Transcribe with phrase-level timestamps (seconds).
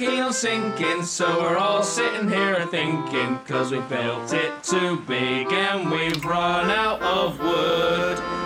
[0.00, 5.90] on sinking, so we're all sitting here thinking, cause we built it too big and
[5.90, 8.41] we've run out of wood.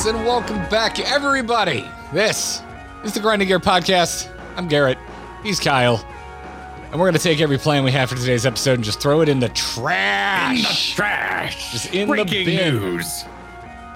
[0.00, 1.86] Greetings and welcome back, everybody.
[2.10, 2.62] This
[3.04, 4.30] is the Grinding Gear Podcast.
[4.56, 4.96] I'm Garrett.
[5.42, 6.02] He's Kyle.
[6.90, 9.20] And we're going to take every plan we have for today's episode and just throw
[9.20, 10.94] it in the trash.
[10.94, 11.72] Trash.
[11.72, 12.74] Just in the Breaking bin.
[12.76, 13.24] news.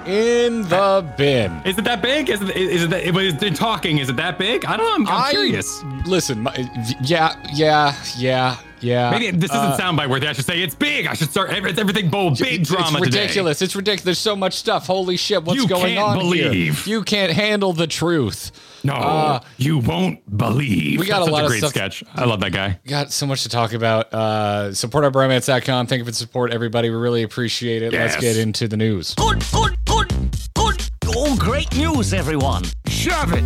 [0.04, 1.62] In the bin.
[1.64, 2.28] Is it that big?
[2.28, 2.54] Is it?
[2.54, 2.90] Is it?
[2.90, 3.96] That, is it talking?
[3.96, 4.66] Is it that big?
[4.66, 5.10] I don't know.
[5.10, 5.82] I'm, I'm I- curious.
[6.04, 6.54] Listen, my,
[7.00, 9.10] yeah, yeah, yeah, yeah.
[9.10, 10.28] Maybe this doesn't Uh, sound by worthy.
[10.28, 11.06] I should say it's big.
[11.06, 12.38] I should start every- everything bold.
[12.38, 13.20] Big it's, drama it's today.
[13.22, 13.62] ridiculous.
[13.62, 14.04] It's ridiculous.
[14.04, 14.86] There's so much stuff.
[14.86, 15.42] Holy shit!
[15.42, 16.50] What's You going can't on here?
[16.50, 16.86] believe.
[16.86, 18.52] You can't handle the truth.
[18.84, 21.00] No, Uh, you won't believe.
[21.00, 22.04] we got That's a lot such of great sketch.
[22.14, 22.78] I love that guy.
[22.86, 24.12] got so much to talk about.
[24.12, 25.86] Uh, support our bromance.com.
[25.86, 26.90] Thank you for the support, everybody.
[26.90, 27.92] We really appreciate it.
[27.94, 29.14] Let's get into the news.
[29.14, 30.12] Good, good, good,
[30.54, 30.90] good.
[31.16, 32.64] Oh, great news, everyone.
[32.88, 33.42] Shove it.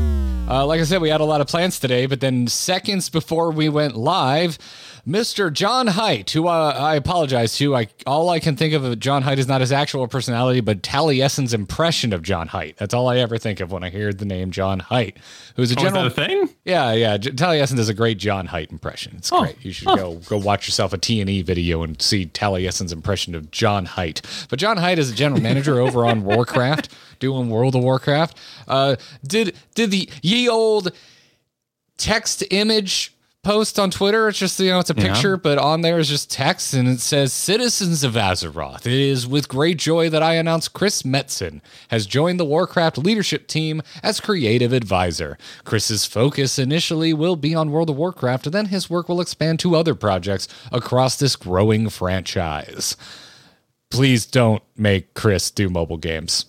[0.50, 3.50] Uh, like I said, we had a lot of plans today, but then seconds before
[3.50, 4.56] we went live,
[5.08, 5.50] Mr.
[5.50, 9.22] John Hight, who uh, I apologize to, I all I can think of of John
[9.22, 12.76] Hight is not his actual personality, but Taliesin's impression of John Hight.
[12.76, 15.16] That's all I ever think of when I hear the name John Hight,
[15.56, 16.02] who's a Oh, is general.
[16.02, 16.50] that a thing?
[16.66, 17.16] Yeah, yeah.
[17.16, 19.14] Taliesin does a great John Hight impression.
[19.16, 19.64] It's Oh, great.
[19.64, 23.86] You should go go watch yourself a T&E video and see Taliesin's impression of John
[23.86, 24.20] Hight.
[24.50, 28.36] But John Hight is a general manager over on Warcraft, doing World of Warcraft.
[28.68, 30.92] Uh, did did the ye old
[31.96, 34.28] text image post on Twitter.
[34.28, 35.12] It's just, you know, it's a Yeah.
[35.12, 38.84] picture, but on there is just text and it says Citizens of Azeroth.
[38.84, 43.46] It is with great joy that I announce Chris Metzen has joined the Warcraft leadership
[43.46, 45.38] team as creative advisor.
[45.64, 49.60] Chris's focus initially will be on World of Warcraft, and then his work will expand
[49.60, 52.96] to other projects across this growing franchise.
[53.90, 56.46] Please don't make Chris do mobile games.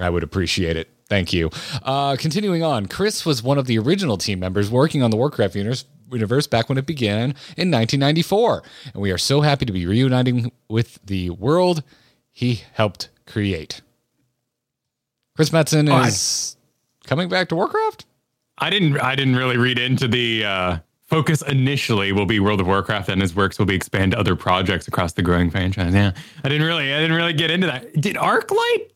[0.00, 0.88] I would appreciate it.
[1.10, 1.50] Thank you.
[1.82, 5.54] Uh, continuing on, Chris was one of the original team members working on the Warcraft
[5.54, 8.62] universe, universe back when it began in 1994.
[8.92, 11.82] And we are so happy to be reuniting with the world
[12.30, 13.80] he helped create.
[15.36, 16.56] Chris Metzen Oh, I- is
[17.06, 18.06] coming back to Warcraft?
[18.58, 18.98] I didn't.
[19.00, 20.76] I didn't really read into the uh,
[21.08, 21.42] focus.
[21.42, 24.86] Initially, will be World of Warcraft, and his works will be expand to other projects
[24.86, 25.92] across the growing franchise.
[25.92, 26.12] Yeah,
[26.44, 26.94] I didn't really.
[26.94, 28.00] I didn't really get into that.
[28.00, 28.90] Did ArcLight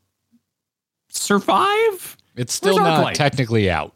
[1.11, 2.17] survive?
[2.37, 3.15] It's still Where's not Arclight?
[3.15, 3.95] technically out.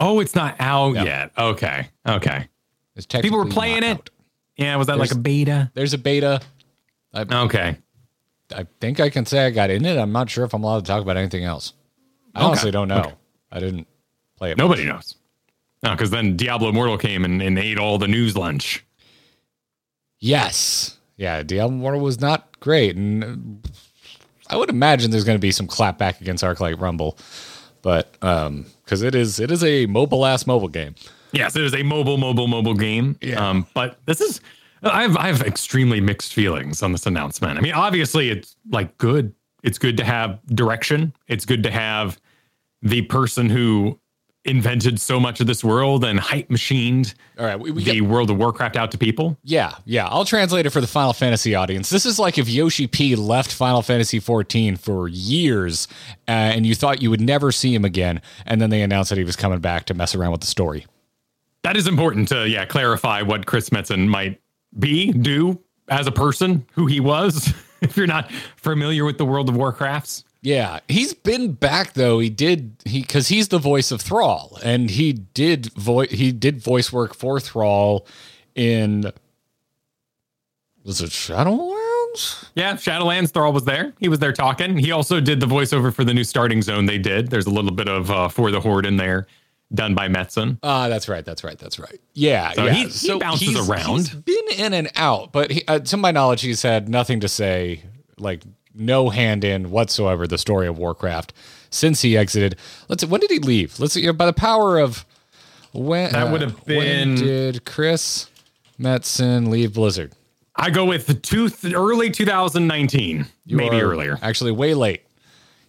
[0.00, 1.04] Oh, it's not out No.
[1.04, 1.30] yet.
[1.36, 1.88] Okay.
[2.06, 2.48] Okay.
[3.20, 3.84] People were playing it.
[3.98, 4.10] out.
[4.56, 4.76] Yeah.
[4.76, 5.70] Was that like a beta?
[5.74, 6.40] There's a beta.
[7.14, 7.76] Okay.
[8.54, 9.96] I think I can say I got in it.
[9.98, 11.72] I'm not sure if I'm allowed to talk about anything else.
[12.34, 12.46] I Okay.
[12.46, 13.00] honestly don't know.
[13.00, 13.14] Okay.
[13.52, 13.86] I didn't
[14.36, 14.58] play it.
[14.58, 15.16] Nobody knows.
[15.82, 18.84] No, because then Diablo Immortal came and, and ate all the news lunch.
[20.18, 20.98] Yes.
[21.16, 22.96] Yeah, Diablo Immortal was not great.
[22.96, 23.66] And
[24.48, 27.16] I would imagine there's going to be some clapback against Arclight Rumble.
[27.82, 30.94] But um because it is it is a mobile ass mobile game.
[31.32, 33.16] Yes, it is a mobile, mobile, mobile game.
[33.20, 33.48] Yeah.
[33.48, 34.40] Um, but this is
[34.82, 37.58] I have I have extremely mixed feelings on this announcement.
[37.58, 39.34] I mean, obviously it's like good.
[39.62, 41.12] It's good to have direction.
[41.28, 42.18] It's good to have
[42.82, 43.98] the person who
[44.44, 48.02] invented so much of this world and hype machined All right, we, we the get,
[48.02, 49.36] World of Warcraft out to people.
[49.44, 50.06] yeah, yeah.
[50.08, 51.90] I'll translate it for the Final Fantasy audience.
[51.90, 55.88] This is like if Yoshi P left Final Fantasy 14 for years,
[56.26, 59.18] uh, and you thought you would never see him again, and then they announced that
[59.18, 60.86] he was coming back to mess around with the story.
[61.62, 64.40] That is important to yeah clarify what Chris Metzen might
[64.78, 67.52] be, do as a person, who he was.
[67.80, 70.24] if you're not familiar with the World of Warcrafts.
[70.42, 72.18] Yeah, he's been back though.
[72.18, 76.62] He did he because he's the voice of Thrall, and he did voice he did
[76.62, 78.06] voice work for Thrall
[78.54, 79.12] in
[80.84, 82.48] was it Shadowlands?
[82.54, 83.92] Yeah, Shadowlands, Thrall was there.
[84.00, 84.78] He was there talking.
[84.78, 87.28] He also did the voiceover for the new starting zone they did.
[87.28, 89.26] There's a little bit of uh, For the Horde in there,
[89.74, 90.58] done by Metzen.
[90.62, 92.00] Ah, that's right, that's right, that's right.
[92.14, 92.72] Yeah, So yeah.
[92.72, 93.96] he- he bounces he's- around.
[93.98, 97.28] He's been in and out, but he, uh, to my knowledge, he's had nothing to
[97.28, 97.82] say,
[98.18, 98.42] like
[98.74, 100.26] no hand in whatsoever.
[100.26, 101.32] The story of Warcraft
[101.70, 102.56] since he exited.
[102.88, 103.04] Let's.
[103.04, 103.78] When did he leave?
[103.80, 104.10] Let's see.
[104.10, 105.04] By the power of
[105.72, 108.28] when That would have uh, when been- did Chris
[108.78, 110.12] Metzen leave Blizzard?
[110.56, 114.18] I go with the two, early 2019, You maybe earlier.
[114.20, 115.02] Actually, way late.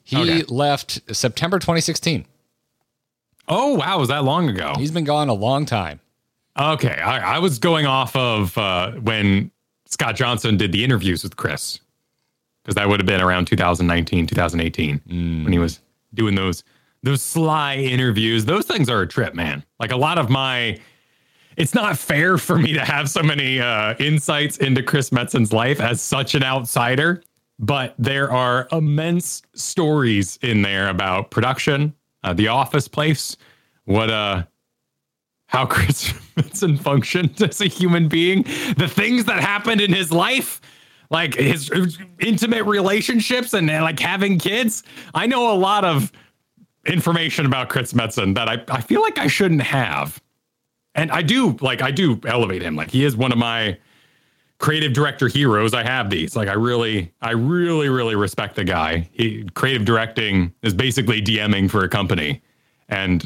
[0.03, 0.43] He Okay.
[0.49, 2.25] left September 2016.
[3.47, 3.99] Oh, wow.
[3.99, 4.73] Was that long ago?
[4.77, 5.99] He's been gone a long time.
[6.59, 6.89] Okay.
[6.99, 9.51] I, I was going off of uh, when
[9.85, 11.79] Scott Johnson did the interviews with Chris.
[12.63, 15.01] Because that would have been around 2019, 2018
[15.43, 15.81] when he was
[16.13, 16.63] doing those
[17.03, 18.45] those sly interviews.
[18.45, 19.63] Those things are a trip, man.
[19.79, 20.79] Like a lot of my
[21.57, 25.81] it's not fair for me to have so many uh, insights into Chris Metzen's life
[25.81, 27.21] as such an outsider,
[27.59, 31.93] but there are immense stories in there about production,
[32.23, 33.35] uh, the office place,
[33.85, 34.43] what uh
[35.47, 38.43] how Chris Metzen functioned as a human being,
[38.77, 40.61] the things that happened in his life,
[41.11, 41.69] like his
[42.19, 44.81] intimate relationships and, and like having kids.
[45.13, 46.11] I know a lot of
[46.87, 50.19] information about Chris Metzen that I, I feel like I shouldn't have.
[50.95, 52.75] And I do like I do elevate him.
[52.75, 53.77] Like he is one of my
[54.57, 55.73] creative director heroes.
[55.73, 56.35] I have these.
[56.35, 59.09] Like I really, I really, really respect the guy.
[59.11, 62.41] He creative directing is basically DMing for a company.
[62.87, 63.25] And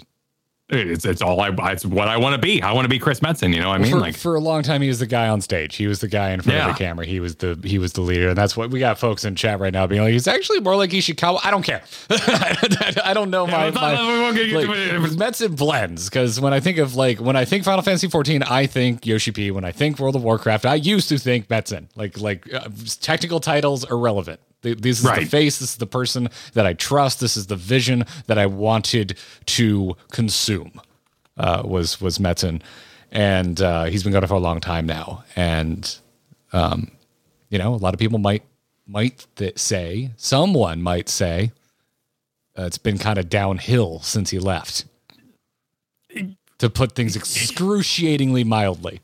[0.68, 2.60] it's it's all I it's what I want to be.
[2.62, 3.54] I want to be Chris Metzen.
[3.54, 3.92] You know what I mean?
[3.92, 5.76] for, like for a long time, he was the guy on stage.
[5.76, 6.70] He was the guy in front Yeah.
[6.70, 7.06] of the camera.
[7.06, 8.98] He was the he was the leader, and that's what we got.
[8.98, 11.40] Folks in chat right now being like, he's actually more like Ishikawa.
[11.44, 11.84] I don't care.
[12.10, 13.70] I don't know my.
[13.70, 17.64] not- my won't like, many- blends because when I think of like when I think
[17.64, 19.52] Final Fantasy 14, I think Yoshi P.
[19.52, 21.90] When I think World of Warcraft, I used to think Metzen.
[21.96, 22.70] Like like uh,
[23.02, 24.40] technical titles irrelevant.
[24.64, 25.60] Th- This is the face.
[25.60, 27.20] This is the person that I trust.
[27.20, 30.55] This is the vision that I wanted to consume
[31.38, 32.62] uh, was was Metzen,
[33.12, 35.24] and uh, he's been going for a long time now.
[35.36, 35.98] And
[36.54, 36.92] um,
[37.50, 38.44] you know, a lot of people might
[38.88, 41.52] might th- say, someone might say,
[42.58, 44.86] uh, it's been kind of downhill since he left.
[46.60, 49.02] To put things excruciatingly mildly.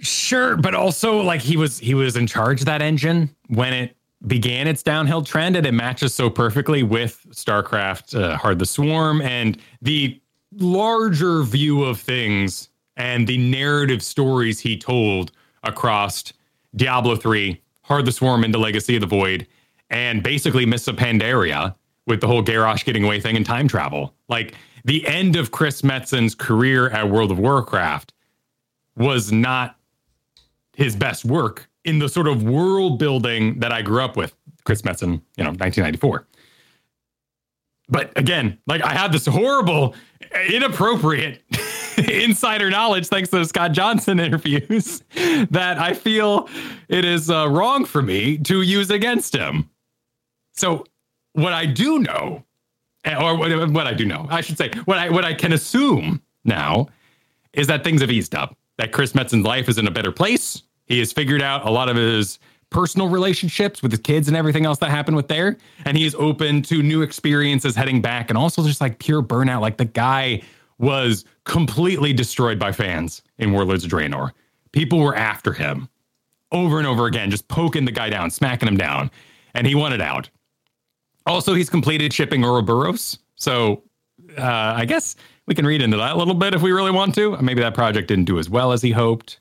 [0.00, 3.96] Sure, but also like he was he was in charge of that engine when it
[4.26, 8.66] began its downhill trend, and it matches so perfectly with StarCraft, uh, Heart of the
[8.66, 10.20] Swarm, and the
[10.52, 15.32] larger view of things and the narrative stories he told
[15.62, 16.32] across
[16.76, 19.46] Diablo 3, Heart of the Swarm into Legacy of the Void,
[19.90, 21.74] and basically Mists of Pandaria
[22.06, 24.14] with the whole Garrosh getting away thing and time travel.
[24.28, 24.54] Like
[24.84, 28.12] the end of Chris Metzen's career at World of Warcraft
[28.96, 29.76] was not
[30.74, 34.34] his best work in the sort of world building that I grew up with.
[34.64, 36.26] Chris Metzen, you know, 1994.
[37.90, 39.94] But again, like I had this horrible,
[40.48, 41.42] inappropriate
[41.98, 45.02] insider knowledge thanks to Scott Johnson interviews
[45.50, 46.48] that I feel
[46.88, 49.68] it is uh, wrong for me to use against him.
[50.52, 50.84] So
[51.32, 52.44] what I do know,
[53.06, 56.22] or what, what I do know, I should say, what I what I can assume
[56.44, 56.88] now
[57.52, 58.56] is that things have eased up.
[58.78, 60.62] That Chris Metzen's life is in a better place.
[60.86, 62.38] He has figured out a lot of his
[62.70, 65.56] personal relationships with his kids and everything else that happened with there.
[65.84, 69.60] And he is open to new experiences heading back and also just like pure burnout.
[69.60, 70.42] Like the guy
[70.78, 74.30] was completely destroyed by fans in Warlords of Draenor.
[74.72, 75.88] People were after him
[76.52, 79.10] over and over again, just poking the guy down, smacking him down.
[79.54, 80.30] And he wanted out.
[81.26, 83.18] Also, he's completed shipping Auroboros.
[83.34, 83.82] So
[84.38, 85.16] uh, I guess
[85.46, 87.36] we can read into that a little bit if we really want to.
[87.42, 89.40] Maybe that project didn't do as well as he hoped.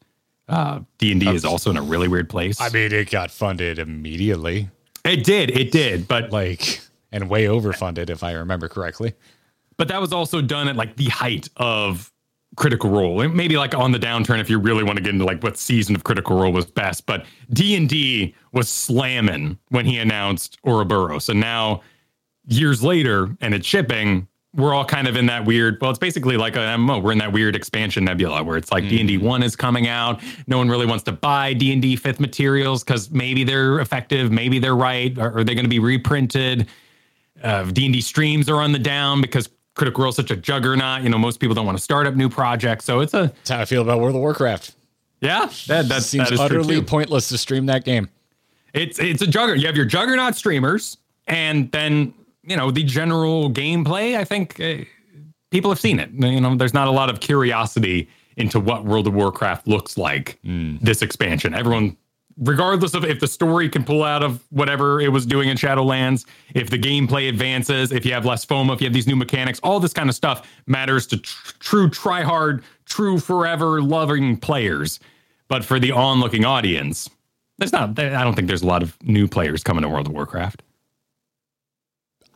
[0.49, 2.59] Uh, D&D is also in a really weird place.
[2.59, 4.69] I mean, it got funded immediately,
[5.05, 6.81] it did, it did, but like,
[7.11, 9.13] and way overfunded, if I remember correctly.
[9.77, 12.11] but that was also done at like the height of
[12.55, 13.21] Critical Role.
[13.21, 15.55] And Maybe like on the downturn if you really want to get into like what
[15.57, 21.29] season of Critical Role was best, but D&D was slamming when he announced Auroboros.
[21.29, 21.81] And now
[22.47, 26.35] years later and it's shipping, we're all kind of in that weird, well, it's basically
[26.35, 27.01] like an MMO.
[27.03, 30.21] We're in that weird expansion nebula where it's like D&D 1 is coming out.
[30.47, 34.75] No one really wants to buy D&D 5th materials because maybe they're effective, maybe they're
[34.75, 36.67] right, or are they going to be reprinted?
[37.43, 41.03] uh, D&D streams are on the down because Critical Role is such a juggernaut.
[41.03, 42.85] You know, most people don't want to start up new projects.
[42.85, 44.75] So it's a, That's how I feel about World of Warcraft.
[45.21, 48.09] yeah, that, that, Seems that utterly pointless to stream that game.
[48.73, 49.59] It's, it's a juggernaut.
[49.59, 52.13] You have your juggernaut streamers and then,
[52.49, 54.17] you know, the general gameplay.
[54.17, 54.83] I think uh,
[55.51, 56.09] people have seen it.
[56.11, 60.39] You know, there's not a lot of curiosity into what World of Warcraft looks like
[60.81, 61.53] this expansion.
[61.53, 61.95] Everyone,
[62.37, 66.25] regardless of if the story can pull out of whatever it was doing in Shadowlands,
[66.55, 69.59] if the gameplay advances, if you have less FOMO, if you have these new mechanics,
[69.61, 74.99] all this kind of stuff matters to tr- true try hard, true forever loving players.
[75.49, 77.09] But for the onlooking audience,
[77.57, 77.99] there's not.
[77.99, 80.63] I don't think there's a lot of new players coming to World of Warcraft.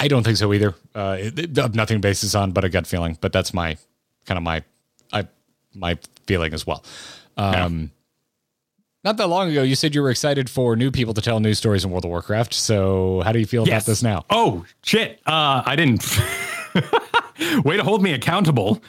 [0.04, 0.76] I don't think so either.
[0.94, 3.78] Uh, it, it- uh, nothing bases on but a gut feeling, but that's my
[4.26, 4.64] kind of my
[5.12, 5.28] I
[5.74, 6.84] my feeling as well.
[7.38, 7.92] Um,
[9.04, 11.58] Not that long ago, you said you were excited for new people to tell news
[11.58, 12.54] stories in World of Warcraft.
[12.54, 14.24] So, how do you feel about this now?
[14.30, 15.20] Oh shit!
[15.26, 16.06] Uh, I didn't.
[17.66, 18.82] Way to hold me accountable.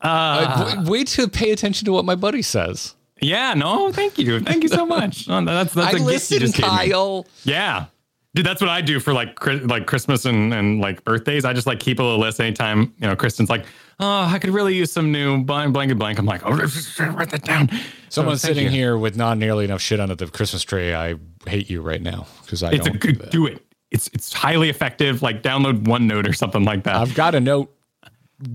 [0.00, 2.94] Uh, w- wait to pay attention to what my buddy says.
[3.20, 5.28] Yeah, no, thank you, thank you so much.
[5.28, 6.68] Oh, that's that's I a gift you just gave me.
[6.90, 7.26] Kyle.
[7.44, 7.86] Yeah,
[8.34, 11.44] Dude, that's what I do for like like Christmas and, and like birthdays.
[11.44, 13.64] I just like keep a little list anytime, you know, Kristen's like,
[14.00, 16.18] oh, I could really use some new blank blank blank.
[16.18, 17.70] I'm like, oh, write that down.
[18.08, 18.70] Someone's So, sitting you.
[18.70, 20.92] here with not nearly enough shit under the Christmas tree.
[20.94, 21.14] I
[21.46, 23.30] hate you right now because I It's don't do good that.
[23.30, 23.64] do it.
[23.92, 25.22] It's it's highly effective.
[25.22, 26.96] Like download OneNote or something like that.
[26.96, 27.70] I've got a note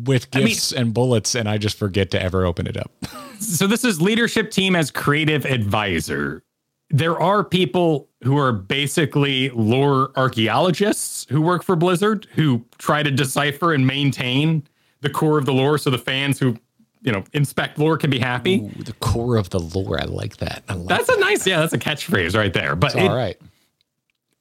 [0.03, 2.91] with I mean- gifts and bullets, and I just forget to ever open it up.
[3.39, 6.43] so this is leadership team as creative advisor.
[6.91, 13.11] There are people who are basically lore archaeologists who work for Blizzard who try to
[13.11, 14.63] decipher and maintain
[15.01, 16.57] the core of the lore so the fans who,
[17.01, 18.61] you know, inspect lore can be happy.
[18.61, 20.01] Ooh, the core of the lore.
[20.01, 20.63] I like that.
[20.67, 22.75] I like That's a nice, yeah, that's a catchphrase right there.
[22.75, 23.39] But it, all right.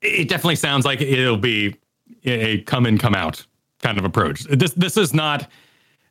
[0.01, 1.77] it definitely sounds like it'll be
[2.25, 3.45] a come in, come out
[3.81, 4.45] kind of approach.
[4.45, 5.49] This this is not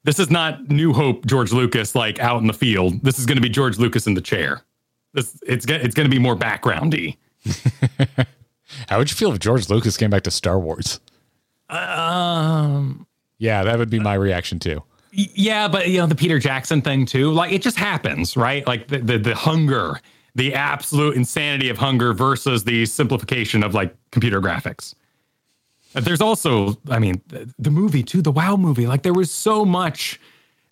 [0.04, 3.02] this is not New Hope George Lucas like out in the field.
[3.04, 4.64] This is going to be George Lucas in the chair.
[5.18, 7.18] It's go- it's going to be more backgroundy.
[8.90, 11.00] How would you feel if George Lucas came back to Star Wars?
[11.70, 13.06] Um.
[13.40, 14.84] Yeah, that would be my reaction too.
[15.12, 17.32] Yeah, but you know the Peter Jackson thing too.
[17.32, 18.66] Like it just happens, right?
[18.68, 20.00] Like the the, the hunger,
[20.36, 24.94] the absolute insanity of hunger versus the simplification of like computer graphics.
[25.96, 28.88] Uh, There's also, I mean, the, the movie too, the WoW movie.
[28.88, 30.20] Like there was so much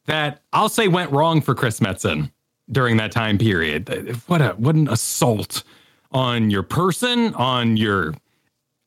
[0.06, 2.32] that I'll say went wrong for Chris Metzen
[2.72, 3.88] during that time period.
[4.28, 5.64] What a what an assault
[6.12, 8.14] on your person, on your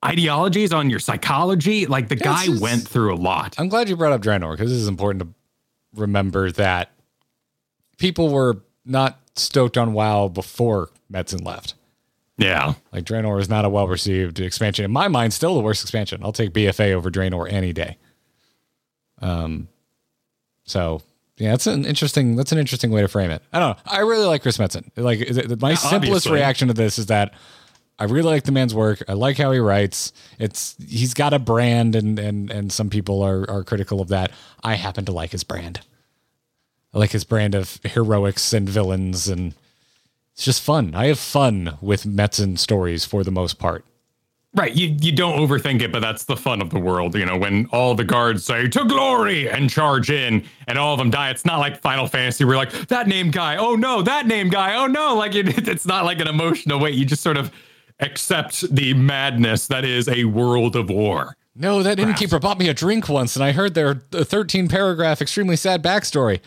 [0.04, 1.86] ideologies, on your psychology.
[1.86, 3.54] Like the guy is- went through a lot.
[3.58, 5.28] I'm glad you brought up Draenor because this is important to
[6.00, 6.90] remember that
[7.98, 11.74] people were not stoked on WoW before Metzen left.
[12.36, 12.74] Yeah.
[12.92, 14.84] Like Draenor is not a well received expansion.
[14.84, 16.20] In my mind, still the worst expansion.
[16.22, 17.96] I'll take BFA over Draenor any day.
[19.20, 19.68] Um,
[20.64, 21.02] so
[21.38, 22.36] yeah, that's an interesting.
[22.36, 23.42] That's an interesting way to frame it.
[23.52, 23.82] I don't know.
[23.86, 24.90] I really like Chris Metzen.
[24.96, 27.34] Like my simplest reaction to this is that
[27.98, 29.02] I really like the man's work.
[29.08, 30.12] I like how he writes.
[30.38, 34.32] It's he's got a brand, and and and some people are are critical of that.
[34.62, 35.80] I happen to like his brand.
[36.92, 39.54] I like his brand of heroics and villains, and
[40.32, 40.94] it's just fun.
[40.94, 43.84] I have fun with Metzen stories for the most part.
[44.54, 44.74] Right.
[44.74, 47.14] You you don't overthink it, but that's the fun of the world.
[47.14, 50.98] You know, when all the guards say to glory and charge in and all of
[50.98, 54.26] them die, it's not like Final Fantasy where like that name guy, oh no, that
[54.26, 55.14] name guy, oh no.
[55.14, 56.90] Like it, it's not like an emotional way.
[56.90, 57.52] You just sort of
[58.00, 61.36] accept the madness that is a world of war.
[61.54, 65.56] No, that innkeeper bought me a drink once, and I heard their 13 paragraph, extremely
[65.56, 66.40] sad backstory.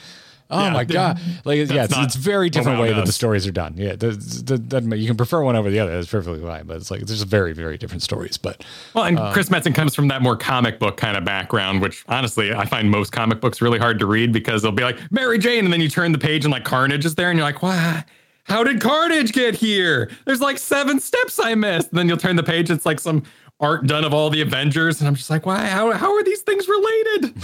[0.51, 1.19] Oh Yeah, my god!
[1.45, 3.73] Like, yeah, it's, it's very different way WoW that the stories are done.
[3.77, 5.93] Yeah, the, the, the, you can prefer one over the other.
[5.93, 8.37] That's perfectly fine, but it's like there's very, very different stories.
[8.37, 11.81] But Well, and uh, Chris Metzen comes from that more comic book kind of background,
[11.81, 14.99] which honestly, I find most comic books really hard to read because they'll be like
[15.11, 17.47] Mary Jane, and then you turn the page and like Carnage is there, and you're
[17.47, 18.03] like, why?
[18.43, 20.09] How did Carnage get here?
[20.25, 21.89] There's like seven steps I missed.
[21.91, 23.23] And then you'll turn the page, it's like some
[23.59, 25.67] art done of all the Avengers, and I'm just like, why?
[25.67, 27.35] How, how are these things related?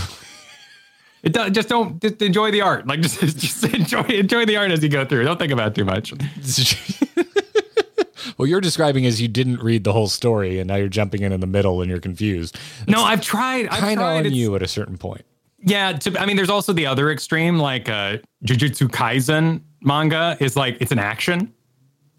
[1.24, 2.88] It does, just don't just enjoy the art.
[2.88, 5.24] Like just just enjoy enjoy the art as you go through.
[5.24, 6.14] Don't think about it too much.
[8.38, 11.32] what you're describing is you didn't read the whole story, and now you're jumping in
[11.32, 12.58] in the middle, and you're confused.
[12.88, 13.68] No, I've tried.
[13.68, 15.24] I've Kind of on It's- you at a certain point.
[15.60, 20.56] Yeah, to, I mean, there's also the other extreme, like uh, Jujutsu Kaisen manga is
[20.56, 21.52] like it's an action.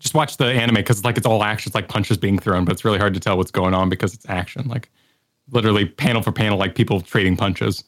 [0.00, 1.70] Just watch the anime because it's like it's all action.
[1.70, 4.12] It's like punches being thrown, but it's really hard to tell what's going on because
[4.12, 4.66] it's action.
[4.68, 4.90] Like
[5.50, 7.84] literally panel for panel, like people trading punches.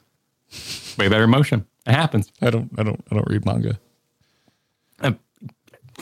[0.99, 1.67] Way better emotion.
[1.87, 2.31] It happens.
[2.43, 3.79] I don't, I don't, I don't read manga.
[5.01, 5.13] Uh,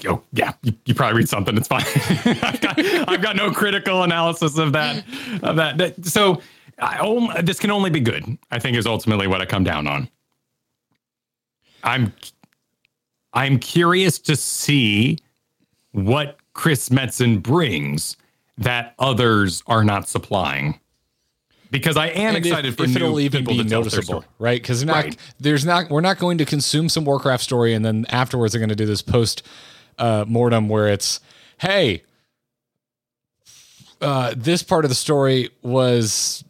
[0.07, 1.57] oh, yeah, you, you probably read something.
[1.57, 1.85] It's fine.
[2.43, 2.79] I've, got,
[3.09, 5.05] I've got no critical analysis of that.
[5.43, 5.79] Of that.
[5.79, 6.43] That- so
[6.79, 8.25] I, om- this can only be good.
[8.51, 10.09] I think is ultimately what I come down on.
[11.85, 12.13] I'm
[13.35, 15.19] I'm curious to see
[15.93, 18.17] what Chris Metzen brings
[18.57, 20.81] that others are not supplying.
[21.71, 23.83] Because I am And if- excited for if new it'll even people be to tell
[23.83, 24.61] their noticeable, right?
[24.61, 25.17] Because not Right.
[25.39, 28.69] there's not we're not going to consume some Warcraft story and then afterwards they're going
[28.71, 29.43] to do this post
[29.99, 31.21] uh, mortem where it's
[31.59, 32.03] hey,
[34.01, 36.45] uh, this part of the story was.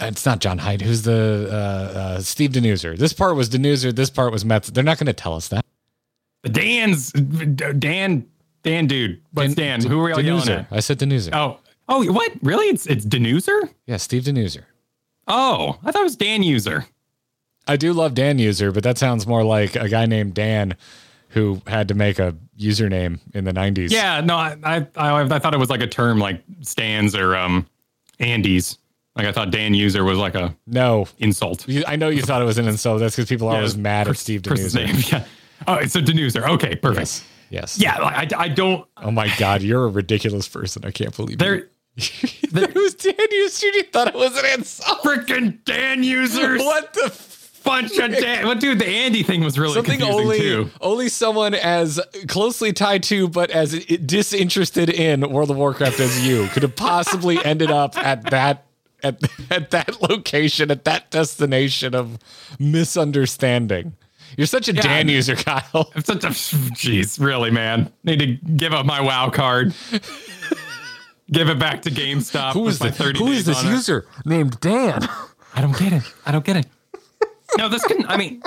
[0.00, 0.80] It's not John Hight.
[0.82, 2.96] Who's the uh, uh, Steve Danuser?
[2.96, 3.92] This part was Danuser.
[3.92, 4.70] This part was Metz.
[4.70, 5.64] They're not going to tell us that.
[6.44, 8.26] Dan's Dan
[8.62, 9.20] Dan dude.
[9.32, 9.82] What's Dan?
[9.82, 10.66] Who are y'all yelling at?
[10.70, 11.30] I said Danuser.
[11.34, 12.32] Oh, oh, what?
[12.42, 12.66] Really?
[12.66, 13.70] It's it's Danuser?
[13.86, 14.64] Yeah, Steve Danuser.
[15.26, 16.86] Oh, I thought it was Dan User.
[17.66, 20.74] I do love Dan User, but that sounds more like a guy named Dan
[21.30, 23.90] who had to make a username in the 90s.
[23.90, 27.36] Yeah, no, I I, I I thought it was like a term like Stans or
[27.36, 27.66] um
[28.18, 28.78] Andes.
[29.14, 31.68] Like I thought Dan User was like a No, insult.
[31.68, 33.00] You- I know you thought it was an insult.
[33.00, 34.96] That's because people are always Yeah, mad at Steve name.
[35.12, 35.24] Yeah.
[35.66, 36.48] Oh, it's a Danuser.
[36.50, 37.00] Okay, perfect.
[37.00, 37.24] Yes.
[37.50, 37.78] Yes.
[37.78, 40.84] Yeah, like, I I don't Oh my God, you're a ridiculous person.
[40.84, 41.54] I can't believe there.
[41.56, 41.68] you.
[42.42, 43.66] it was Dan User.
[43.68, 45.02] You thought it was an insult.
[45.02, 46.60] Freaking Dan users.
[46.64, 48.46] What the f- bunch of Dan?
[48.46, 50.70] Well, dude, the Andy thing was really something confusing only too.
[50.80, 56.46] only someone as closely tied to but as disinterested in World of Warcraft as you
[56.48, 58.64] could have possibly ended up at that
[59.02, 62.18] at, at that location at that destination of
[62.58, 63.94] misunderstanding.
[64.36, 64.82] You're such a Yeah.
[64.82, 65.90] Dan user, Kyle.
[65.94, 67.90] I'm such a jeez, really, man.
[68.04, 68.26] Need to
[68.56, 69.74] give up my WoW card.
[71.30, 72.52] Give it back to GameStop.
[72.52, 73.70] Who is, with is my the, 30 who days is this on it.
[73.70, 75.08] user named Dan?
[75.54, 76.02] I don't get it.
[76.26, 76.66] I don't get it.
[77.56, 78.04] No, this can.
[78.06, 78.42] I mean,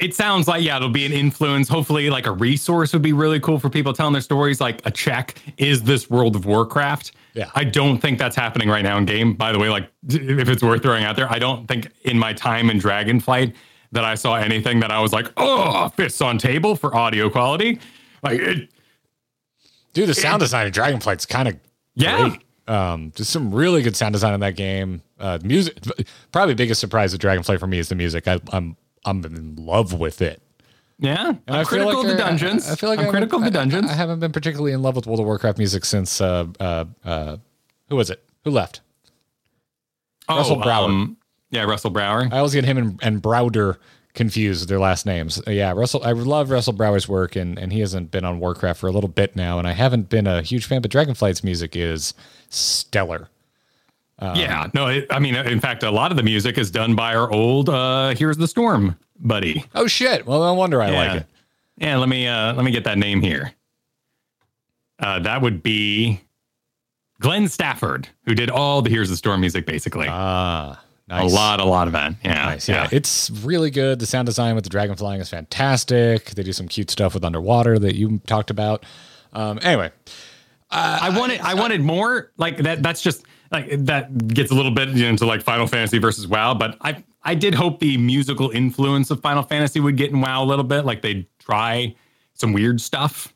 [0.00, 1.68] it sounds like yeah, it'll be an influence.
[1.68, 4.60] Hopefully, like a resource would be really cool for people telling their stories.
[4.60, 7.12] Like a check is this World of Warcraft.
[7.34, 7.50] Yeah.
[7.54, 9.34] I don't think that's happening right now in game.
[9.34, 12.32] By the way, like if it's worth throwing out there, I don't think in my
[12.32, 13.54] time in Dragonflight
[13.92, 17.78] that I saw anything that I was like, oh, fists on table for audio quality.
[18.22, 18.70] Like it,
[19.92, 21.56] Dude, the sound design in Dragonflight's kind of
[21.94, 22.36] yeah.
[22.68, 25.02] Um, just some really good sound design in that game.
[25.18, 25.76] Uh, music,
[26.30, 28.28] probably biggest surprise of Dragonflight for me is the music.
[28.28, 30.40] I, I'm I'm in love with it.
[30.98, 32.68] Yeah, And I'm critical of the dungeons.
[32.68, 33.88] I, I feel like I'm I critical of the dungeons.
[33.88, 36.84] I, I haven't been particularly in love with World of Warcraft music since uh uh
[37.04, 37.36] uh
[37.88, 38.22] who was it?
[38.44, 38.82] Who left?
[40.28, 40.84] Russell Brower.
[40.84, 41.16] um,
[41.50, 42.28] yeah, Russell Brower.
[42.30, 43.78] I always get him and, and Browder
[44.14, 45.40] confused their last names.
[45.46, 46.02] Uh, yeah, Russell.
[46.04, 49.08] I love Russell Brower's work, and and he hasn't been on Warcraft for a little
[49.08, 50.82] bit now, and I haven't been a huge fan.
[50.82, 52.14] But Dragonflight's music is
[52.48, 53.28] stellar.
[54.20, 57.14] yeah, no, it, I mean, in fact, a lot of the music is done by
[57.14, 59.64] our old uh, "Heroes of the Storm" buddy.
[59.74, 60.26] Oh shit!
[60.26, 60.98] Well, no wonder I yeah.
[60.98, 61.26] like it.
[61.76, 63.52] Yeah, let me uh, let me get that name here.
[64.98, 66.20] Uh, that would be
[67.20, 70.06] Glenn Stafford, who did all the "Heroes of the Storm" music, basically.
[70.08, 72.14] Ah, a lot, a lot of that.
[72.24, 72.68] Yeah, Nice.
[72.68, 72.88] Yeah.
[72.92, 73.98] it's really good.
[73.98, 76.26] The sound design with the dragon flying is fantastic.
[76.30, 78.84] They do some cute stuff with underwater that you talked about.
[79.32, 79.90] Um, anyway,
[80.70, 82.82] I wanted I wanted more like that.
[82.82, 86.76] That's just like that gets a little bit into like Final Fantasy versus WoW, but
[86.80, 90.46] I I did hope the musical influence of Final Fantasy would get in WoW a
[90.46, 90.84] little bit.
[90.84, 91.94] Like they'd try
[92.34, 93.34] some weird stuff,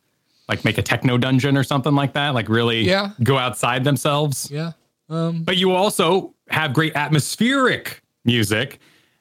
[0.49, 2.35] like make a techno dungeon or something like that.
[2.35, 3.11] Like really Yeah.
[3.23, 4.49] go outside themselves.
[4.51, 4.73] yeah.
[5.11, 8.79] Um, But you also have great atmospheric music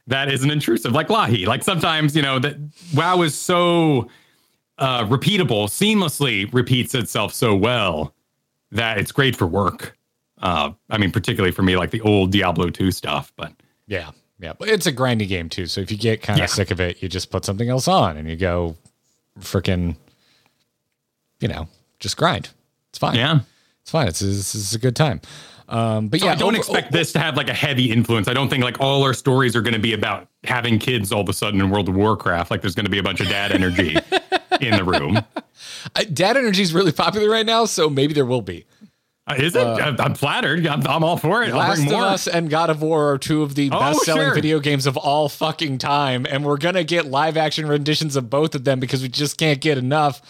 [0.08, 1.46] that isn't intrusive, like Lahi.
[1.48, 2.56] Like sometimes, you know, that
[2.94, 4.10] WoW is so
[4.78, 8.14] uh, repeatable, seamlessly repeats itself so well
[8.72, 9.98] that it's great for work.
[10.42, 13.32] Uh, I mean, particularly for me, like the old Diablo 2 stuff.
[13.38, 13.54] But
[13.88, 14.12] Yeah.
[14.40, 14.54] Yeah.
[14.60, 15.68] But it's a grindy game too.
[15.68, 16.48] So if you get kind of Yeah.
[16.48, 18.76] sick of it, you just put something else on and you go
[19.40, 19.96] freaking,
[21.40, 21.68] you know,
[22.02, 22.50] just grind.
[22.90, 23.16] It's fine.
[23.16, 23.40] yeah.
[23.84, 24.08] It's fine.
[24.08, 25.22] It's, it's, it's a good time.
[25.70, 28.28] Um, but So yeah, I don't over- expect this to have like a heavy influence.
[28.28, 31.22] I don't think like all our stories are going to be about having kids all
[31.22, 32.52] of a sudden in World of Warcraft.
[32.52, 33.96] Like there's going to be a bunch of dad energy
[34.62, 35.20] in the room.
[35.96, 38.66] I, Dad Energy is really popular right now, so maybe there will be.
[39.26, 39.66] Uh, Is it?
[39.66, 40.68] I'm, I'm flattered.
[40.68, 41.54] I'm, I'm all for it.
[41.54, 41.94] Last of.
[41.94, 44.34] Us and God of War are two of the Oh, best-selling sure.
[44.36, 48.66] video games of all fucking time, and we're gonna get live-action renditions of both of
[48.66, 50.22] them because we just can't get enough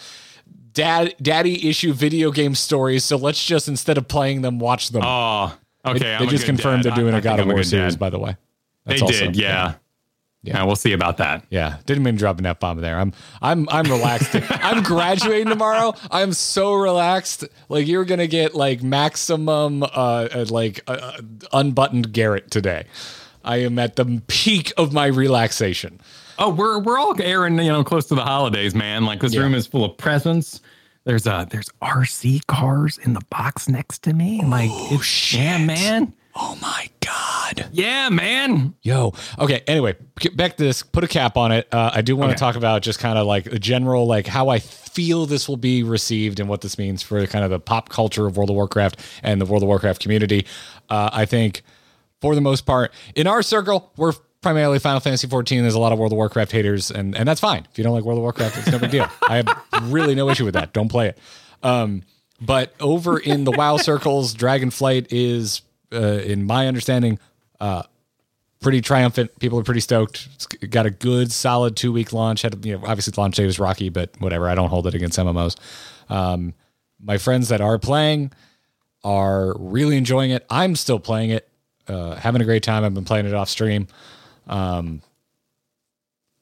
[0.74, 3.04] dad daddy issue video game stories.
[3.04, 5.02] So let's just instead of playing them, watch them.
[5.04, 5.56] Oh,
[5.86, 5.98] okay.
[5.98, 6.90] they I'm just confirmed dad.
[6.90, 8.00] they're doing I- a God of War series, dad.
[8.00, 8.36] by the way.
[8.86, 9.74] They That's also- did, yeah.
[10.42, 10.62] yeah.
[10.64, 11.46] we'll see about that.
[11.48, 12.98] Yeah, didn't mean to drop an F bomb there.
[13.00, 14.36] I'm I'm I'm relaxed.
[14.50, 15.94] I'm graduating tomorrow.
[16.10, 17.44] I'm so relaxed.
[17.70, 21.12] Like you're gonna get like maximum uh, uh like uh,
[21.52, 22.84] unbuttoned Garrett today.
[23.42, 26.00] I am at the peak of my relaxation.
[26.38, 29.04] Oh, we're we're all airing, you know, close to the holidays, man.
[29.06, 29.40] Like this Yeah.
[29.42, 30.60] room is full of presents.
[31.04, 34.42] There's a there's RC cars in the box next to me.
[34.44, 36.14] Like it's yeah, man.
[36.34, 37.68] Oh my god.
[37.72, 38.74] Yeah, man.
[38.82, 39.12] Yo.
[39.38, 39.62] Okay.
[39.68, 40.82] Anyway, get back to this.
[40.82, 41.68] Put a cap on it.
[41.72, 42.40] Uh, I do want to Okay.
[42.40, 45.82] talk about just kind of like the general, like how I feel this will be
[45.84, 48.98] received and what this means for kind of the pop culture of World of Warcraft
[49.22, 50.44] and the World of Warcraft community.
[50.90, 51.62] Uh, I think,
[52.20, 54.14] for the most part, in our circle, we're
[54.44, 55.62] primarily Final Fantasy 14.
[55.62, 57.66] There's a lot of World of Warcraft haters, and and that's fine.
[57.70, 59.08] If you don't like World of Warcraft, it's no big deal.
[59.28, 59.48] I have
[59.92, 60.72] really no issue with that.
[60.72, 61.18] Don't play it.
[61.62, 62.02] Um,
[62.40, 67.18] but over in the WoW circles, Dragonflight is, uh, in my understanding,
[68.64, 69.38] pretty triumphant.
[69.38, 70.28] People are pretty stoked.
[70.34, 72.42] It's got a good, solid two week launch.
[72.42, 74.48] Had you know, obviously the launch date was rocky, but whatever.
[74.48, 75.56] I don't hold it against MMOs.
[76.08, 76.54] Um,
[77.00, 78.32] my friends that are playing
[79.04, 80.46] are really enjoying it.
[80.50, 81.48] I'm still playing it,
[81.88, 82.84] uh, having a great time.
[82.84, 83.86] I've been playing it off stream.
[84.46, 85.02] Um,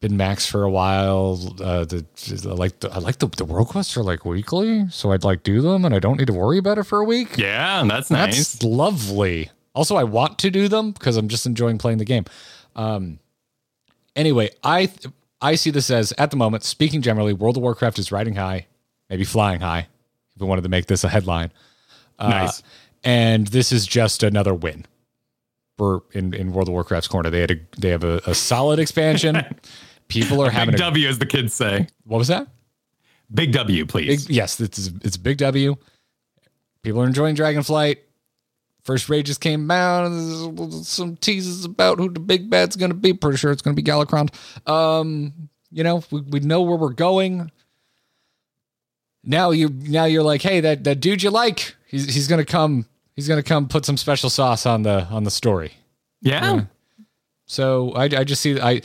[0.01, 1.38] been max for a while.
[1.61, 2.05] Uh, the,
[2.45, 5.45] I like the, I like the, the world quests are like weekly, so I'd like
[5.45, 7.38] do them, and I don't need to worry about it for a week.
[7.38, 8.62] Yeah, that's That's nice.
[8.65, 9.51] lovely.
[9.75, 12.25] Also, I want to do them because I'm just enjoying playing the game.
[12.75, 13.21] Um,
[14.17, 14.91] anyway, I
[15.41, 18.67] I see this as at the moment, speaking generally, World of Warcraft is riding high,
[19.09, 19.87] maybe flying high.
[20.35, 21.53] If we wanted to make this a headline,
[22.19, 22.62] Uh, nice.
[23.05, 24.85] and this is just another win.
[25.78, 28.78] For in, in World of Warcraft's corner, they had a they have a, a solid
[28.78, 29.42] expansion.
[30.08, 31.87] People are having Big a, W, as the kids say.
[32.04, 32.46] what was that?
[33.32, 34.26] Big W, please.
[34.26, 35.76] Big, yes, it's it's big W.
[36.82, 37.98] People are enjoying Dragonflight.
[38.85, 40.11] First raid just came out.
[40.85, 43.12] Some teases about who the big bad's going to be.
[43.12, 44.35] Pretty sure it's going to be Galakrond.
[44.68, 47.50] Um, you know, we, we know where we're going.
[49.24, 52.50] Now you now you're like, hey, that that dude you like, he's he's going to
[52.50, 52.87] come.
[53.14, 55.72] He's going to come put some special sauce on the on the story.
[56.20, 56.64] yeah.
[57.46, 58.81] So I, I just see I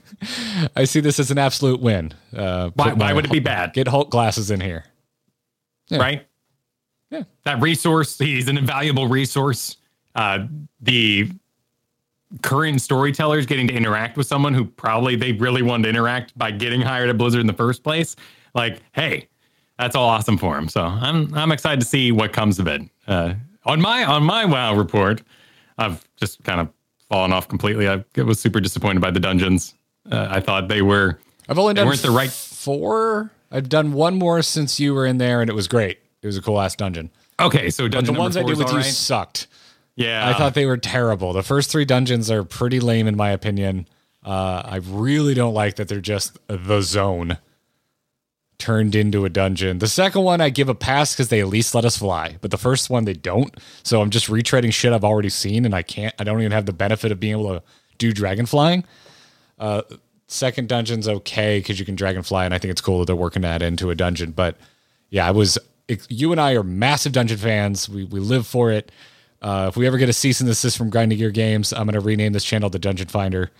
[0.76, 2.12] I see this as an absolute win.
[2.34, 3.72] Uh, Why, why would it be bad?
[3.72, 4.84] Get Hulk glasses in here.
[5.88, 5.98] Yeah.
[5.98, 6.26] Right?
[7.10, 7.24] Yeah.
[7.44, 9.76] That resource, he's an invaluable resource.
[10.14, 10.46] Uh,
[10.80, 11.30] the
[12.42, 16.50] current storytellers getting to interact with someone who probably they really wanted to interact by
[16.50, 18.16] getting hired at Blizzard in the first place.
[18.54, 19.28] Like, hey,
[19.78, 20.68] that's all awesome for him.
[20.68, 22.82] So I'm I'm excited to see what comes of it.
[23.06, 23.34] Uh,
[23.66, 25.22] on my on my WoW report,
[25.78, 26.68] I've just kind of
[27.10, 27.88] fallen off completely.
[27.88, 29.74] I was super disappointed by the dungeons.
[30.10, 33.30] Uh, I thought they were I've only done weren't the right- four.
[33.50, 35.98] I've done one more since you were in there, and it was great.
[36.22, 37.10] It was a cool ass dungeon.
[37.38, 37.70] okay.
[37.70, 38.84] So But the ones I did with you right?
[38.84, 39.46] sucked.
[39.94, 41.32] yeah, I thought they were terrible.
[41.32, 43.86] The first three dungeons are pretty lame, in my opinion.
[44.24, 47.38] Uh, I really don't like that they're just the zone
[48.58, 49.78] turned into a dungeon.
[49.78, 52.50] The second one I give a pass because they at least let us fly, but
[52.50, 53.54] the first one they don't.
[53.82, 56.14] So I'm just retreading shit I've already seen, and I can't.
[56.18, 57.62] I don't even have the benefit of being able to
[57.98, 58.84] do dragon flying.
[59.58, 59.82] Uh,
[60.26, 63.16] second dungeon's okay because you can dragon fly, and I think it's cool that they're
[63.16, 64.32] working that into a dungeon.
[64.32, 64.56] But
[65.10, 65.58] yeah, I was.
[66.08, 67.88] You and I are massive dungeon fans.
[67.88, 68.90] We we live for it.
[69.40, 71.92] Uh, if we ever get a cease and desist from Grinding Gear Games, I'm going
[71.92, 73.50] to rename this channel the Dungeon Finder.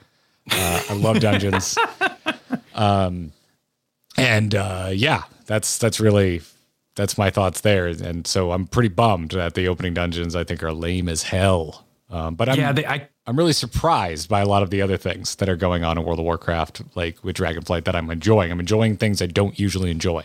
[0.51, 1.77] Uh, I love dungeons.
[2.77, 3.33] Um,
[4.17, 6.43] and uh, yeah, that's that's really
[6.95, 7.87] that's my thoughts there.
[7.87, 11.85] And so I'm pretty bummed that the opening dungeons I think are lame as hell.
[12.09, 14.97] Um, but I'm yeah, they, I I'm really surprised by a lot of the other
[14.97, 18.51] things that are going on in World of Warcraft, like with Dragonflight, that I'm enjoying.
[18.53, 20.25] I'm enjoying things I don't usually enjoy.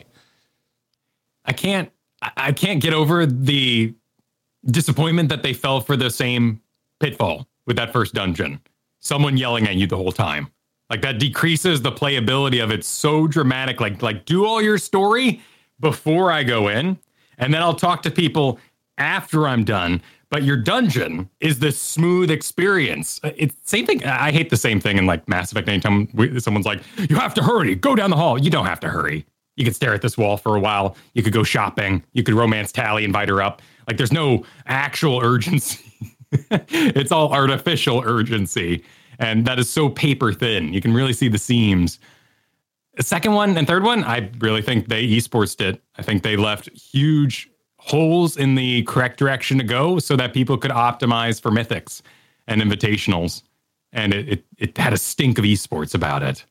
[1.45, 3.93] I can't I- I can't get over the
[4.65, 6.61] disappointment that they fell for the same
[6.99, 8.59] pitfall with that first dungeon.
[8.99, 10.49] Someone yelling at you the whole time.
[10.91, 13.79] Like that decreases the playability of it so dramatic.
[13.79, 15.41] Like like do all your story
[15.79, 16.99] before I go in,
[17.37, 18.59] and then I'll talk to people
[18.97, 20.01] after I'm done.
[20.29, 23.21] But your dungeon is this smooth experience.
[23.23, 24.03] Uh, it's same thing.
[24.03, 25.69] I hate the same thing in like Mass Effect.
[25.69, 28.81] Anytime we, someone's like, "You have to hurry, go down the hall." You don't have
[28.81, 29.25] to hurry.
[29.55, 30.97] You could stare at this wall for a while.
[31.13, 32.03] You could go shopping.
[32.11, 33.61] You could romance Tali, invite her up.
[33.87, 35.79] Like there's no actual urgency.
[36.49, 38.83] it's all artificial urgency.
[39.21, 40.73] And that is so paper thin.
[40.73, 41.99] You can really see the seams.
[42.95, 45.79] The second one and third one, I really think they esports did.
[45.95, 50.57] I think they left huge holes in the correct direction to go so that people
[50.57, 52.01] could optimize for mythics
[52.47, 53.43] and invitationals.
[53.93, 56.43] And it, it, it had a stink of esports about it.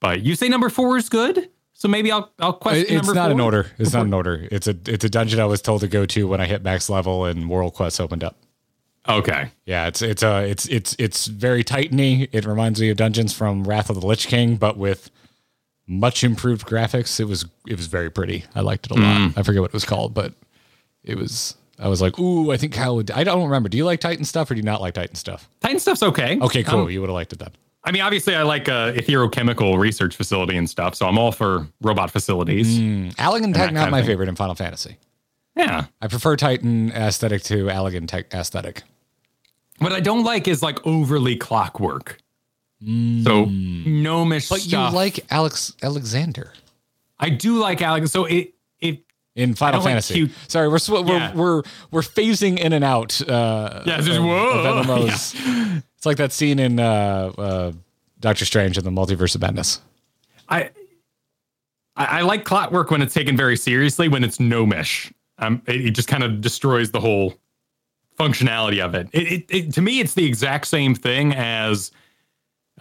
[0.00, 1.48] But you say number four is good?
[1.74, 3.70] So maybe I'll I'll uh, question It's not an order.
[3.78, 4.48] It's not an order.
[4.50, 6.88] It's a it's a dungeon I was told to go to when I hit max
[6.88, 8.36] level and World Quest opened up.
[9.08, 9.50] Okay.
[9.66, 12.28] Yeah, it's it's a it's it's it's very tighteny.
[12.32, 15.10] It reminds me of dungeons from Wrath of the Lich King, but with
[15.86, 17.20] much improved graphics.
[17.20, 18.44] It was it was very pretty.
[18.54, 19.02] I liked it a lot.
[19.16, 19.38] Mm.
[19.38, 20.32] I forget what it was called, but
[21.02, 21.56] it was.
[21.76, 23.10] I was like, ooh, I think Kyle would.
[23.10, 23.68] I don't remember.
[23.68, 25.48] Do you like Titan stuff or do you not like Titan stuff?
[25.60, 26.38] Titan stuff's okay.
[26.40, 26.82] Okay, cool.
[26.82, 27.50] Um, you would have liked it then.
[27.82, 31.32] I mean, obviously, I like uh, a aetherochemical research facility and stuff, so I'm all
[31.32, 32.78] for robot facilities.
[32.78, 33.14] Mm.
[33.16, 34.06] Allagan Tech not my thing.
[34.06, 34.96] favorite in Final Fantasy.
[35.56, 35.86] Yeah.
[36.00, 38.82] I prefer Titan aesthetic to Allagan Tech aesthetic.
[39.78, 42.18] What I don't like is like overly clockwork.
[42.80, 44.58] So gnomish stuff.
[44.58, 44.92] But stuff.
[44.92, 46.52] you like Alex Alexander
[47.18, 48.10] I do like Alex.
[48.10, 49.00] So it it
[49.34, 50.14] in Final like Fantasy.
[50.14, 51.34] cute- Sorry, we're, we're Yeah.
[51.34, 53.20] we're we're phasing in and out.
[53.26, 54.64] Uh, Yeah, it's just, of- whoa.
[54.80, 55.82] of MMOs.
[55.96, 57.72] It's like that scene in uh, uh,
[58.20, 59.80] Doctor Strange in the Multiverse of Madness.
[60.48, 60.70] I
[61.96, 64.08] I, I like clockwork when it's taken very seriously.
[64.08, 67.34] When it's gnomish, um, it, it just kind of destroys the whole
[68.18, 69.08] functionality of it.
[69.12, 69.72] It, it, it.
[69.74, 71.90] To me, it's the exact same thing as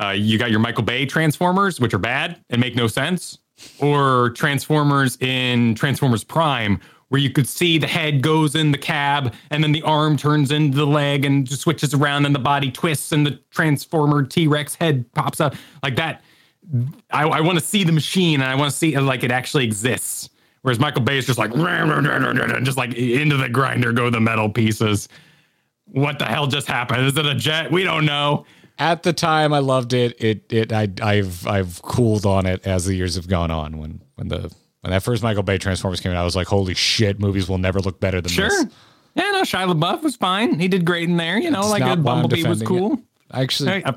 [0.01, 3.39] uh, you got your Michael Bay Transformers, which are bad and make no sense,
[3.79, 9.33] or Transformers in Transformers Prime, where you could see the head goes in the cab
[9.51, 12.71] and then the arm turns into the leg and just switches around and the body
[12.71, 16.23] twists and the Transformer T Rex head pops up like that.
[17.11, 19.65] I, I want to see the machine and I want to see like it actually
[19.65, 20.29] exists.
[20.63, 21.51] Whereas Michael Bay is just like
[22.63, 25.07] just like into the grinder go the metal pieces.
[25.93, 27.05] What the hell just happened?
[27.05, 27.71] Is it a jet?
[27.71, 28.45] We don't know.
[28.79, 30.21] At the time, I loved it.
[30.21, 33.77] It it I I've I've cooled on it as the years have gone on.
[33.77, 34.51] When when the
[34.81, 37.59] when that first Michael Bay Transformers came out, I was like, holy shit, movies will
[37.59, 38.49] never look better than Sure.
[38.49, 38.65] this.
[39.15, 40.59] Yeah, no, Shia LaBeouf was fine.
[40.59, 41.37] He did great in there.
[41.37, 42.99] You know, It's like a Bumblebee was cool.
[43.31, 43.93] Actually, Hey, uh,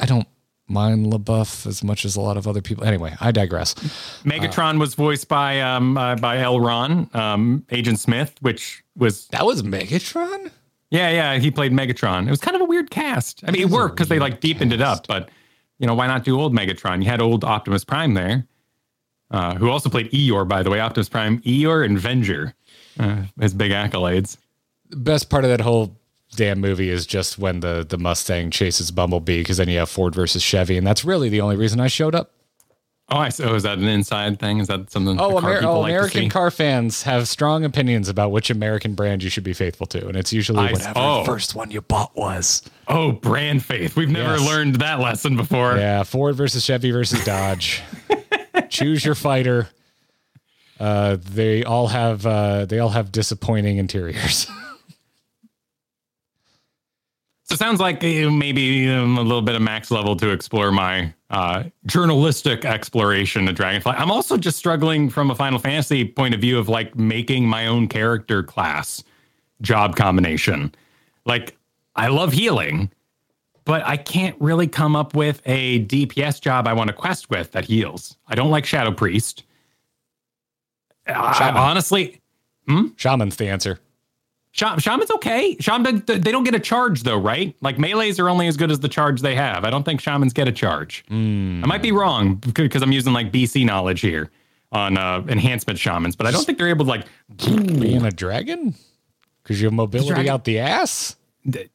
[0.00, 0.26] I don't
[0.68, 2.84] mind LaBeouf as much as a lot of other people.
[2.84, 3.74] Anyway, I digress.
[4.24, 9.62] Megatron was voiced by um uh, by Elrond, um, Agent Smith, which was That was
[9.62, 10.50] Megatron.
[10.94, 11.38] Yeah, yeah.
[11.40, 12.26] He played Megatron.
[12.26, 13.42] It was kind of a weird cast.
[13.46, 15.28] I mean, it, worked because they like deepened it up, but
[15.78, 17.02] you know, why not do old Megatron?
[17.02, 18.46] You had old Optimus Prime there,
[19.32, 20.78] uh, who also played Eeyore, by the way.
[20.78, 22.54] Optimus Prime, Eeyore, and Venger,
[23.00, 24.36] uh, his big accolades.
[24.88, 25.98] The best part of that whole
[26.36, 30.14] damn movie is just when the the Mustang chases Bumblebee because then you have Ford
[30.14, 32.30] versus Chevy, and that's really the only reason I showed up.
[33.10, 34.58] Oh, I so is that an inside thing?
[34.60, 35.20] Is that something?
[35.20, 36.28] Oh, the car Amer- people oh like American see?
[36.30, 40.16] car fans have strong opinions about which American brand you should be faithful to, and
[40.16, 41.18] it's usually I- whatever oh.
[41.20, 42.62] the first one you bought was.
[42.88, 43.94] Oh, brand faith.
[43.94, 44.46] We've never Yes.
[44.46, 45.76] learned that lesson before.
[45.76, 47.82] Yeah, Ford versus Chevy versus Dodge.
[48.70, 49.68] Choose your fighter.
[50.80, 54.46] Uh, they all have uh, they all have disappointing interiors.
[57.54, 60.72] So it sounds like uh, maybe um, a little bit of max level to explore
[60.72, 63.94] my uh, journalistic exploration of Dragonflight.
[63.96, 67.68] I'm also just struggling from a Final Fantasy point of view of like making my
[67.68, 69.04] own character class
[69.60, 70.74] job combination.
[71.26, 71.56] Like,
[71.94, 72.90] I love healing,
[73.64, 77.52] but I can't really come up with a DPS job I want to quest with
[77.52, 78.16] that heals.
[78.26, 79.44] I don't like Shadow Priest.
[81.06, 81.56] I, Shaman.
[81.56, 82.20] honestly,
[82.96, 83.78] Shaman's the answer.
[84.54, 85.56] Sha- Shaman's okay.
[85.58, 87.56] Shaman, they don't get a charge though, right?
[87.60, 89.64] Like melees are only as good as the charge they have.
[89.64, 91.04] I don't think shamans get a charge.
[91.10, 91.96] I might be hmm.
[91.96, 94.30] wrong because I'm using like BC knowledge here
[94.70, 97.04] on uh, enhancement shamans, but I don't think they're able to like.
[97.36, 98.76] Being a dragon?
[99.42, 101.16] Because you have mobility Dragon- out the ass?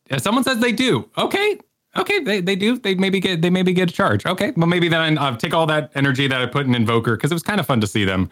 [0.09, 1.09] Uh, someone says they do.
[1.17, 1.59] Okay,
[1.97, 2.77] okay, they, they do.
[2.77, 4.25] They maybe get they maybe get a charge.
[4.25, 7.29] Okay, well maybe then I'll take all that energy that I put in Evoker because
[7.29, 8.29] it was kind of fun to see them,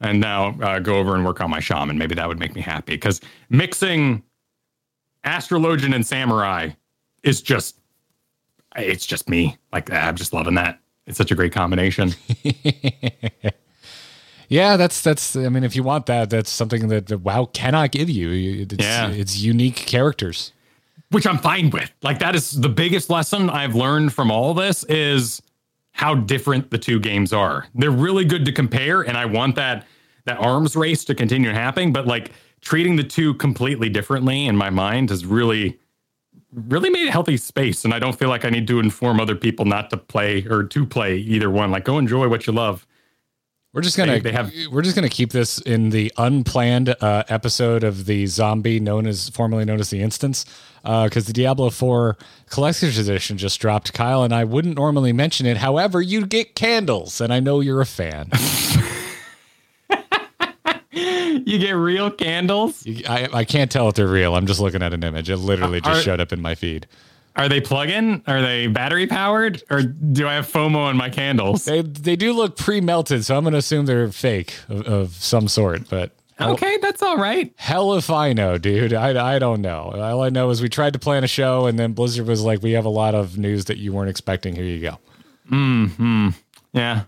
[0.00, 1.98] and now uh, go over and work on my shaman.
[1.98, 4.22] Maybe that would make me happy because mixing
[5.24, 6.70] astrologian and samurai
[7.22, 7.76] is just
[8.76, 9.56] it's just me.
[9.72, 10.78] Like I'm just loving that.
[11.06, 12.14] It's such a great combination.
[14.48, 15.36] Yeah, that's that's.
[15.36, 18.30] I mean, if you want that, that's something that, that WoW cannot give you.
[18.30, 19.08] You- It's, Yeah.
[19.08, 20.52] it's unique characters.
[21.10, 21.88] which I'm fine with.
[22.02, 25.40] Like that is the biggest lesson I've learned from all this is
[26.00, 27.66] how different the two games are.
[27.74, 29.84] They're really good to compare, and I want that
[30.24, 31.92] that arms race to continue happening.
[31.92, 32.32] But like
[32.62, 35.78] treating the two completely differently in my mind has really
[36.54, 39.36] really made a healthy space and i don't feel like i need to inform other
[39.36, 42.88] people not to play or to play either one like go enjoy what you love
[43.72, 47.22] We're just gonna They- they have- we're just gonna keep this in the unplanned uh,
[47.28, 50.44] episode of the zombie known as formerly known as the instance
[50.82, 52.16] because the Diablo 4
[52.48, 53.92] collector's edition just dropped.
[53.92, 55.58] Kyle and I wouldn't normally mention it.
[55.58, 58.30] However, you get candles, and I know you're a fan.
[60.92, 64.34] you get real candles You- I, I can't tell if they're real.
[64.34, 65.30] I'm just looking at an image.
[65.30, 66.88] It literally just Are- showed up in my feed.
[67.36, 71.64] Are they plug-in are they battery powered or do i have fomo on my candles
[71.64, 75.88] They they do look pre-melted, so I'm gonna assume they're fake of, of some sort.
[75.88, 78.94] But okay that's all right hell if I know, dude.
[78.94, 79.92] I, I don't know.
[79.94, 82.62] All I know is we tried to plan a show, and then Blizzard was like,
[82.62, 84.54] "We have a lot of news that you weren't expecting.
[84.54, 84.98] Here you go."
[85.48, 86.28] Hmm.
[86.72, 87.04] Yeah.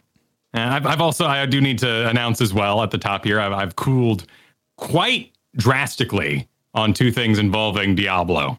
[0.54, 3.40] And I've, I've also, I do need to announce as well at the top here,
[3.40, 4.26] I've, I've cooled
[4.76, 8.58] quite drastically on two things involving Diablo.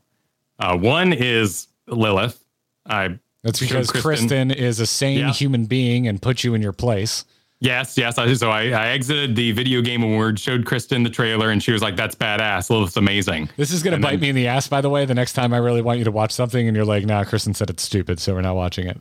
[0.59, 2.43] Uh, one is Lilith.
[2.85, 5.31] I That's because Kristen, is a sane Yeah.
[5.33, 7.25] human being and put you in your place.
[7.59, 8.17] Yes, yes.
[8.17, 11.71] I, so I, I exited the video game award, showed Kristen the trailer, and she
[11.71, 12.69] was like, "That's badass.
[12.69, 15.05] Lilith's amazing." This is gonna And bite then- me in the ass, by the way.
[15.05, 17.53] The next time I really want you to watch something, and you're like, "Nah, Kristen
[17.53, 18.99] said it's stupid, so we're not watching it."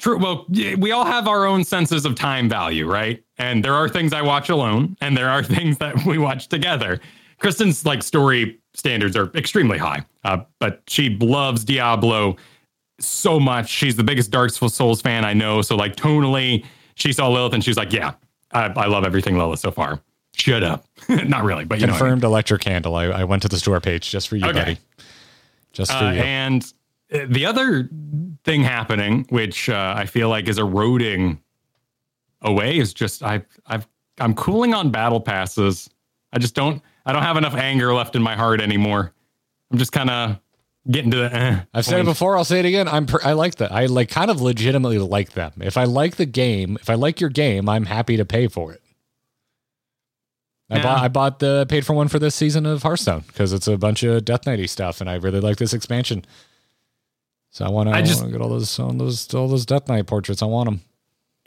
[0.00, 0.18] True.
[0.18, 3.22] Well, yeah, we all have our own senses of time value, right?
[3.38, 6.98] And there are things I watch alone, and there are things that we watch together.
[7.38, 12.36] Kristen's like story standards are extremely high, uh, but she loves Diablo
[13.00, 13.68] so much.
[13.68, 15.60] She's the biggest Dark Souls fan I know.
[15.62, 16.64] So like tonally,
[16.94, 18.14] she saw Lilith and she's like, "Yeah,
[18.52, 20.00] I, I love everything Lilith so far."
[20.34, 20.84] Shut up.
[21.08, 21.92] Not really, but you know.
[21.94, 22.10] what I mean.
[22.12, 22.94] Confirmed electric candle.
[22.94, 24.58] I, I went to the store page just for you, Okay.
[24.60, 24.78] buddy.
[25.72, 26.20] Just for Uh, you.
[26.22, 26.72] and
[27.12, 27.88] uh, the other
[28.44, 31.40] thing happening, which uh, I feel like is eroding
[32.42, 33.86] away, is just I I've
[34.20, 35.88] I'm cooling on battle passes.
[36.32, 39.12] I just don't I don't have enough anger left in my heart anymore.
[39.72, 40.38] I'm just kind of
[40.90, 41.34] getting to the.
[41.34, 42.36] Eh, I've said it before.
[42.36, 42.86] I'll say it again.
[42.86, 43.72] I'm per- I like that.
[43.72, 45.52] I like kind of legitimately like them.
[45.60, 48.72] If I like the game, if I like your game, I'm happy to pay for
[48.72, 48.82] it.
[50.70, 50.82] I Yeah.
[50.82, 53.78] bought I bought the paid for one for this season of Hearthstone because it's a
[53.78, 56.26] bunch of Death Knighty stuff, and I really like this expansion.
[57.50, 60.06] So I want to I just- get all those all those all those Death Knight
[60.06, 60.42] portraits.
[60.42, 60.80] I want them.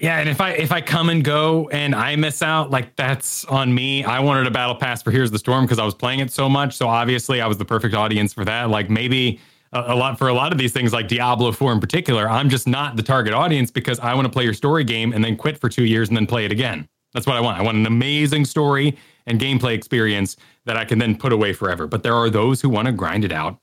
[0.01, 3.45] Yeah, and if I if I come and go and I miss out, like that's
[3.45, 4.03] on me.
[4.03, 6.31] I wanted a battle pass for Heroes of the Storm because I was playing it
[6.31, 6.75] so much.
[6.75, 8.71] So obviously I was the perfect audience for that.
[8.71, 9.39] Like maybe
[9.73, 12.49] a, a lot for a lot of these things, like Diablo 4 in particular, I'm
[12.49, 15.37] just not the target audience because I want to play your story game and then
[15.37, 16.89] quit for two years and then play it again.
[17.13, 17.59] That's what I want.
[17.59, 20.35] I want an amazing story and gameplay experience
[20.65, 21.85] that I can then put away forever.
[21.85, 23.59] But there are those who want to grind it out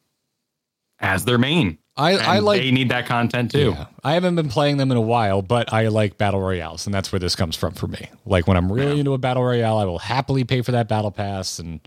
[1.01, 1.79] as their main.
[1.99, 3.71] I, I like they need that content too.
[3.77, 3.87] Yeah.
[4.05, 7.11] I haven't been playing them in a while, but I like battle royales, and that's
[7.11, 8.09] where this comes from for me.
[8.25, 11.11] Like when I'm really into a battle royale, I will happily pay for that battle
[11.11, 11.81] pass and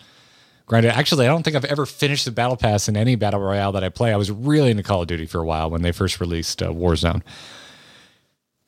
[0.65, 0.95] grind it.
[0.95, 3.85] Actually, I don't think I've ever finished the battle pass in any battle royale that
[3.85, 4.13] I play.
[4.13, 6.71] I was really into Call of Duty for a while when they first released uh,
[6.71, 7.21] Warzone.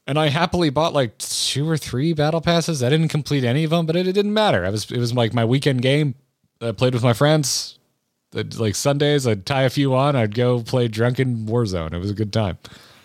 [0.08, 2.84] And I happily bought like two or three battle passes.
[2.84, 4.65] I didn't complete any of them, but it, it didn't matter.
[4.65, 6.15] I was it was like my weekend game.
[6.62, 7.79] I played with my friends.
[8.34, 10.15] Like Sundays, I'd tie a few on.
[10.15, 11.93] I'd go play drunken Warzone.
[11.93, 12.58] It was a good time.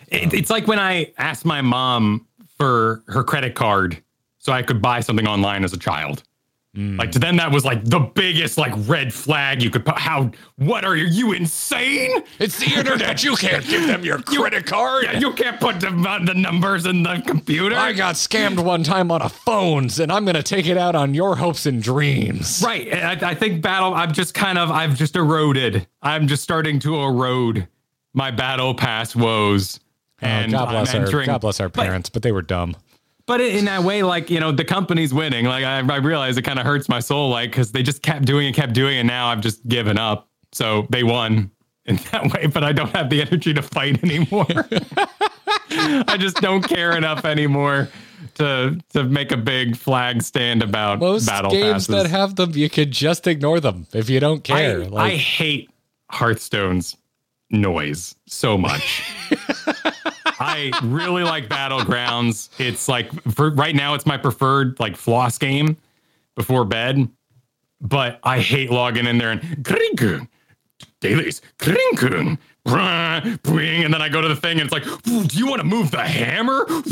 [0.07, 2.25] It, it's like when I asked my mom
[2.57, 4.01] for her credit card
[4.39, 6.23] so I could buy something online as a child.
[6.77, 6.99] Mm.
[6.99, 9.97] Like to them, that was like the biggest like red flag you could put.
[9.97, 10.29] How?
[10.57, 11.05] What are you?
[11.07, 12.21] You insane?
[12.37, 13.23] It's the internet.
[13.23, 15.05] You can't give them your credit card.
[15.05, 17.75] Yeah, you can't put the, uh, the numbers in the computer.
[17.75, 20.93] I got scammed one time on a phones, and I'm going to take it out
[20.93, 22.61] on your hopes and dreams.
[22.63, 22.93] Right.
[22.93, 23.95] I, I think battle.
[23.95, 24.69] I've just kind of.
[24.69, 25.87] I've just eroded.
[26.03, 27.67] I'm just starting to erode
[28.13, 29.79] my battle pass woes.
[30.21, 32.43] Oh, and God bless I'm our entering- God bless our but- parents, but they were
[32.43, 32.75] dumb.
[33.29, 35.45] But in that way, like you know, the company's winning.
[35.45, 38.25] Like I, I realize it kind of hurts my soul, like because they just kept
[38.25, 40.27] doing and kept doing, and now I've just given up.
[40.51, 41.51] So they won
[41.85, 44.47] in that way, but I don't have the energy to fight anymore.
[45.69, 47.89] I just don't care enough anymore
[48.35, 51.87] to to make a big flag stand about Most battle games passes.
[51.89, 54.81] that have them, you could just ignore them if you don't care.
[54.81, 55.69] I like, hate
[56.09, 56.97] Hearthstone's
[57.51, 59.03] noise so much.
[60.49, 62.49] I really like Battlegrounds.
[62.59, 65.77] It's like for right now, it's my preferred like floss game
[66.35, 67.09] before bed.
[67.81, 70.27] But I hate logging in there and kring,
[70.99, 71.41] dailies
[73.43, 75.65] bring, and then I go to the thing and it's like, do you want to
[75.65, 76.65] move the hammer?
[76.69, 76.83] I'm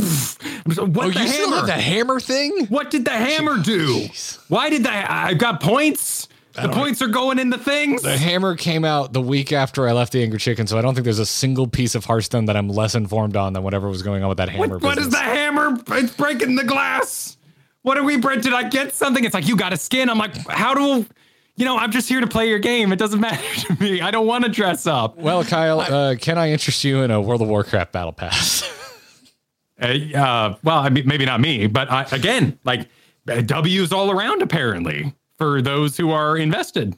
[0.00, 0.42] just
[0.78, 1.56] like, what oh, the you still hammer?
[1.56, 2.66] have the hammer thing?
[2.66, 4.08] What did the hammer do?
[4.48, 5.10] Why did that?
[5.10, 6.28] I got points.
[6.54, 8.02] The points are going into things.
[8.02, 10.94] The hammer came out the week after I left the Angry Chicken, so I don't
[10.94, 14.02] think there's a single piece of Hearthstone that I'm less informed on than whatever was
[14.02, 14.78] going on with that hammer.
[14.78, 15.76] What, what is the hammer?
[15.88, 17.36] It's breaking the glass.
[17.82, 18.44] What are we, Brent?
[18.44, 19.24] Did I get something?
[19.24, 20.08] It's like, you got a skin.
[20.08, 21.04] I'm like, how do,
[21.56, 22.92] you know, I'm just here to play your game.
[22.92, 24.00] It doesn't matter to me.
[24.00, 25.16] I don't want to dress up.
[25.18, 28.70] Well, Kyle, uh, can I interest you in a World of Warcraft battle pass?
[29.82, 29.86] Uh,
[30.16, 32.86] uh, well, I mean, maybe not me, but I, again, like
[33.26, 36.96] W's all around apparently for those who are invested.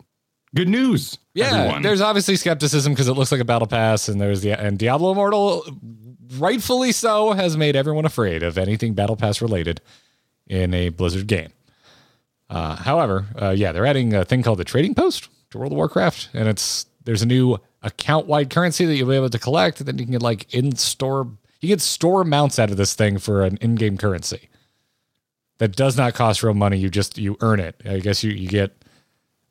[0.54, 1.18] Good news.
[1.34, 1.82] Yeah, everyone.
[1.82, 5.12] there's obviously skepticism because it looks like a battle pass, and there's the and Diablo
[5.12, 5.66] Immortal,
[6.38, 9.80] rightfully so, has made everyone afraid of anything battle pass related
[10.46, 11.50] in a Blizzard game.
[12.48, 15.76] Uh, however, uh, yeah, they're adding a thing called the Trading Post to World of
[15.76, 19.80] Warcraft, and it's there's a new account wide currency that you'll be able to collect,
[19.80, 21.28] and then you can get like in store,
[21.60, 24.48] you get store amounts out of this thing for an in game currency
[25.58, 26.78] that does not cost real money.
[26.78, 27.80] You just you earn it.
[27.84, 28.76] I guess you you get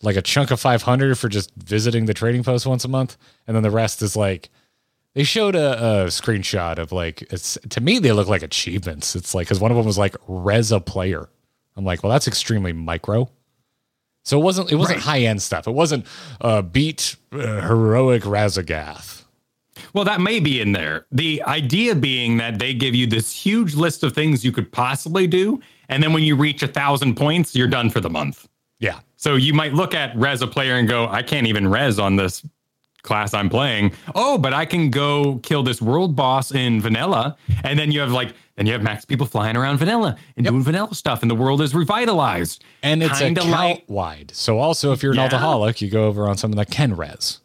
[0.02, 3.56] like a chunk of 500 for just visiting the trading post once a month and
[3.56, 4.50] then the rest is like
[5.14, 9.34] they showed a, a screenshot of like it's to me they look like achievements it's
[9.34, 11.30] like because one of them was like res a player
[11.76, 13.28] i'm like well that's extremely micro
[14.24, 16.06] so it wasn't it wasn't high end stuff it wasn't
[16.42, 19.24] uh beat uh, heroic Raszageth
[19.94, 21.06] Well, that may be in there.
[21.12, 25.28] The idea being that they give you this huge list of things you could possibly
[25.28, 25.62] do.
[25.90, 28.48] And then when you reach a thousand points, you're done for the month.
[28.80, 32.00] yeah So you might look at res a player and go, I can't even res
[32.00, 32.46] on this
[33.04, 33.92] class I'm playing.
[34.16, 37.38] Oh, but I can go kill this world boss in vanilla.
[37.64, 40.64] And then you have like, then you have max people flying around vanilla and doing
[40.64, 42.64] vanilla stuff, and the world is revitalized.
[42.82, 45.24] and it's Kinda account like- wide so also if you're an Yeah.
[45.26, 47.42] alcoholic you go over on something that can res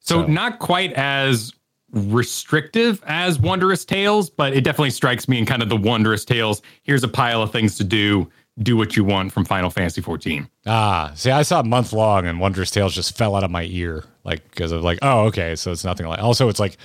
[0.00, 1.52] So, So- not quite as
[1.92, 6.62] restrictive as Wondrous Tales, but it definitely strikes me in kind of the Wondrous Tales.
[6.82, 8.28] Here's a pile of things to do.
[8.60, 10.48] Do what you want from Final Fantasy 14.
[10.66, 14.04] Ah, see, I saw month long, and Wondrous Tales just fell out of my ear,
[14.24, 16.18] like because of like, oh, okay, so it's nothing like.
[16.20, 16.76] Also, it's like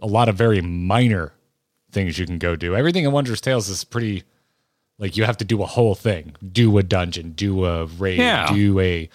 [0.00, 1.32] a lot of very minor
[1.90, 2.76] things you can go do.
[2.76, 4.22] Everything in Wondrous Tales is pretty,
[4.98, 8.52] like you have to do a whole thing, do a dungeon, do a raid, Yeah.
[8.52, 9.08] do a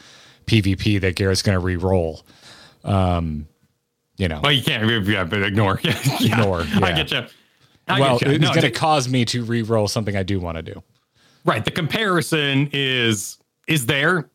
[0.48, 2.26] PvP that Garrett's going to re-roll.
[2.84, 3.48] Um,
[4.22, 5.80] you know, Well, you can't, yeah, but ignore.
[5.84, 6.40] Yeah, yeah.
[6.42, 7.26] Ignore, I get you.
[7.88, 8.34] I well, get you.
[8.36, 10.84] it's No, going to cause me to re-roll something I do want to do.
[11.44, 11.66] right.
[11.66, 14.30] The comparison is is there.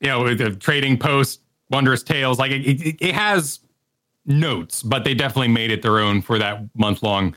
[0.00, 3.60] You know, the trading post, Wondrous Tales, like it, it, it has
[4.26, 7.34] notes, but they definitely made it their own for that month long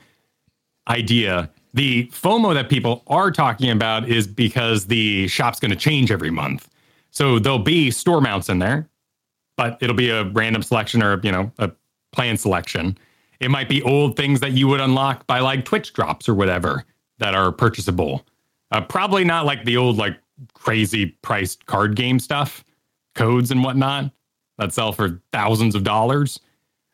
[0.88, 1.50] idea.
[1.74, 6.30] The FOMO that people are talking about is because the shop's going to change every
[6.30, 6.70] month.
[7.12, 8.88] So there'll be store mounts in there,
[9.58, 11.72] but it'll be a random selection or, you know, a
[12.14, 12.98] plan selection.
[13.40, 16.86] It might be old things that you would unlock by like Twitch drops or whatever
[17.18, 18.26] that are purchasable.
[18.72, 20.18] Uh, probably not like the old, like
[20.54, 22.64] crazy priced card game stuff,
[23.16, 24.12] codes and whatnot
[24.58, 26.40] that sell for thousands of dollars.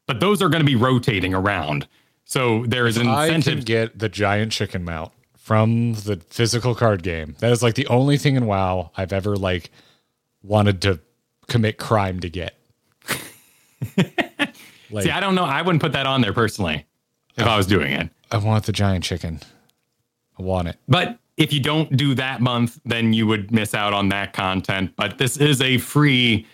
[0.07, 1.87] But those are going to be rotating around.
[2.25, 3.59] So there is an I incentive.
[3.59, 7.35] can get the giant chicken mount from the physical card game.
[7.39, 9.71] That is like the only thing in WoW I've ever like
[10.43, 10.99] wanted to
[11.47, 12.55] commit crime to get.
[14.91, 15.45] like See, I don't know.
[15.45, 16.85] I wouldn't put that on there personally
[17.37, 18.09] if I was doing it.
[18.31, 19.39] I want the giant chicken.
[20.37, 20.77] I want it.
[20.87, 24.93] But if you don't do that month, then you would miss out on that content.
[24.95, 26.45] But this is a free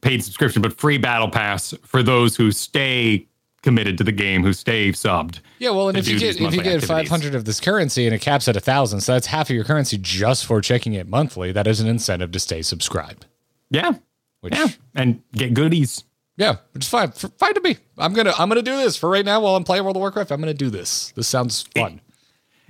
[0.00, 3.26] paid subscription, but free battle pass for those who stay
[3.62, 5.40] committed to the game, who stay subbed.
[5.58, 8.06] Yeah, well, and to if you get if you get five hundred of this currency
[8.06, 10.94] and it caps at a thousand, so that's half of your currency just for checking
[10.94, 11.52] it monthly.
[11.52, 13.26] That is an incentive to stay subscribed.
[13.70, 13.92] Yeah.
[14.40, 14.68] Which Yeah.
[14.94, 16.04] And get goodies.
[16.38, 17.10] Yeah, which is fine.
[17.12, 17.76] Fine to me.
[17.98, 20.30] I'm gonna I'm gonna do this for right now while I'm playing World of Warcraft.
[20.30, 21.12] I'm gonna do this.
[21.16, 22.00] This sounds fun.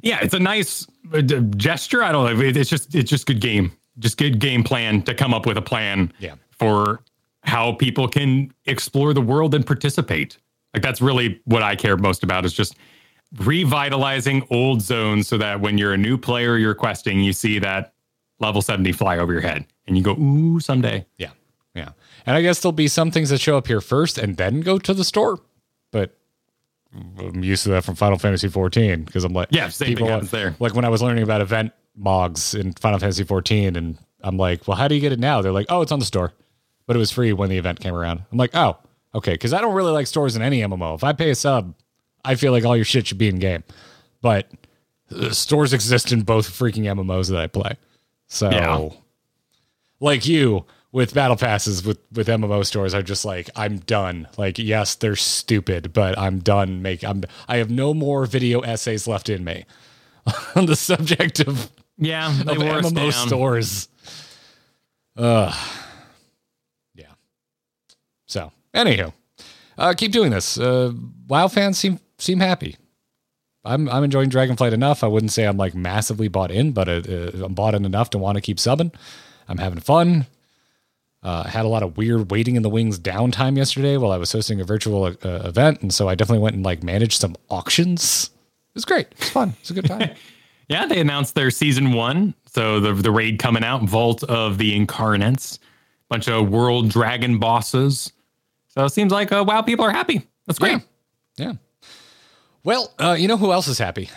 [0.03, 2.03] Yeah, it's a nice uh, gesture.
[2.03, 2.43] I don't know.
[2.45, 3.71] It- It's just it's just good game.
[3.99, 6.35] Just good game plan to come up with a plan Yeah.
[6.51, 7.01] for
[7.43, 10.39] how people can explore the world and participate.
[10.73, 12.77] Like that's really what I care most about is just
[13.39, 17.93] revitalizing old zones so that when you're a new player you're questing, you see that
[18.41, 21.05] level 70 fly over your head and you go, ooh, someday.
[21.19, 21.31] Yeah,
[21.79, 21.91] yeah.
[22.27, 24.79] And I guess there'll be some things that show up here first and then go
[24.79, 25.39] to the store.
[25.93, 26.17] But
[27.19, 30.31] I'm used to that from Final Fantasy 14 because I'm like, Yeah, same thing happens
[30.31, 30.55] there.
[30.59, 34.67] Like when I was learning about event mogs in Final Fantasy 14, and I'm like,
[34.69, 35.41] well, how do you get it now?
[35.43, 36.33] They're like, oh, it's on the store,
[36.87, 38.23] but it was free when the event came around.
[38.31, 38.77] I'm like, oh,
[39.15, 40.95] okay, because I don't really like stores in any MMO.
[40.95, 41.75] If I pay a sub,
[42.25, 43.65] I feel like all your shit should be in game,
[44.21, 44.51] but
[45.15, 47.73] uh, stores exist in both freaking MMOs that I play.
[48.27, 48.89] So, Yeah.
[50.01, 50.67] like you
[50.99, 54.27] with battle passes with with MMO stores, are just like I'm done.
[54.37, 56.83] Like, yes, they're stupid, but I'm done.
[56.83, 59.65] Make I'm I have no more video essays left in me
[60.57, 63.89] on the subject of, Yeah, they of MMO stores.
[65.17, 65.55] Uh,
[66.97, 67.13] yeah.
[68.27, 69.13] So, anywho,
[69.79, 70.59] uh, keep doing this.
[70.59, 70.93] Uh,
[71.29, 72.77] WoW fans seem seem happy.
[73.65, 75.05] I'm I'm enjoying Dragonflight enough.
[75.05, 78.11] I wouldn't say I'm like massively bought in, but uh, uh, I'm bought in enough
[78.11, 78.93] to want to keep subbing.
[79.49, 80.27] I'm having fun.
[81.29, 84.17] Uh, I had a lot of weird waiting in the wings downtime yesterday while I
[84.17, 87.37] was hosting a virtual uh, event, and so I definitely went and like managed some
[87.51, 88.31] auctions.
[88.71, 89.09] It was great.
[89.11, 89.51] It was fun.
[89.51, 90.11] It was a good time.
[90.71, 92.35] Yeah, they announced their season one.
[92.45, 95.59] So the the raid coming out, Vault of the Incarnates,
[96.11, 98.13] bunch of world dragon bosses.
[98.67, 100.29] So it seems like uh, WoW people are happy.
[100.47, 100.83] That's great.
[101.39, 101.47] Yeah.
[101.47, 101.53] Yeah.
[102.65, 104.11] Well, uh, you know who else is happy?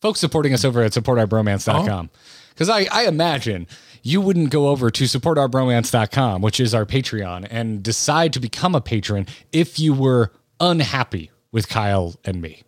[0.00, 2.08] Folks supporting us over at supportourbromance.com.
[2.54, 3.66] Because I, I imagine
[4.04, 8.80] you wouldn't go over to supportourbromance.com, which is our Patreon, and decide to become a
[8.80, 10.30] patron if you were
[10.60, 12.62] unhappy with Kyle and me.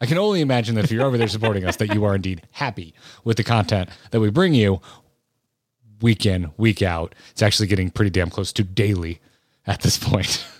[0.00, 2.42] I can only imagine that if you're over there supporting us, that you are indeed
[2.50, 4.80] happy with the content that we bring you
[6.00, 7.14] week in, week out.
[7.30, 9.20] It's actually getting pretty damn close to daily
[9.66, 10.44] at this point.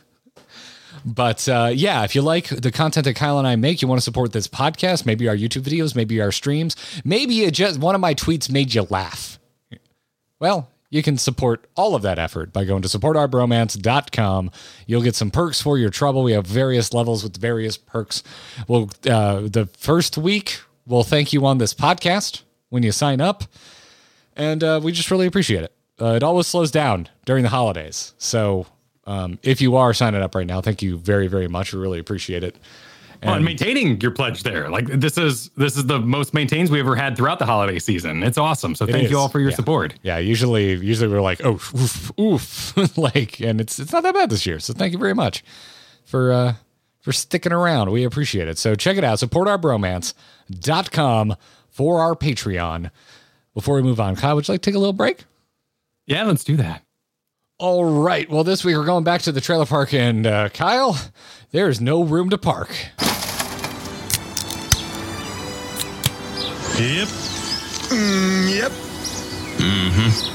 [1.04, 3.98] But uh, yeah, if you like the content that Kyle and I make, you want
[3.98, 7.96] to support this podcast, maybe our YouTube videos, maybe our streams, maybe it just one
[7.96, 9.40] of my tweets made you laugh.
[10.42, 14.50] Well, you can support all of that effort by going to supportourbromance.com.
[14.88, 16.24] You'll get some perks for your trouble.
[16.24, 18.24] We have various levels with various perks.
[18.66, 23.44] Well, uh, the first week, we'll thank you on this podcast when you sign up.
[24.34, 25.72] And uh, we just really appreciate it.
[26.00, 28.12] Uh, it always slows down during the holidays.
[28.18, 28.66] So
[29.06, 31.72] um, if you are signing up right now, thank you very, very much.
[31.72, 32.56] We really appreciate it.
[33.24, 34.68] Oh, and maintaining your pledge there.
[34.68, 38.24] Like this is this is the most maintains we ever had throughout the holiday season.
[38.24, 38.74] It's awesome.
[38.74, 39.56] So thank is, you all for your yeah.
[39.56, 39.94] support.
[40.02, 44.30] Yeah, usually usually we're like, oh, oof, oof, like, and it's it's not that bad
[44.30, 44.58] this year.
[44.58, 45.44] So thank you very much
[46.04, 46.54] for uh
[46.98, 47.92] for sticking around.
[47.92, 48.58] We appreciate it.
[48.58, 51.36] So check it out, supportourbromance.com
[51.68, 52.90] for our Patreon.
[53.54, 55.22] Before we move on, Kyle, would you like to take a little break?
[56.06, 56.82] Yeah, let's do that.
[57.58, 58.28] All right.
[58.28, 60.98] Well, this week we're going back to the trailer park, and uh, Kyle,
[61.52, 62.74] there is no room to park.
[66.78, 67.08] Yep.
[68.48, 68.72] Yep.
[69.58, 70.28] Mhm.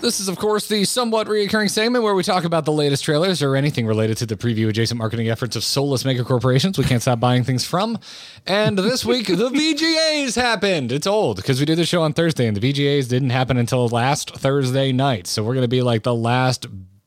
[0.00, 3.42] This is, of course, the somewhat reoccurring segment where we talk about the latest trailers
[3.42, 7.00] or anything related to the preview adjacent marketing efforts of soulless mega corporations we can't
[7.02, 7.98] stop buying things from.
[8.46, 10.92] And this week, the VGAs happened.
[10.92, 13.88] It's old because we did the show on Thursday, and the VGAs didn't happen until
[13.88, 15.26] last Thursday night.
[15.26, 16.66] So we're going to be like the last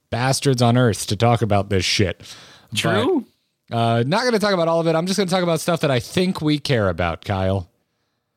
[0.10, 2.22] bastards on earth to talk about this shit.
[2.76, 3.26] True.
[3.72, 4.96] Uh, not going to talk about all of it.
[4.96, 7.70] I'm just going to talk about stuff that I think we care about, Kyle.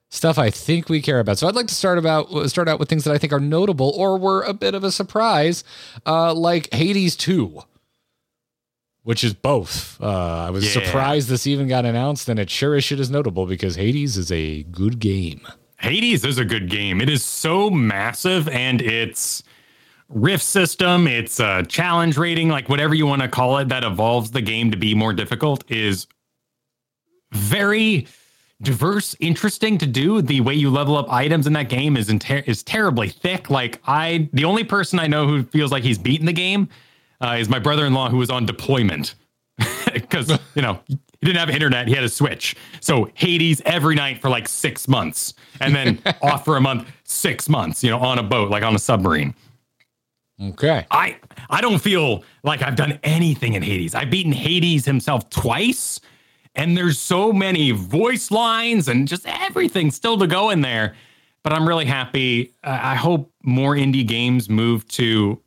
[0.09, 1.39] Stuff I think we care about.
[1.39, 3.91] So I'd like to start about start out with things that I think are notable
[3.97, 5.63] or were a bit of a surprise,
[6.07, 7.63] uh, like Hades 2
[9.03, 9.99] which is both.
[10.01, 10.07] Uh,
[10.47, 10.85] I was Yeah.
[10.85, 14.31] surprised this even got announced, and it sure as shit is notable because Hades is
[14.31, 15.41] a good game.
[15.79, 17.01] Hades is a good game.
[17.01, 19.43] It is so massive and its
[20.11, 24.31] rift system, its uh, challenge rating, like whatever you want to call it, that evolves
[24.31, 26.07] the game to be more difficult is
[27.33, 28.07] very
[28.63, 30.21] diverse, interesting to do.
[30.21, 33.51] The way you level up items in that game is in ter- is terribly thick.
[33.51, 36.69] Like I, the only person I know who feels like he's beaten the game
[37.21, 39.15] uh, is my brother-in-law who was on deployment
[39.95, 44.21] because you know he didn't have internet he had a switch so hades every night
[44.21, 48.19] for like six months and then off for a month six months you know on
[48.19, 49.35] a boat like on a submarine
[50.43, 50.87] Okay.
[50.91, 51.17] i
[51.51, 56.01] i don't feel like i've done anything in hades i've beaten hades himself twice
[56.55, 60.95] and there's so many voice lines and just everything still to go in there
[61.43, 65.41] but i'm really happy i hope more indie games move to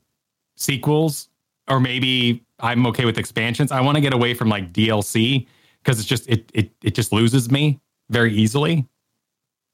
[0.55, 1.29] sequels
[1.67, 3.71] or maybe I'm okay with expansions.
[3.71, 5.47] I want to get away from like DLC
[5.83, 7.79] because it's just it it it just loses me
[8.09, 8.87] very easily.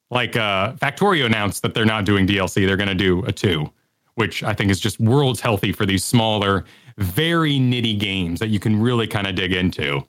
[0.09, 3.71] Like uh Factorio announced that they're not doing DLC, they're going to do a 2,
[4.19, 6.65] which I think is just worlds healthy for these smaller
[6.97, 10.05] very nitty games that you can really kind of dig into.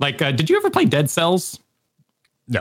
[0.00, 1.60] Like uh, did you ever play Dead Cells?
[2.48, 2.60] No.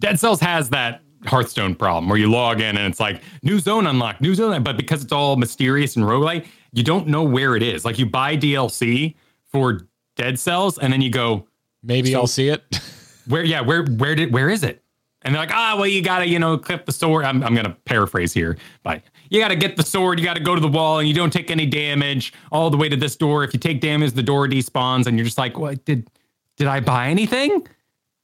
[0.00, 3.86] Dead Cells has that Hearthstone problem where you log in and it's like new zone
[3.86, 7.62] unlocked, new zone, but because it's all mysterious and roguelike, you don't know where it
[7.62, 7.86] is.
[7.86, 9.14] Like you buy DLC
[9.50, 9.80] for
[10.16, 11.46] Dead Cells and then you go,
[11.82, 12.62] Maybe So- I'll see it.
[13.28, 14.82] where, yeah, where, where did, where is it?
[15.22, 17.24] And they're like, ah, well, you gotta, you know, clip the sword.
[17.24, 20.18] I'm, I'm gonna paraphrase here, but you gotta get the sword.
[20.20, 22.88] You gotta go to the wall, and you don't take any damage all the way
[22.88, 23.42] to this door.
[23.44, 26.08] If you take damage, the door despawns, and you're just like, what did,
[26.56, 27.66] did I buy anything?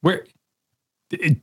[0.01, 0.25] Where,
[1.09, 1.41] did-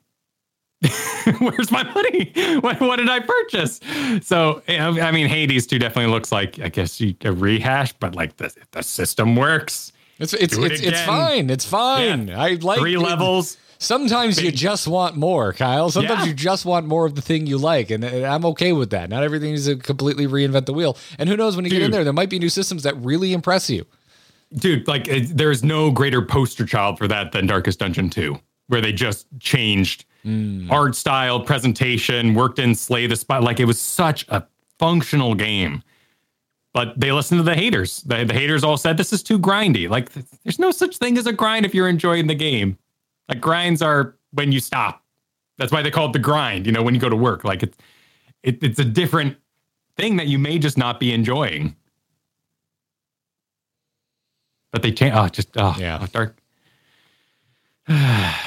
[1.39, 2.33] where's my money?
[2.63, 3.81] What, what did I purchase?
[4.23, 8.37] So, I mean, Hades 2 definitely looks like, I guess, you, a rehash, but like
[8.37, 9.93] the, the system works.
[10.19, 11.51] It's it's it it's, it's fine.
[11.51, 12.31] It's fine.
[12.31, 13.01] I like Three it.
[13.01, 13.57] levels.
[13.83, 15.91] Sometimes you just want more, Kyle.
[15.91, 16.26] Sometimes Yeah.
[16.26, 19.11] you just want more of the thing you like, and, and I'm okay with that.
[19.11, 20.97] Not everything is to completely reinvent the wheel.
[21.18, 23.33] And who knows when you get in there, there might be new systems that really
[23.33, 23.85] impress you.
[24.55, 28.83] dude like it, there's no greater poster child for that than darkest dungeon 2 where
[28.83, 30.70] they just changed hmm.
[30.70, 34.45] art style presentation worked in slay the spot like it was such a
[34.78, 35.83] functional game
[36.74, 39.89] but they listened to the haters the, the haters all said this is too grindy
[39.89, 42.76] like th- there's no such thing as a grind if you're enjoying the game
[43.33, 45.03] like grinds are when you stop.
[45.59, 47.45] That's why they call it the grind you know when you go to work.
[47.45, 47.76] Like it's
[48.43, 49.37] it, it's a different
[49.97, 51.76] thing that you may just not be enjoying.
[54.72, 55.99] But they change oh just oh Yeah.
[56.03, 56.39] oh, dark.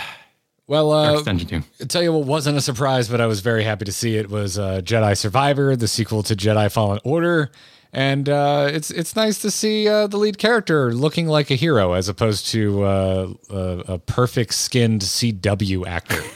[0.67, 3.41] Well, uh, Darkest Dungeon 2 I'll tell you what wasn't a surprise, but I was
[3.41, 7.51] very happy to see it was uh, Jedi Survivor, the sequel to Jedi Fallen Order,
[7.95, 11.93] and uh, it's it's nice to see uh, the lead character looking like a hero
[11.93, 13.55] as opposed to uh, a,
[13.93, 16.21] a perfect skinned CW actor.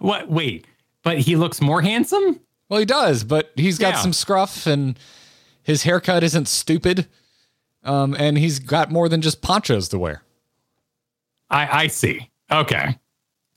[0.00, 0.28] What?
[0.28, 0.66] Wait,
[1.02, 2.40] but he looks more handsome.
[2.68, 4.00] well, he does, but he's got Yeah.
[4.00, 4.98] some scruff and
[5.62, 7.06] his haircut isn't stupid,
[7.84, 10.22] um, and he's got more than just ponchos to wear.
[11.50, 12.30] I I see.
[12.50, 12.98] Okay,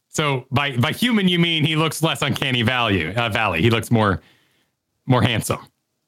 [0.09, 3.61] so by by human you mean he looks less uncanny value uh, valley.
[3.61, 4.21] He looks more
[5.07, 5.59] more handsome.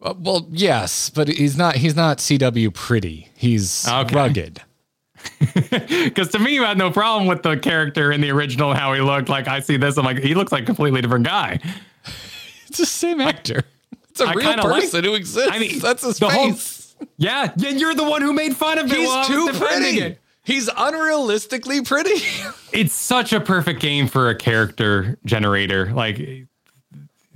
[0.01, 1.75] Uh, well, yes, but he's not.
[1.75, 3.29] He's not CW pretty.
[3.35, 4.15] He's Okay.
[4.15, 4.61] rugged.
[5.69, 9.01] Because to me, you had no problem with the character in the original how he
[9.01, 9.29] looked.
[9.29, 11.59] Like I see this, I'm like he looks like a completely different guy.
[12.67, 13.63] It's the same actor.
[14.09, 15.49] It's a I real kinda like- person who exists.
[15.51, 16.95] I mean, that's his the whole- face.
[17.17, 18.95] Yeah, and you're the one who made fun of it.
[18.97, 19.99] He's too pretty.
[19.99, 20.19] it.
[20.45, 22.23] He's unrealistically pretty.
[22.71, 25.91] It's such a perfect game for a character generator.
[25.93, 26.45] Like.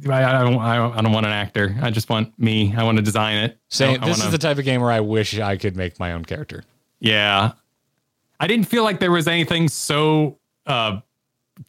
[0.09, 0.57] I, I don't.
[0.59, 1.75] I don't, I don't want an actor.
[1.81, 2.73] I just want me.
[2.75, 3.57] I want to design it.
[3.79, 6.11] I this wanna- is the type of game where I wish I could make my
[6.13, 6.63] own character.
[6.99, 7.53] Yeah.
[8.39, 10.99] I didn't feel like there was anything so uh,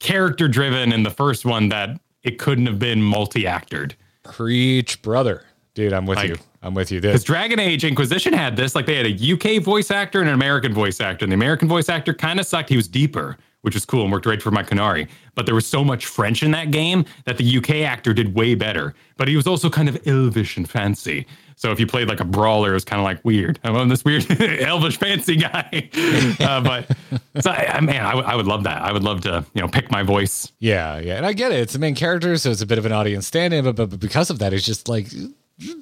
[0.01, 3.93] character driven in the first one that it couldn't have been multi actored.
[4.25, 5.45] Preach, brother.
[5.75, 6.37] Dude, I'm with Like- you.
[6.63, 7.01] I'm with you.
[7.01, 10.29] Because This Dragon Age Inquisition had this, like they had a UK voice actor and
[10.29, 11.25] an American voice actor.
[11.25, 12.69] And the American voice actor kind of sucked.
[12.71, 13.37] He was deeper,
[13.67, 15.09] which was cool and worked right for my Canary.
[15.35, 18.55] But there was so much French in that game that the UK actor did way
[18.55, 18.95] better.
[19.19, 21.27] But he was also kind of elvish and fancy.
[21.57, 23.59] So if you played like a brawler, it was kind of like weird.
[23.65, 25.91] I'm on this weird elvish fancy guy.
[26.41, 26.97] uh, but
[27.41, 28.81] so I, I- man, I, would- would love that.
[28.83, 30.53] I would love to, you know, pick my voice.
[30.61, 31.17] yeah, yeah.
[31.17, 31.59] And I get it.
[31.61, 34.01] It's the main character, so it's a bit of an audience stand-in, but, but, but
[34.01, 35.09] because of that, it's just like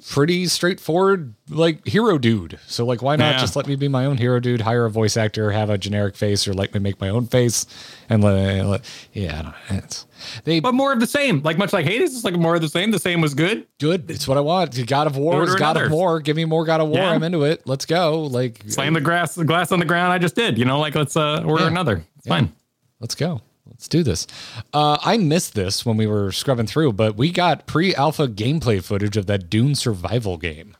[0.09, 2.57] pretty straightforward like hero dude.
[2.65, 3.39] So like why not Yeah.
[3.39, 6.15] just let me be my own hero dude, hire a voice actor, have a generic
[6.15, 7.65] face or let me make my own face
[8.09, 8.81] and let, let
[9.13, 9.41] yeah, I
[9.73, 10.05] don't, it's
[10.45, 11.41] they But more of the same.
[11.41, 12.91] Like much like Hades, it's like more of the same.
[12.91, 13.67] The same was good.
[13.79, 14.09] good.
[14.09, 14.87] It's what I want.
[14.87, 15.85] God of War is God another.
[15.87, 16.19] of War.
[16.21, 16.99] Give me more God of War.
[16.99, 17.09] Yeah.
[17.11, 17.63] I'm into it.
[17.67, 18.21] Let's go.
[18.21, 20.13] Like Slam the grass, the glass on the ground.
[20.13, 20.57] I just did.
[20.57, 21.69] You know, like let's uh, order Yeah.
[21.69, 22.03] another.
[22.17, 22.53] It's fine.
[23.01, 23.41] Let's go.
[23.67, 24.27] Let's do this.
[24.73, 29.17] Uh, I missed this when we were scrubbing through, but we got pre-alpha gameplay footage
[29.17, 30.77] of that Dune survival game.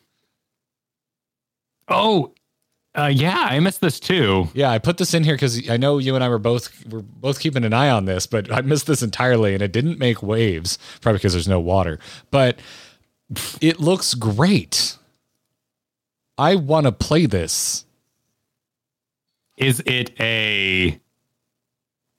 [1.87, 2.33] Oh,
[2.97, 4.47] uh, yeah, I missed this too.
[4.53, 7.01] Yeah, I put this in here because I know you and I were both were
[7.01, 10.23] both keeping an eye on this, but I missed this entirely, and it didn't make
[10.23, 11.99] waves, probably because there's no water.
[12.31, 12.59] But
[13.59, 14.97] it looks great.
[16.37, 17.85] I want to play this.
[19.57, 20.99] Is it a?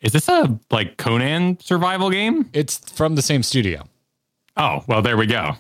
[0.00, 2.48] Is this a like Conan survival game?
[2.52, 3.84] It's from the same studio.
[4.56, 5.52] Oh, well, there we go.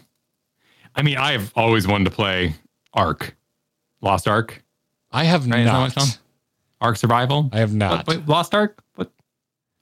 [0.94, 2.54] I mean, I've always wanted to play
[2.94, 3.36] Ark,
[4.00, 4.62] Lost Ark,
[5.12, 6.18] I have Right, is that what not.
[6.80, 7.48] Ark Survival.
[7.52, 8.06] I have not.
[8.06, 8.82] Wait, Lost Ark.
[8.96, 9.10] What?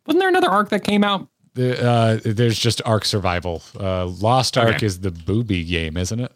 [0.06, 1.28] Wasn't there another Ark that came out?
[1.54, 3.62] The, uh, there's just Ark Survival.
[3.78, 4.86] Uh, Lost Ark Okay.
[4.86, 6.32] is the booby game, isn't it?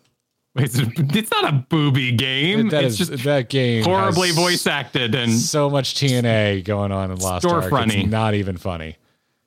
[0.56, 2.70] It's, it's not a booby game.
[2.70, 7.10] That it's is- just that game horribly voice acted, and So much TNA going on
[7.12, 7.64] in Lost Ark.
[7.64, 8.02] Storefronty.
[8.04, 8.96] It's not even funny.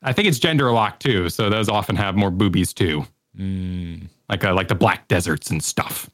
[0.01, 1.29] I think it's gender locked too.
[1.29, 3.95] So those often have more boobies too, Hmm.
[4.29, 6.09] like uh, like the black deserts and stuff.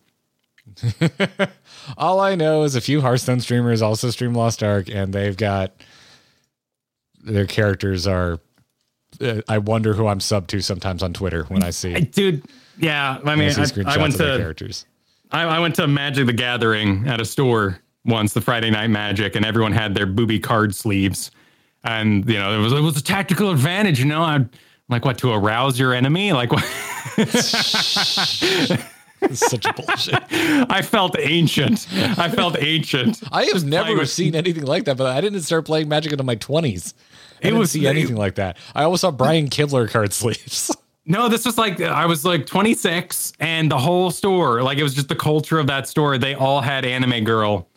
[1.97, 5.73] All I know is a few Hearthstone streamers also stream Lost Ark, and they've got
[7.23, 8.39] their characters are.
[9.21, 12.43] Uh, I wonder who I'm sub to sometimes on Twitter when I see, dude,
[12.77, 13.19] yeah.
[13.25, 14.85] I mean, I, I went to characters.
[15.31, 19.35] I, I went to Magic the Gathering at a store once, the Friday Night Magic,
[19.35, 21.31] and everyone had their booby card sleeves,
[21.83, 23.99] and you know it was it was a tactical advantage.
[23.99, 24.49] You know, I'm
[24.89, 26.63] like what to arouse your enemy, like what.
[29.31, 30.23] Such bullshit.
[30.31, 31.87] I felt ancient.
[31.91, 33.19] I felt ancient.
[33.31, 36.35] I have never seen anything like that, but I didn't start playing Magic until my
[36.35, 36.93] 20s.
[37.43, 38.57] I It was- see anything like that.
[38.75, 40.75] I always saw Brian Kibler card sleeves.
[41.05, 44.93] No, this was like I was like 26, and the whole store, like it was
[44.93, 46.17] just the culture of that store.
[46.17, 47.69] They all had anime girl,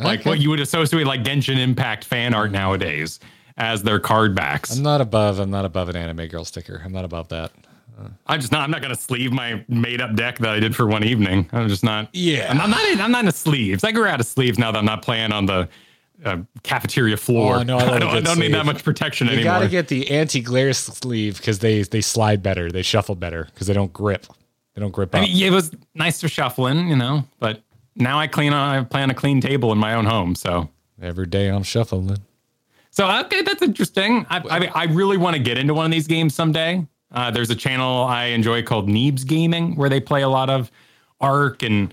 [0.00, 0.30] like Okay.
[0.30, 3.20] what you would associate like Genshin Impact fan art nowadays
[3.58, 4.76] as their card backs.
[4.76, 5.38] I'm not above.
[5.38, 6.82] I'm not above an anime girl sticker.
[6.84, 7.52] I'm not above that.
[8.26, 8.62] I'm just not.
[8.62, 11.48] I'm not gonna sleeve my made up deck that I did for one evening.
[11.52, 12.08] I'm just not.
[12.12, 12.48] Yeah.
[12.50, 12.64] I'm not.
[12.64, 13.84] I'm not, in, I'm not into sleeves.
[13.84, 15.68] I grew out of sleeves now that I'm not playing on the
[16.24, 17.56] uh, cafeteria floor.
[17.56, 19.54] Oh, no, I love a don't, I don't need that much protection You anymore.
[19.54, 22.70] You got to get the anti-glare sleeve because they they slide better.
[22.70, 24.26] They shuffle better because they don't grip.
[24.74, 25.24] They don't grip I up.
[25.28, 27.62] mean, it was nice for shuffling, you know, but
[27.96, 28.52] now I clean.
[28.52, 30.68] I play on a clean table in my own home, so.
[31.02, 32.18] Every day I'm shuffling.
[32.90, 34.24] So okay, that's interesting.
[34.30, 36.86] I, I mean, I really want to get into one of these games someday.
[37.10, 40.70] Uh, there's a channel I enjoy called Neebs Gaming where they play a lot of
[41.20, 41.92] Ark and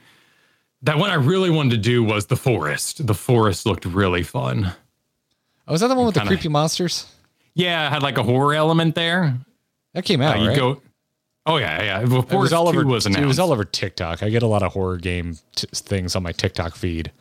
[0.84, 3.06] that one I really wanted to do was the Forest.
[3.06, 4.72] The Forest looked really fun.
[5.68, 7.06] Oh, is that the one with the Kinda- creepy monsters?
[7.54, 9.38] Yeah, it had like a horror element there.
[9.94, 10.56] That came Uh, out, you right?
[10.58, 10.82] go.
[11.46, 12.00] Oh yeah, yeah.
[12.06, 12.84] The it was all over.
[12.84, 14.22] 2 was it was all over TikTok.
[14.24, 17.12] I get a lot of horror game t- things on my TikTok feed.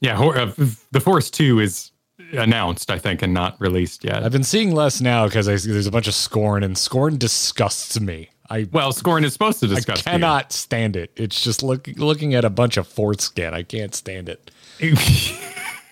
[0.00, 0.52] yeah, uh,
[0.92, 1.90] the Forest Two is
[2.32, 4.22] announced, I think, and not released yet.
[4.22, 8.28] I've been seeing less now because there's a bunch of Scorn, and Scorn disgusts me.
[8.50, 9.98] I well, Scorn is supposed to I discuss.
[9.98, 10.04] you.
[10.04, 11.10] cannot stand it.
[11.16, 13.52] It's just look, looking at a bunch of foreskin.
[13.54, 14.50] I can't stand it.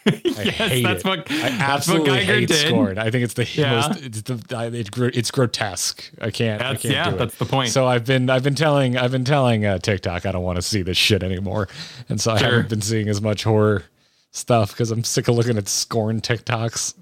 [0.09, 1.09] I hate that's it.
[1.09, 2.69] what- I that's what absolutely Giger hate did.
[2.69, 2.97] Scorn.
[2.99, 3.89] I think it's the Yeah.
[3.89, 4.03] most.
[4.05, 6.11] It's the I- it's, it's grotesque.
[6.21, 6.63] I can't.
[6.63, 7.19] I can't yeah, do it.
[7.19, 7.71] that's the point.
[7.71, 10.63] So I've been I've been telling I've been telling uh, TikTok I don't want to
[10.63, 11.69] see this shit anymore,
[12.09, 13.83] and so I haven't been seeing as much horror
[14.31, 16.95] stuff because I'm sick of looking at Scorn TikToks.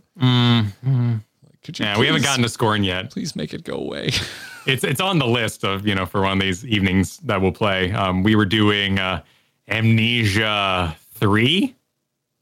[1.63, 3.11] Could you Yeah, we haven't gotten to Scorn yet.
[3.11, 4.11] Please make it go away.
[4.67, 7.53] It's it's on the list of you know for one of these evenings that we'll
[7.53, 7.93] play.
[7.93, 9.23] Um, we were doing uh,
[9.69, 11.75] Amnesia three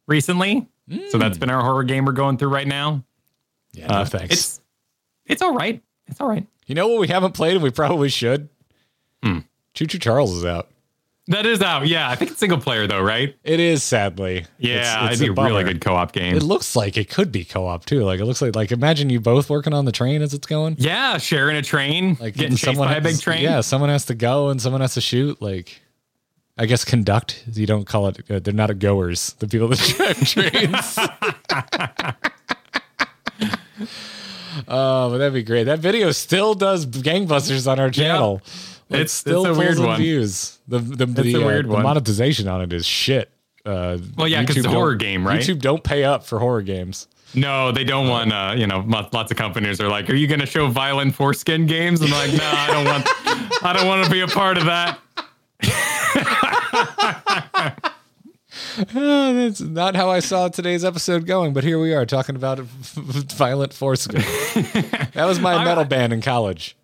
[0.06, 0.66] recently,
[1.10, 3.02] so that's been our horror game we're going through right now.
[3.72, 4.32] yeah, no Uh, thanks.
[4.34, 4.60] It's
[5.26, 5.82] it's all right.
[6.06, 6.46] It's all right.
[6.66, 8.48] you know what we haven't played and we probably should.
[9.22, 9.40] Hmm.
[9.74, 10.68] Choo Choo Charles is out.
[11.28, 11.86] That is out.
[11.86, 13.36] Yeah, I think it's single player though, right?
[13.44, 14.44] It is sadly.
[14.58, 16.36] Yeah, it's, it'd be a really good co-op game.
[16.36, 18.02] It looks like it could be co-op too.
[18.02, 20.74] Like it looks like like imagine you both working on the train as it's going.
[20.78, 23.42] yeah, sharing a train, Like getting chased by a big train.
[23.42, 25.40] Yeah, someone has to go and someone has to shoot.
[25.40, 25.80] Like
[26.58, 27.44] I guess conduct.
[27.52, 28.28] You don't call it.
[28.28, 29.34] Uh, they're not goers.
[29.38, 30.98] The people that drive trains.
[34.68, 35.64] Oh, but that'd be great.
[35.64, 38.42] That video still does gangbusters on our channel.
[38.93, 39.99] Like, It's- it's a weird one.
[40.01, 40.59] Views.
[40.68, 41.82] The the, the, uh, weird the one.
[41.82, 43.30] monetization on it is shit.
[43.64, 45.40] Uh, Well, yeah, 'cause it's a horror game, right?
[45.40, 47.07] YouTube don't pay up for horror games.
[47.34, 48.32] No, they don't want.
[48.32, 51.64] Uh, you know, lots of companies are like, "Are you going to show violent foreskin
[51.66, 53.09] games?" I'm like, "No, I don't want.
[53.64, 54.99] I don't want to be a part of that."
[58.95, 62.59] Oh, that's not how I saw today's episode going, but here we are talking about
[62.61, 64.20] violent foreskin.
[65.14, 66.76] that was my metal band in college.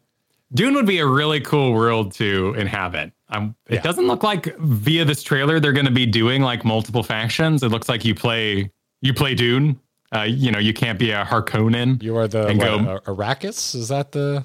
[0.54, 3.12] Dune would be a really cool world to inhabit.
[3.28, 3.82] Um, it Yeah.
[3.82, 7.62] doesn't look like via this trailer they're going to be doing like multiple factions.
[7.62, 8.70] It looks like you play
[9.02, 9.78] you play Dune.
[10.14, 12.02] Uh, you know, you can't be a Harkonnen.
[12.02, 13.74] You are the And what, go- Arrakis?
[13.74, 14.44] Is that the?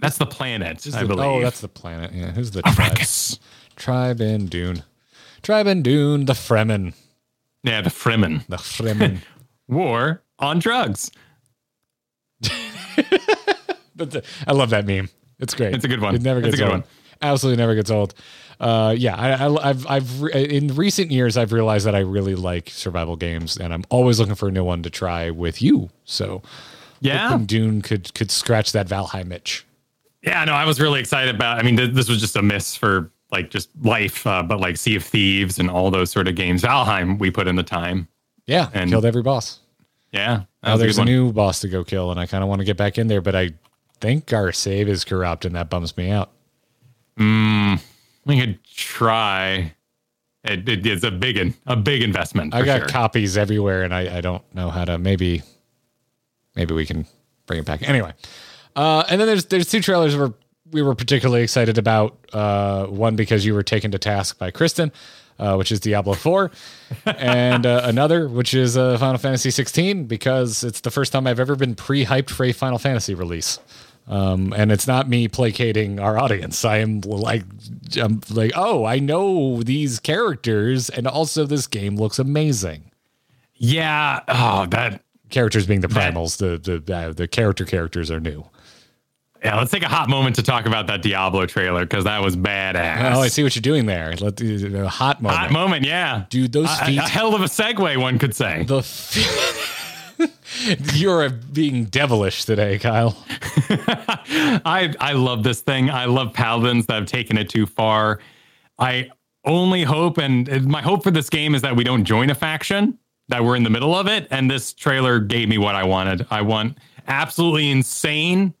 [0.00, 1.24] That's the planet, I the- believe.
[1.26, 2.10] Oh, that's the planet.
[2.12, 2.76] Yeah, who's the tribe?
[2.94, 3.38] Arrakis.
[3.76, 4.82] Tribe in Dune.
[5.42, 6.24] Tribe in Dune.
[6.26, 6.92] The Fremen.
[7.62, 8.44] Yeah, the Fremen.
[8.48, 9.18] The Fremen.
[9.68, 11.10] War on drugs.
[13.94, 15.08] But I love that meme.
[15.38, 15.74] It's great.
[15.74, 16.14] It's a good one.
[16.14, 16.80] It never gets It's a good old.
[16.82, 16.90] one.
[17.22, 18.14] Absolutely never gets old.
[18.60, 22.34] Uh, yeah, I, I, I've, I've, re- in recent years, I've realized that I really
[22.34, 25.90] like survival games, and I'm always looking for a new one to try with you.
[26.04, 26.42] So,
[27.00, 27.38] Yeah.
[27.44, 29.66] Dune could could scratch that Valheim itch.
[30.22, 31.58] Yeah, no, I was really excited about.
[31.58, 34.76] I mean, th- this was just a miss for like just life, uh, but like
[34.78, 36.62] Sea of Thieves and all those sort of games.
[36.62, 38.08] Valheim, we put in the time.
[38.46, 39.60] Yeah, And- killed every boss.
[40.12, 42.48] Yeah, Now was a there's a new boss to go kill, and I kind of
[42.48, 43.50] want to get back in there, but I
[44.00, 46.30] think our save is corrupt, and that bums me out.
[47.18, 47.80] Mm,
[48.24, 49.74] We could try.
[50.44, 52.54] It, it is a big, in, a big investment.
[52.54, 52.88] I got sure.
[52.88, 54.98] copies everywhere, and I, I don't know how to.
[54.98, 55.42] Maybe,
[56.54, 57.06] maybe we can
[57.46, 57.88] bring it back.
[57.88, 58.12] Anyway,
[58.76, 60.32] uh, and then there's there's two trailers where
[60.70, 62.16] we were particularly excited about.
[62.32, 64.92] Uh, one because you were taken to task by Kristen,
[65.38, 66.50] uh, which is Diablo Four,
[67.06, 71.40] and uh, another which is uh, Final Fantasy 16 because it's the first time I've
[71.40, 73.58] ever been pre-hyped for a Final Fantasy release.
[74.08, 76.64] Um, and it's not me placating our audience.
[76.64, 77.42] I am like,
[78.00, 82.90] I'm like, oh, I know these characters, and also this game looks amazing.
[83.54, 84.20] Yeah.
[84.28, 85.02] Oh, that.
[85.28, 88.44] Characters being the That- primals, the the uh, the character characters are new.
[89.44, 89.56] Yeah.
[89.58, 93.12] Let's take a hot moment to talk about that Diablo trailer because that was badass.
[93.14, 94.14] Oh, I see what you're doing there.
[94.20, 95.84] Let the uh, hot moment, Hot moment.
[95.84, 96.26] Yeah.
[96.30, 96.52] dude.
[96.52, 98.62] Those A- feet, a hell of a segue, one could say.
[98.64, 99.26] the feet.
[100.94, 103.16] You're being devilish today, Kyle.
[103.28, 105.90] I I love this thing.
[105.90, 108.20] I love paladins that have taken it too far.
[108.78, 109.10] I
[109.44, 112.98] only hope, and my hope for this game is that we don't join a faction,
[113.28, 114.26] that we're in the middle of it.
[114.30, 116.26] And this trailer gave me what I wanted.
[116.30, 118.54] I want absolutely insane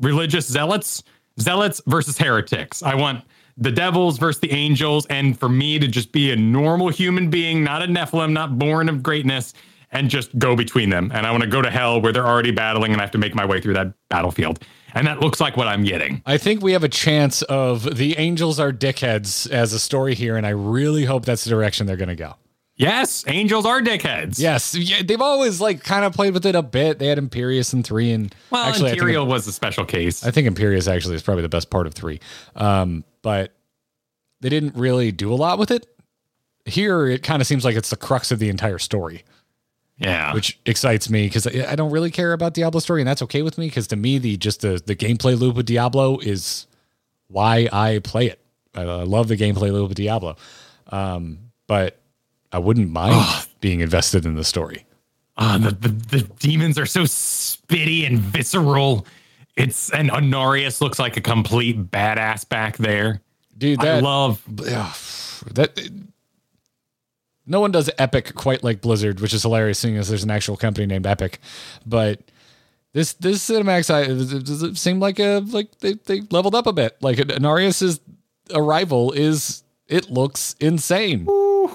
[0.00, 1.02] religious zealots,
[1.40, 2.82] zealots versus heretics.
[2.82, 3.24] I want
[3.56, 7.62] the devils versus the angels, and for me to just be a normal human being,
[7.62, 9.52] not a Nephilim, not born of greatness,
[9.92, 11.10] and just go between them.
[11.14, 13.18] And I want to go to hell where they're already battling, and I have to
[13.18, 14.62] make my way through that battlefield.
[14.94, 16.22] And that looks like what I'm getting.
[16.26, 20.36] I think we have a chance of the angels are dickheads as a story here,
[20.36, 22.34] and I really hope that's the direction they're going to go.
[22.76, 24.38] Yes, angels are dickheads.
[24.38, 26.98] Yes, yeah, they've always like kind of played with it a bit.
[26.98, 30.24] They had Imperius in three, and Well, actually, think- Imperial was a special case.
[30.24, 32.20] I think Imperius actually is probably the best part of three.
[32.56, 33.52] Um, but
[34.40, 35.86] they didn't really do a lot with it.
[36.64, 39.24] Here, it kind of seems like it's the crux of the entire story,
[40.00, 40.34] yeah.
[40.34, 43.42] which excites me because I I don't really care about Diablo story, and that's okay
[43.42, 46.66] with me because to me, the just the the gameplay loop with Diablo is
[47.28, 48.40] why I play it.
[48.74, 50.36] I, I love the gameplay loop with Diablo,
[50.88, 52.00] um, but
[52.50, 54.86] I wouldn't mind being invested in the story.
[55.36, 59.06] Ah, the, the the demons are so spitty and visceral.
[59.56, 63.20] It's and Inarius looks like a complete badass back there.
[63.56, 65.76] Dude, I that love that
[67.50, 70.56] no one does epic quite like blizzard which is hilarious seeing as there's an actual
[70.56, 71.38] company named epic
[71.84, 72.20] but
[72.92, 76.72] this this cinemax I, does it seem like a like they, they leveled up a
[76.72, 78.00] bit like Inarius's
[78.54, 81.26] arrival is it looks insane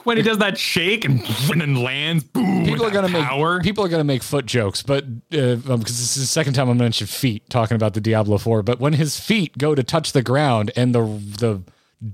[0.03, 1.21] when he does that shake and,
[1.51, 2.23] and then lands.
[2.23, 2.65] Boom!
[2.65, 3.55] people are gonna power.
[3.55, 5.03] make people are gonna make foot jokes but
[5.34, 8.38] uh, um, because this is the second time i mentioned feet talking about the diablo
[8.38, 11.61] 4 but when his feet go to touch the ground and the the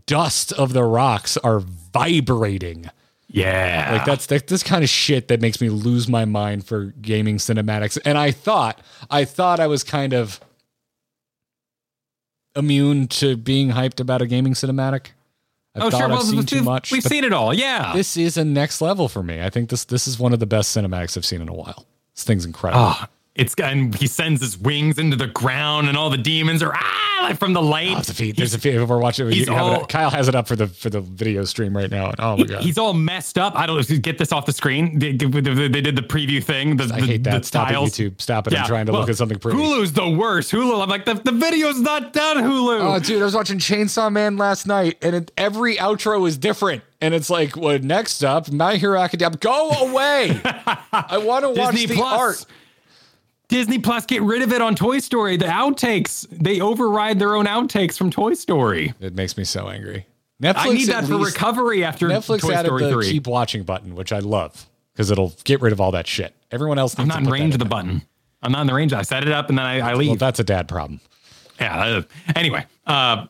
[0.05, 2.89] dust of the rocks are vibrating
[3.33, 6.85] yeah, Like that's that, this kind of shit that makes me lose my mind for
[7.01, 7.97] gaming cinematics.
[8.05, 10.39] And I thought, I thought I was kind of
[12.55, 15.07] immune to being hyped about a gaming cinematic.
[15.73, 16.03] I oh thought sure.
[16.03, 16.91] I've Well, seen we've, too much.
[16.91, 17.53] we've seen it all.
[17.53, 17.93] Yeah.
[17.95, 19.41] This is a next level for me.
[19.41, 21.85] I think this this is one of the best cinematics I've seen in a while.
[22.13, 22.83] This thing's incredible.
[22.87, 23.05] Oh,
[23.35, 27.19] it's and he sends his wings into the ground, and all the demons are ah
[27.23, 27.95] like from the light.
[27.97, 28.35] Oh, feed.
[28.35, 28.75] There's a feed.
[28.75, 30.89] If we're watching, he's you have it all- Kyle has it up for the for
[30.89, 32.11] the video stream right now.
[32.19, 33.55] Oh my god, He's all messed up.
[33.55, 34.99] I don't know if you get this off the screen.
[34.99, 36.77] They, they- they did the preview thing.
[36.77, 37.45] The, I the- hate the that.
[37.45, 37.97] Stop tiles.
[37.99, 38.21] it, YouTube.
[38.21, 38.53] Stop it.
[38.57, 39.57] I'm trying to well, look at something pretty.
[39.59, 40.51] Hulu's the worst.
[40.51, 40.81] Hulu.
[40.83, 42.37] I'm like the, the video's not done.
[42.37, 42.95] Hulu.
[42.95, 46.83] Oh, dude, I was watching Chainsaw Man last night, and it, every outro is different.
[46.99, 49.37] And it's like, well, next up, My Hero Academia.
[49.37, 50.39] Go away!
[50.91, 52.19] I want to watch Disney the Plus.
[52.19, 52.45] art.
[53.51, 55.35] Disney Plus, get rid of it on Toy Story.
[55.35, 58.93] The outtakes, they override their own outtakes from Toy Story.
[59.01, 60.07] It makes me so angry.
[60.41, 63.11] Netflix I need that for least- recovery after Netflix Toy added Story the 3.
[63.11, 66.33] keep watching button, which I love because it'll get rid of all that shit.
[66.49, 68.01] Everyone else I'm not in range of the button.
[68.41, 68.93] I'm not in the range.
[68.93, 70.07] I set it up and then I, I leave.
[70.09, 71.01] Well, that's a dad problem.
[71.59, 72.01] Yeah.
[72.35, 73.27] Anyway, uh,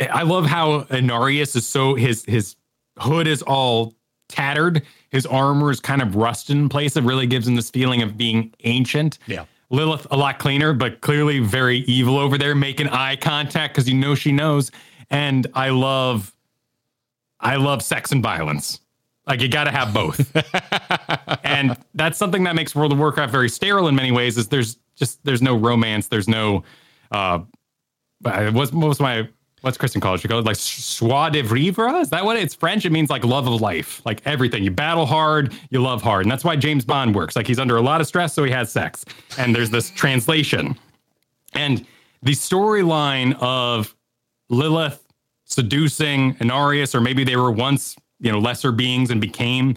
[0.00, 2.56] I love how Inarius is so his his
[2.98, 3.94] hood is all
[4.32, 4.82] tattered.
[5.10, 6.96] His armor is kind of rusted in place.
[6.96, 9.18] It really gives him this feeling of being ancient.
[9.26, 9.44] Yeah.
[9.70, 13.94] Lilith a lot cleaner, but clearly very evil over there, making eye contact because you
[13.94, 14.70] know she knows.
[15.10, 16.34] And I love,
[17.40, 18.80] I love sex and violence.
[19.26, 20.34] Like you got to have both.
[21.44, 24.36] and that's something that makes World of Warcraft very sterile in many ways.
[24.36, 26.08] Is there's just there's no romance.
[26.08, 26.64] There's no
[27.12, 27.40] uh,
[28.20, 29.28] what's what was my
[29.62, 30.20] what's Kristen called?
[30.20, 31.88] She called like joie de vivre.
[32.00, 32.84] Is that what it's French?
[32.84, 34.62] It means like love of life, like everything.
[34.62, 37.34] You battle hard, you love hard, and that's why James Bond works.
[37.34, 39.04] Like he's under a lot of stress, so he has sex.
[39.38, 40.78] And there's this translation,
[41.54, 41.86] and
[42.22, 43.94] the storyline of
[44.50, 45.04] Lilith
[45.44, 49.76] seducing Inarius, or maybe they were once you know lesser beings and became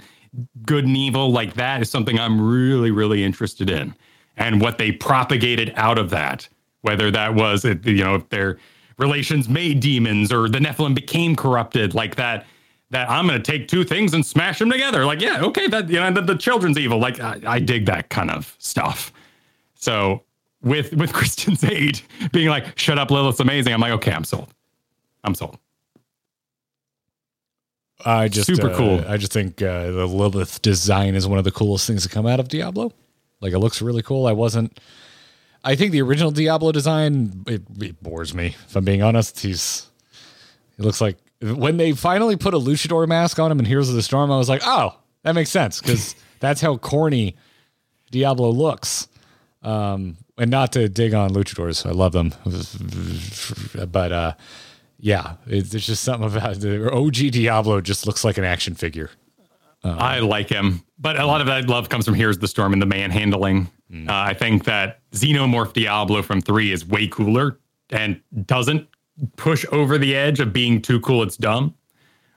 [0.66, 1.32] good and evil.
[1.32, 3.96] Like that is something I'm really really interested in,
[4.36, 6.50] and what they propagated out of that
[6.86, 8.60] whether that was it, you know if their
[8.98, 12.46] relations made demons or the Nephilim became corrupted like that
[12.92, 15.90] that I'm going to take two things and smash them together like yeah okay that
[15.90, 19.12] you know the, the children's evil like I, I dig that kind of stuff
[19.76, 20.24] so
[20.62, 24.54] with with Kristen's aid being like shut up Lilith's amazing I'm like okay I'm sold
[25.24, 25.58] I'm sold
[28.04, 29.04] I just Super uh, cool.
[29.08, 32.28] I just think uh, the Lilith design is one of the coolest things to come
[32.28, 32.92] out of Diablo.
[33.42, 34.28] Like it looks really cool.
[34.28, 34.80] I wasn't.
[35.66, 38.56] I think the original Diablo design it, it bores me.
[38.68, 39.90] If I'm being honest, he's.
[40.78, 43.96] He looks like when they finally put a luchador mask on him in Heroes of
[43.96, 44.32] the Storm.
[44.32, 47.36] I was like, oh, that makes sense because that's how corny
[48.12, 49.08] Diablo looks.
[49.64, 52.34] Um, and not to dig on luchadors, I love them,
[53.92, 54.34] but uh,
[55.00, 59.10] yeah, it's, there's just something about the OG Diablo just looks like an action figure.
[59.86, 62.74] I like him, but a lot of that love comes from Heroes of the Storm
[62.74, 63.70] and the manhandling.
[63.94, 67.60] Uh, I think that Xenomorph Diablo from three is way cooler
[67.92, 68.88] and doesn't
[69.38, 71.22] push over the edge of being too cool.
[71.24, 71.76] It's dumb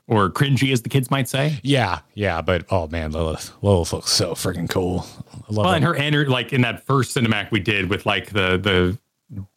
[0.07, 1.59] or cringy, as the kids might say.
[1.63, 5.07] Yeah, yeah, but oh man, Lilith, Lilith looks so freaking cool.
[5.33, 5.77] I love Well, it.
[5.77, 8.99] and her energy, like in that first cinematic we did with like the the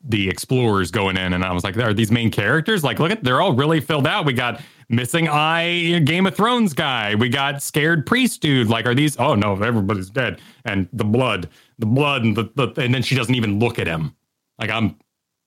[0.03, 2.83] the explorers going in, and I was like, are these main characters?
[2.83, 4.25] Like, look at they're all really filled out.
[4.25, 4.61] We got
[4.91, 7.15] missing eye Game of Thrones guy.
[7.15, 8.67] We got scared priest dude.
[8.67, 9.17] Like, are these?
[9.17, 13.15] Oh no, everybody's dead, and the blood, the blood, and the, the and then she
[13.15, 14.15] doesn't even look at him.
[14.59, 14.97] Like, I'm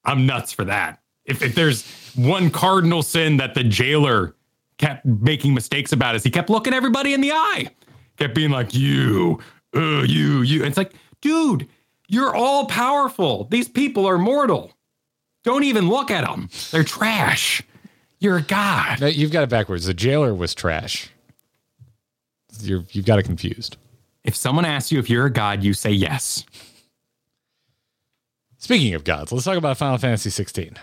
[0.05, 1.01] I'm nuts for that.
[1.25, 1.87] If if there's
[2.17, 4.35] one cardinal sin that the jailer
[4.79, 7.69] kept making mistakes about, is he kept looking everybody in the eye,
[8.17, 9.39] kept being like, you,
[9.77, 10.61] uh, you, you.
[10.61, 11.69] And it's like, dude,
[12.09, 13.45] you're all powerful.
[13.51, 14.73] These people are mortal.
[15.45, 16.49] Don't even look at them.
[16.71, 17.63] They're trash.
[18.25, 19.03] You're a god.
[19.03, 19.85] No, you've got it backwards.
[19.85, 21.11] The jailer was trash.
[22.61, 23.77] You're you've got it confused.
[24.25, 26.43] If someone asks you if you're a god, you say yes.
[28.57, 30.75] Speaking of gods, let's talk about Final Fantasy 16.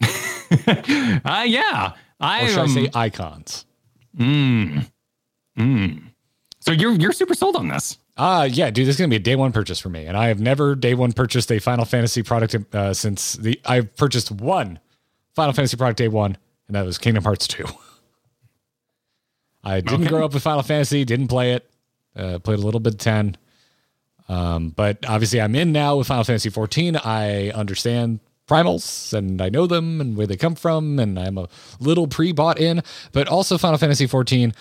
[0.50, 1.92] Uh, yeah.
[2.18, 3.66] I, Or should I um, say icons?
[6.60, 7.98] so you're you're super sold on this.
[8.16, 10.28] Ah, yeah, dude, this is gonna be a day one purchase for me, and I
[10.28, 14.80] have never day one purchased a Final Fantasy product uh, since the I've purchased one
[15.36, 16.38] Final Fantasy product day one,
[16.68, 17.64] and that was Kingdom Hearts two.
[19.64, 20.08] I didn't Okay.
[20.10, 21.68] grow up with Final Fantasy, didn't play it,
[22.16, 23.36] uh, played a little bit of ten,
[24.28, 26.96] um, but obviously I'm in now with Final Fantasy fourteen.
[26.96, 31.48] I understand primals and I know them and where they come from, and I'm a
[31.80, 34.54] little pre bought in, but also Final Fantasy fourteen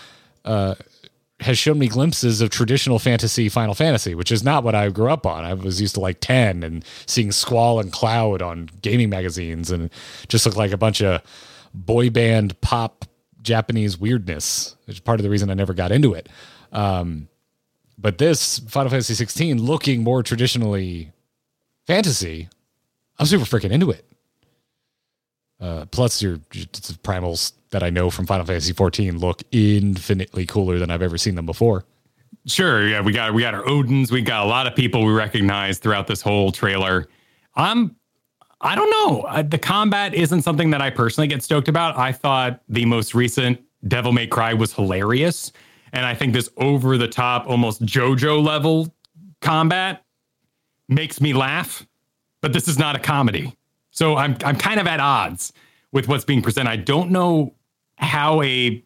[1.41, 5.11] has shown me glimpses of traditional fantasy Final Fantasy, which is not what I grew
[5.11, 5.45] up on.
[5.45, 9.91] I was used to like 10 and seeing Squall and Cloud on gaming magazines and
[10.29, 11.21] just looked like a bunch of
[11.85, 13.05] boy band pop
[13.41, 16.29] Japanese weirdness, which is part of the reason I never got into it.
[16.71, 17.29] Um,
[17.97, 21.11] but this Final Fantasy 16 looking more traditionally
[21.85, 22.49] fantasy,
[23.17, 24.05] I'm super freaking into it.
[25.59, 30.77] Uh, plus, your just primals that I know from Final Fantasy 14 look infinitely cooler
[30.77, 31.85] than I've ever seen them before.
[32.45, 35.11] Sure, yeah, we got we got our Odins, we got a lot of people we
[35.11, 37.07] recognize throughout this whole trailer.
[37.55, 37.95] I'm
[38.61, 39.21] I don't know.
[39.21, 41.97] Uh, the combat isn't something that I personally get stoked about.
[41.97, 45.51] I thought the most recent Devil May Cry was hilarious,
[45.93, 48.93] and I think this over the top, almost JoJo level
[49.41, 50.03] combat
[50.89, 51.85] makes me laugh.
[52.41, 53.55] But this is not a comedy,
[53.91, 55.53] so I'm I'm kind of at odds
[55.91, 56.69] with what's being presented.
[56.69, 57.53] I don't know
[57.97, 58.83] how a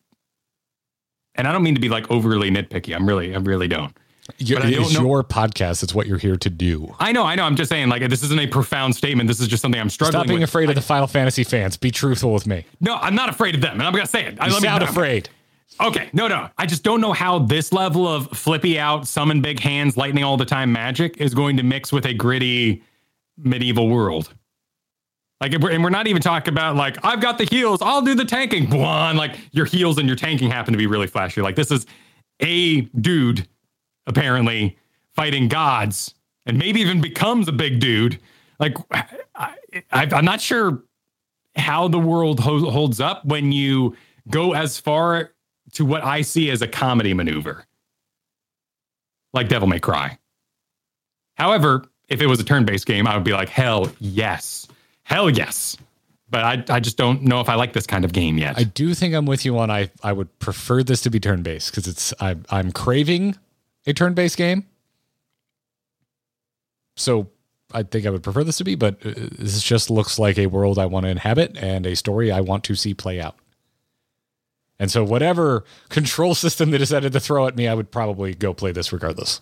[1.35, 2.95] and I don't mean to be like overly nitpicky.
[2.95, 3.95] I'm really, I really don't.
[4.37, 5.83] You- But I don't it's know- your podcast.
[5.83, 6.95] It's what you're here to do.
[6.99, 7.43] I know, I know.
[7.43, 9.27] I'm just saying, like, this isn't a profound statement.
[9.27, 10.21] This is just something I'm struggling with.
[10.21, 10.49] Stop being with.
[10.49, 11.75] afraid of the Final Fantasy fans.
[11.75, 12.65] Be truthful with me.
[12.79, 14.37] No, I'm not afraid of them, and I'm gonna say it.
[14.39, 15.29] I let me- afraid.
[15.79, 16.49] Okay, no, no.
[16.57, 20.37] I just don't know how this level of flippy out, summon big hands, lightning all
[20.37, 22.83] the time magic is going to mix with a gritty
[23.37, 24.31] medieval world.
[25.39, 28.03] Like, and we're, and we're not even talking about like I've got the heels, I'll
[28.03, 28.69] do the tanking.
[28.69, 31.41] One, like your heels and your tanking happen to be really flashy.
[31.41, 31.87] Like this is
[32.41, 33.47] a dude
[34.07, 34.77] apparently
[35.15, 36.13] fighting gods,
[36.45, 38.19] and maybe even becomes a big dude.
[38.59, 38.77] Like
[39.35, 39.55] I,
[39.91, 40.83] I'm not sure
[41.55, 43.95] how the world ho- holds up when you
[44.29, 45.31] go as far
[45.73, 47.65] to what I see as a comedy maneuver,
[49.33, 50.17] like Devil May Cry.
[51.35, 54.67] However, if it was a turn-based game, I would be like, hell yes,
[55.03, 55.77] hell yes.
[56.29, 58.57] But I, I just don't know if I like this kind of game yet.
[58.57, 59.69] I do think I'm with you on.
[59.69, 63.37] I I would prefer this to be turn based because it's I I'm craving
[63.85, 64.65] a turn based game.
[66.95, 67.29] So
[67.73, 70.47] I think I would prefer this to be, but uh, this just looks like a
[70.47, 73.35] world I want to inhabit and a story I want to see play out.
[74.79, 78.53] And so whatever control system they decided to throw at me, I would probably go
[78.53, 79.41] play this regardless.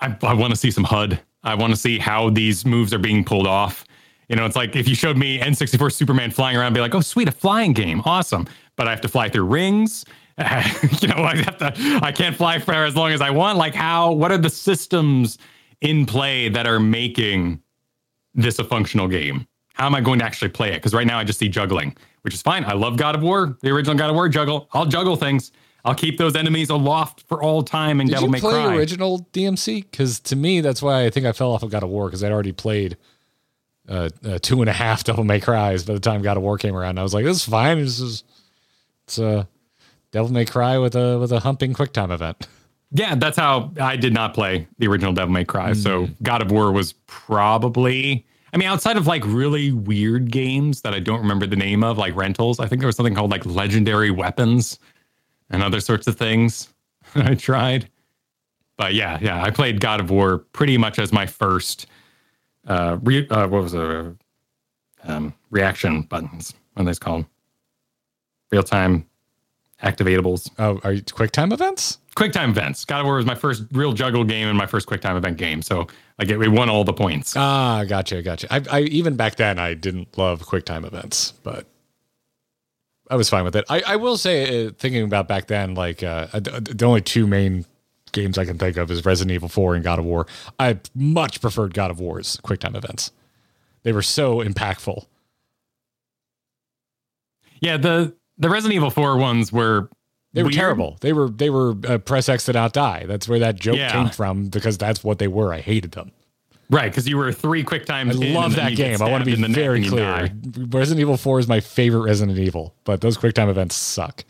[0.00, 1.20] I, I want to see some HUD.
[1.42, 3.84] I want to see how these moves are being pulled off.
[4.28, 6.94] You know, it's like if you showed me N64 Superman flying around, I'd be like,
[6.94, 8.02] oh, sweet, a flying game.
[8.04, 8.46] Awesome.
[8.76, 10.04] But I have to fly through rings.
[11.00, 11.72] you know, I have to,
[12.02, 13.58] I can't fly for as long as I want.
[13.58, 15.38] Like, how, what are the systems
[15.80, 17.60] in play that are making
[18.34, 19.46] this a functional game?
[19.74, 20.74] How am I going to actually play it?
[20.74, 22.64] Because right now I just see juggling, which is fine.
[22.64, 24.68] I love God of War, the original God of War juggle.
[24.72, 25.50] I'll juggle things.
[25.84, 28.76] I'll keep those enemies aloft for all time in Did Devil you May play Cry.
[28.76, 29.90] original DMC?
[29.90, 32.22] Because to me, that's why I think I fell off of God of War because
[32.22, 32.96] I'd already played
[33.88, 36.58] uh, uh, two and a half Devil May Cries by the time God of War
[36.58, 36.98] came around.
[36.98, 37.78] I was like, this is fine.
[37.78, 38.24] This is
[39.06, 39.48] it's a
[40.10, 42.48] Devil May Cry with a with a humping QuickTime event.
[42.90, 45.74] Yeah, that's how I did not play the original Devil May Cry.
[45.74, 50.94] So God of War was probably, I mean, outside of like really weird games that
[50.94, 53.44] I don't remember the name of, like rentals, I think there was something called like
[53.44, 54.78] Legendary Weapons
[55.50, 56.72] and other sorts of things
[57.14, 57.90] I tried.
[58.78, 61.86] But yeah, yeah, I played God of War pretty much as my first,
[62.66, 64.16] uh, re- uh what was it?
[65.04, 66.54] Um, reaction buttons.
[66.72, 67.26] What are those called?
[68.50, 69.06] Real time
[69.82, 70.50] activatables.
[70.58, 71.98] Oh, are you QuickTime events?
[72.16, 72.84] QuickTime events.
[72.84, 75.62] God of War was my first real juggle game and my first QuickTime event game.
[75.62, 75.86] So
[76.18, 77.34] like it, it won all the points.
[77.36, 78.52] Ah, gotcha, gotcha.
[78.52, 81.66] I, I even back then I didn't love QuickTime events, but
[83.10, 83.64] I was fine with it.
[83.68, 87.26] I, I will say, uh, thinking about back then, like uh, uh, the only two
[87.26, 87.64] main
[88.12, 90.26] games I can think of is Resident Evil 4 and God of War.
[90.58, 93.12] I much preferred God of War's QuickTime events.
[93.82, 95.06] They were so impactful.
[97.60, 99.88] Yeah, the the Resident Evil 4 ones were
[100.32, 100.54] They were weird.
[100.54, 100.96] terrible.
[101.00, 103.04] They were they were uh, press X to not die.
[103.06, 103.92] That's where that joke Yeah.
[103.92, 105.52] came from because that's what they were.
[105.52, 106.12] I hated them.
[106.70, 108.20] Right, because you were three quick times.
[108.20, 109.00] I love that game.
[109.00, 110.30] I want to be in the neck very clear.
[110.68, 114.22] Resident Evil 4 is my favorite Resident Evil, but those QuickTime events suck.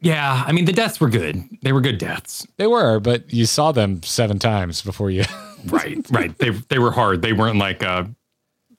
[0.00, 1.42] Yeah, I mean the deaths were good.
[1.62, 2.46] They were good deaths.
[2.58, 5.24] They were, but you saw them seven times before you.
[5.68, 6.36] Right, right.
[6.38, 7.22] They they were hard.
[7.22, 8.04] They weren't like uh,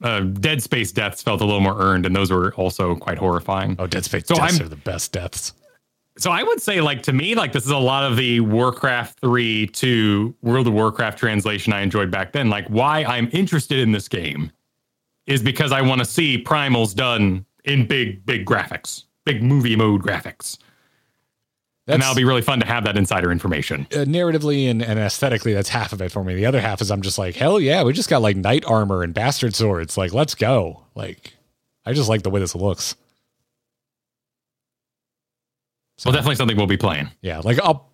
[0.02, 3.76] uh, Dead Space deaths felt a little more earned, and those were also quite horrifying.
[3.80, 5.54] oh, Dead Space So deaths I'm- are the best deaths.
[6.20, 9.20] So I would say, like to me, like this is a lot of the Warcraft
[9.20, 12.50] three to World of Warcraft translation I enjoyed back then.
[12.50, 14.52] Like why I'm interested in this game
[15.28, 20.02] is because I want to see primals done in big, big graphics, big movie mode
[20.02, 20.58] graphics,
[21.88, 23.88] and that'll be really fun to have that insider information.
[23.94, 25.54] uh, narratively and, and aesthetically.
[25.54, 26.36] That's half of it for me.
[26.36, 29.04] The other half is I'm just like, hell yeah, we just got like knight armor
[29.04, 29.98] and bastard swords.
[29.98, 30.84] Like, let's go.
[30.96, 31.34] Like,
[31.86, 32.96] I just like the way this looks.
[35.98, 37.10] So definitely something we'll be playing.
[37.22, 37.90] Yeah, like I'll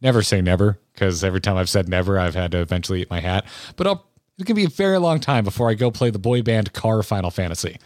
[0.00, 3.20] never say never because every time I've said never, I've had to eventually eat my
[3.20, 3.44] hat.
[3.76, 4.06] But I'll,
[4.38, 7.02] it can be a very long time before I go play the boy band car
[7.02, 7.76] Final Fantasy.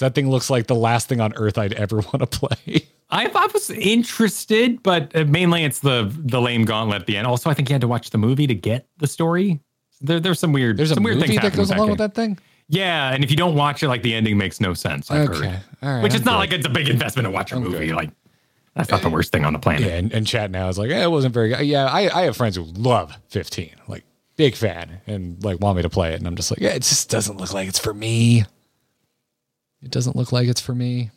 [0.00, 2.88] that thing looks like the last thing on earth I'd ever want to play.
[3.14, 7.26] I, I was interested, but uh, mainly it's the the lame gauntlet at the end.
[7.26, 9.60] Also, I think you had to watch the movie to get the story.
[10.00, 12.38] There, there's some weird, There's some weird things that goes along with that thing.
[12.68, 15.10] Yeah, and if you don't watch it, like the ending makes no sense.
[15.10, 15.60] I've Okay, heard.
[15.82, 17.92] all right, Which I'm is not like it's a big investment to watch a movie.
[17.92, 18.10] Like
[18.74, 19.82] that's not the worst thing on the planet.
[19.82, 21.60] Yeah, and, and chat now is like, eh, it wasn't very good.
[21.60, 24.02] Yeah, I, I have friends who love 15, like
[24.36, 26.82] big fan, and like want me to play it, and I'm just like, yeah, it
[26.82, 28.44] just doesn't look like it's for me.
[29.82, 31.10] It doesn't look like it's for me.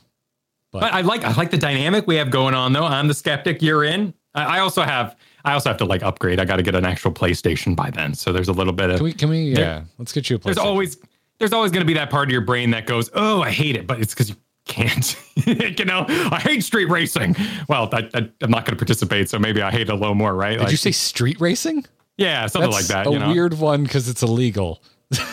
[0.81, 2.85] But I like I like the dynamic we have going on though.
[2.85, 3.61] I'm the skeptic.
[3.61, 4.13] You're in.
[4.33, 5.15] I, I also have
[5.45, 6.39] I also have to like upgrade.
[6.39, 8.13] I got to get an actual PlayStation by then.
[8.13, 9.13] So there's a little bit of Can we?
[9.13, 9.53] Can we?
[9.53, 10.39] There- Yeah, let's get you a.
[10.39, 10.43] PlayStation.
[10.43, 10.97] there's always
[11.39, 13.75] there's always going to be that part of your brain that goes, oh, I hate
[13.75, 15.15] it, but it's because you can't.
[15.45, 17.35] you know, I hate street racing.
[17.69, 20.15] Well, I, I, am not going to participate, so maybe I hate it a little
[20.15, 20.57] more, right?
[20.59, 21.85] Did you say street racing?
[22.17, 23.07] Yeah, something That's like that.
[23.07, 23.31] A you know?
[23.31, 24.81] weird one because it's illegal.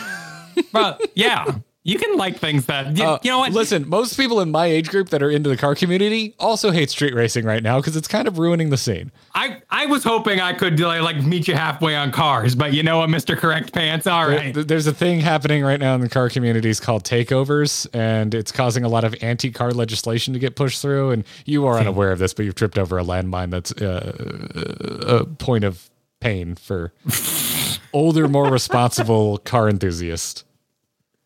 [0.71, 1.55] but yeah,
[1.87, 3.51] you can like things that you, Uh, you know what.
[3.53, 6.89] Listen, most people in my age group that are into the car community also hate
[6.89, 9.11] street racing right now because it's kind of ruining the scene.
[9.35, 12.81] I I was hoping I could like, like meet you halfway on cars, but you
[12.83, 14.07] know what, Mister Correct Pants.
[14.07, 14.51] All right.
[14.53, 18.51] There- There's a thing happening right now in the car communities called takeovers, and it's
[18.51, 21.11] causing a lot of anti-car legislation to get pushed through.
[21.11, 25.25] And you are unaware of this, but you've tripped over a landmine that's uh, a
[25.25, 26.91] point of pain for
[27.93, 30.43] older, more responsible car enthusiasts.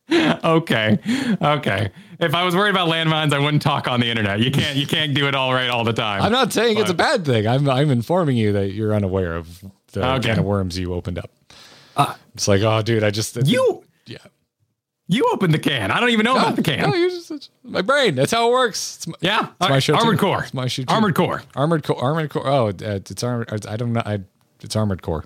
[0.43, 0.97] Okay.
[1.41, 1.91] Okay.
[2.19, 4.39] If I was worried about landmines, I wouldn't talk on the internet.
[4.39, 6.21] You can't you can't do it all right all the time.
[6.21, 7.47] I'm not saying it's a bad thing.
[7.47, 10.29] I'm I'm informing you that you're unaware of the Okay.
[10.29, 11.31] can of worms you opened up.
[12.33, 14.17] it's like, oh, dude, I just you yeah.
[15.07, 15.91] you opened the can.
[15.91, 16.89] I don't even know about the can.
[16.89, 18.15] No, you're just it's my brain.
[18.15, 18.97] That's how it works.
[18.97, 19.39] It's my, yeah.
[19.39, 19.83] it's All my right.
[19.83, 19.95] show.
[19.95, 20.25] Armored too.
[20.25, 20.43] core.
[20.43, 20.83] It's my show.
[20.83, 20.93] too.
[20.93, 21.43] Armored core.
[21.55, 22.01] Armored core.
[22.03, 22.47] Armored core.
[22.47, 23.65] Oh, uh, it's armored.
[23.65, 24.03] I don't know.
[24.05, 24.19] I,
[24.61, 25.23] it's armored core.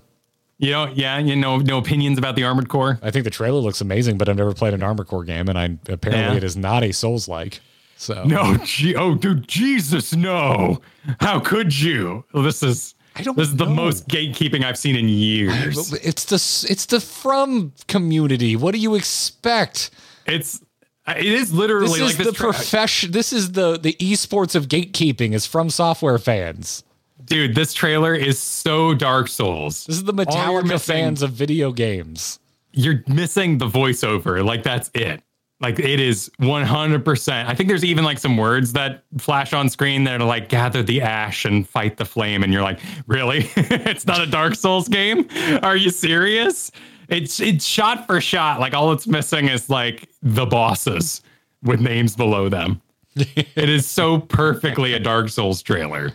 [0.64, 2.98] You know, yeah, you know, no opinions about the armored core.
[3.02, 5.58] I think the trailer looks amazing, but I've never played an armored core game, and
[5.60, 6.38] I apparently Yeah.
[6.38, 7.60] it is not a Souls like.
[7.98, 10.80] So No, gee, oh, dude, Jesus, no!
[11.20, 12.24] How could you?
[12.34, 15.94] This is I don't this is the most gatekeeping I've seen in years.
[15.94, 16.36] it's the
[16.72, 18.56] it's the from community.
[18.56, 19.92] What do you expect?
[20.26, 20.62] It's
[21.08, 23.12] it is literally This like is this the tra- profession.
[23.12, 25.34] This is the the esports of gatekeeping.
[25.34, 26.84] Is from software fans.
[27.26, 27.56] Dude.
[27.56, 29.86] This trailer is so Dark Souls.
[29.86, 32.40] This is the Metallica missing- fans of video games.
[32.72, 34.44] You're missing the voiceover.
[34.44, 35.22] Like that's it.
[35.62, 37.46] Like it is 100%.
[37.46, 40.84] I think there's even like some words that flash on screen that are like gather
[40.84, 43.50] the ash and fight the flame and you're like, "Really?
[43.56, 45.28] it's not a Dark Souls game?
[45.62, 46.70] Are you serious?"
[47.08, 48.60] It's it's shot for shot.
[48.60, 51.22] Like all it's missing is like the bosses
[51.62, 52.82] with names below them.
[53.16, 56.12] it is so perfectly a Dark Souls trailer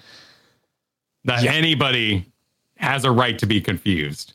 [1.29, 2.27] that anybody
[2.77, 4.35] has a right to be confused.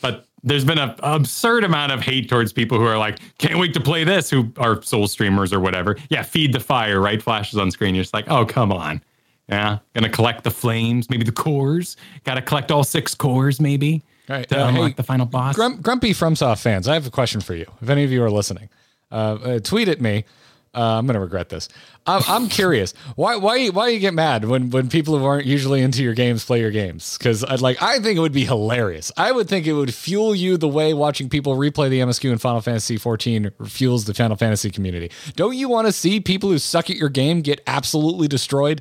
[0.00, 3.74] But there's been an absurd amount of hate towards people who are like, can't wait
[3.74, 5.96] to play this, who are soul streamers or whatever.
[6.08, 7.22] Yeah, feed the fire, right?
[7.22, 7.94] Flashes on screen.
[7.94, 9.02] You're just like, oh, come on.
[9.48, 11.96] Yeah, gonna collect the flames, maybe the cores.
[12.24, 14.48] Got to collect all six cores, maybe, Right.
[14.48, 15.56] to Uh, unlock hey, the final boss.
[15.56, 17.66] Grump, grumpy FromSoft fans, I have a question for you.
[17.82, 18.68] If any of you are listening,
[19.10, 20.24] uh, uh, tweet at me.
[20.72, 21.68] Uh, I'm going to regret this.
[22.06, 25.80] I'm, I'm curious why why why you get mad when when people who aren't usually
[25.82, 27.18] into your games play your games?
[27.18, 29.10] Because I'd like I think it would be hilarious.
[29.16, 32.38] I would think it would fuel you the way watching people replay the MSQ in
[32.38, 35.10] Final Fantasy 14 fuels the Final Fantasy community.
[35.34, 38.80] Don't you want to see people who suck at your game get absolutely destroyed?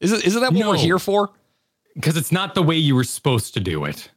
[0.00, 0.70] Isn't isn't that what No.
[0.70, 1.30] we're here for?
[1.94, 4.10] because it's not the way you were supposed to do it.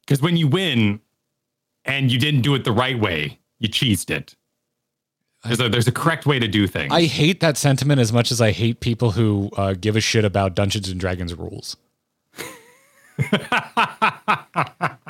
[0.00, 1.00] Because when you win
[1.84, 4.34] and you didn't do it the right way, you cheesed it.
[5.44, 6.92] There's a, there's a correct way to do things.
[6.92, 10.24] I hate that sentiment as much as I hate people who uh, give a shit
[10.24, 11.76] about Dungeons and Dragons rules.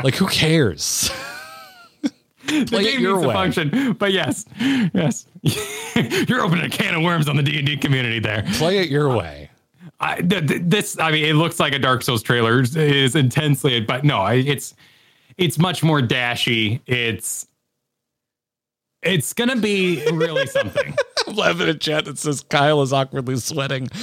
[0.05, 1.11] like, who cares?
[2.47, 3.33] the game needs to way.
[3.35, 5.27] function, but yes, yes,
[6.29, 8.45] you're opening a can of worms on the D and D community there.
[8.55, 9.51] Play it your way.
[10.01, 12.61] I, th- th- this, I mean, it looks like a Dark Souls trailer.
[12.61, 14.75] It is intensely, but no, I- it's
[15.37, 16.81] it's much more dashy.
[16.87, 17.47] It's
[19.03, 20.95] it's gonna be really something.
[21.27, 23.85] I'm laughing at chat that says Kyle is awkwardly sweating.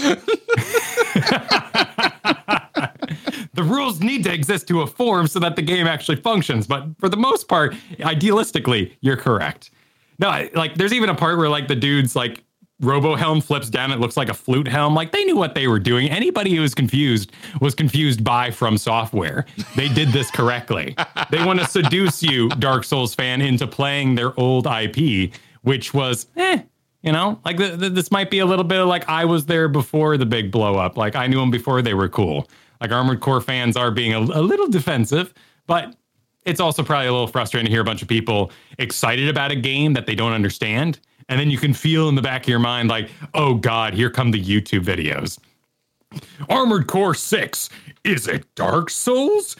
[3.53, 6.67] the rules need to exist to a form so that the game actually functions.
[6.67, 9.71] But for the most part, idealistically, you're correct.
[10.19, 12.43] No, like there's even a part where like the dude's like
[12.79, 13.91] robo helm flips down.
[13.91, 14.93] It looks like a flute helm.
[14.93, 16.09] Like they knew what they were doing.
[16.09, 19.45] Anybody who was confused was confused by From Software.
[19.75, 20.95] They did this correctly.
[21.31, 26.27] they want to seduce you, Dark Souls fan, into playing their old IP, which was
[26.35, 26.61] eh.
[27.03, 29.45] You know, like th- th- this might be a little bit of like I was
[29.45, 30.97] there before the big blow up.
[30.97, 32.49] Like I knew them before they were cool.
[32.81, 35.33] Like Armored Core fans are being a, a little defensive,
[35.67, 35.95] but
[36.43, 39.55] it's also probably a little frustrating to hear a bunch of people excited about a
[39.55, 40.99] game that they don't understand.
[41.29, 44.09] And then you can feel in the back of your mind, like, oh God, here
[44.09, 45.39] come the YouTube videos.
[46.49, 47.69] Armored Core 6,
[48.03, 49.55] is it Dark Souls?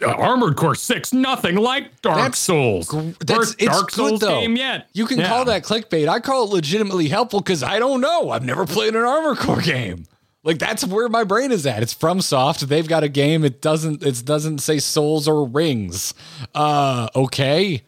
[0.00, 2.88] Uh, Armored Core 6, nothing like Dark That's Souls.
[3.18, 4.40] That's it's Dark good Souls though.
[4.40, 4.88] game yet.
[4.92, 5.28] You can Yeah.
[5.28, 6.08] call that clickbait.
[6.08, 8.30] I call it legitimately helpful because I don't know.
[8.30, 10.06] I've never played an Armored Core game.
[10.44, 11.82] Like that's where my brain is at.
[11.82, 12.68] It's from Soft.
[12.68, 13.44] They've got a game.
[13.44, 14.04] It doesn't.
[14.04, 16.14] It doesn't say souls or rings.
[16.54, 17.82] Uh, okay.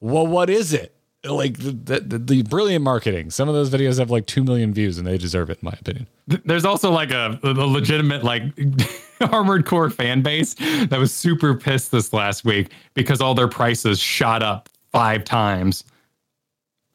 [0.00, 0.91] Well, what is it?
[1.24, 3.30] Like the, the, the brilliant marketing.
[3.30, 5.76] Some of those videos have like two million views, and they deserve it, in my
[5.80, 6.08] opinion.
[6.26, 8.42] There's also like a, a legitimate like
[9.20, 14.00] armored core fan base that was super pissed this last week because all their prices
[14.00, 15.84] shot up five times.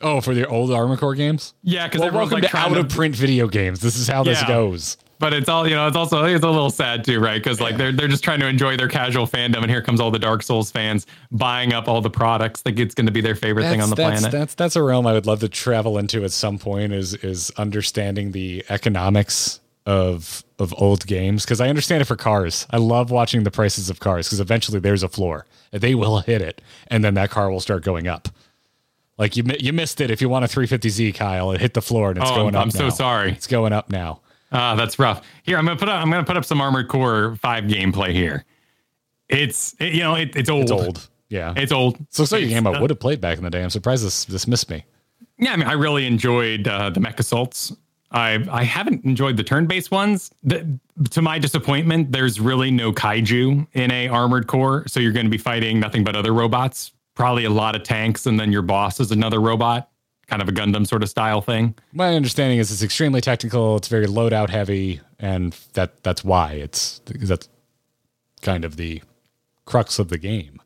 [0.02, 1.54] Oh, for the old Armored Core games?
[1.64, 3.80] Yeah, because Well, welcome like to out of print video games.
[3.80, 4.98] This is how this goes.
[5.20, 5.88] But it's all you know.
[5.88, 7.42] It's also it's a little sad too, right?
[7.44, 10.12] Because like they're they're just trying to enjoy their casual fandom, and here comes all
[10.12, 12.62] the Dark Souls fans buying up all the products.
[12.62, 14.32] Think it's going to be their favorite thing on the that's, planet.
[14.32, 16.94] That's that's a realm I would love to travel into at some point.
[16.94, 22.68] Is is understanding the economics of of old games because I understand it for cars.
[22.70, 25.48] I love watching the prices of cars because eventually there's a floor.
[25.72, 28.28] They will hit it, and then that car will start going up.
[29.18, 31.52] Like you you missed it if you want a 350Z, Kyle.
[31.52, 32.62] It hit the floor and it's Oh, going I'm- up.
[32.66, 33.32] I'm so sorry.
[33.32, 34.20] It's going up now.
[34.52, 35.26] Ah, that's rough.
[35.44, 36.02] Here, I'm gonna put up.
[36.02, 38.46] I'm gonna put up some Armored Core Five gameplay here.
[39.30, 40.64] It's it- you know it, it's old.
[40.64, 41.10] It's old.
[41.30, 41.54] Yeah.
[41.58, 41.98] It's old.
[42.10, 43.62] so looks like a It's, game I uh, would have played back in the day.
[43.62, 44.86] I'm surprised this this missed me.
[45.38, 47.76] Yeah, I mean, I really enjoyed uh, the MechAssaults.
[48.12, 50.32] I I haven't enjoyed the turn-based ones.
[50.44, 50.80] The,
[51.12, 55.30] to my disappointment, there's really no kaiju in a Armored Core, so you're going to
[55.30, 56.94] be fighting nothing but other robots.
[57.14, 59.90] Probably a lot of tanks, and then your boss is another robot,
[60.28, 61.76] kind of a Gundam sort of style thing.
[61.94, 63.78] My understanding is it's extremely technical.
[63.78, 67.48] It's very loadout heavy, and that that's why it's that's
[68.42, 69.02] kind of the
[69.66, 70.62] crux of the game.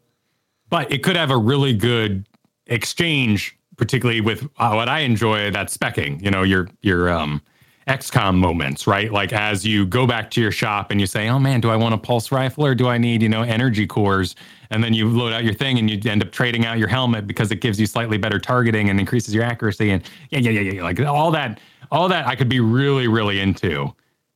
[0.69, 2.25] but it could have a really good
[2.67, 6.21] exchange, particularly with uh, what I enjoy that specking.
[6.21, 7.41] You know, your your um,
[7.88, 9.12] XCOM moments, right?
[9.12, 11.76] Like as you go back to your shop and you say, "Oh man, do I
[11.76, 14.36] want a pulse rifle or do I need you know energy cores?"
[14.72, 17.28] And then you load out your thing and you end up trading out your helmet
[17.28, 19.91] because it gives you slightly better targeting and increases your accuracy.
[19.91, 21.60] And yeah, yeah, yeah, yeah, like all that,
[21.91, 23.94] all that I could be really, really into.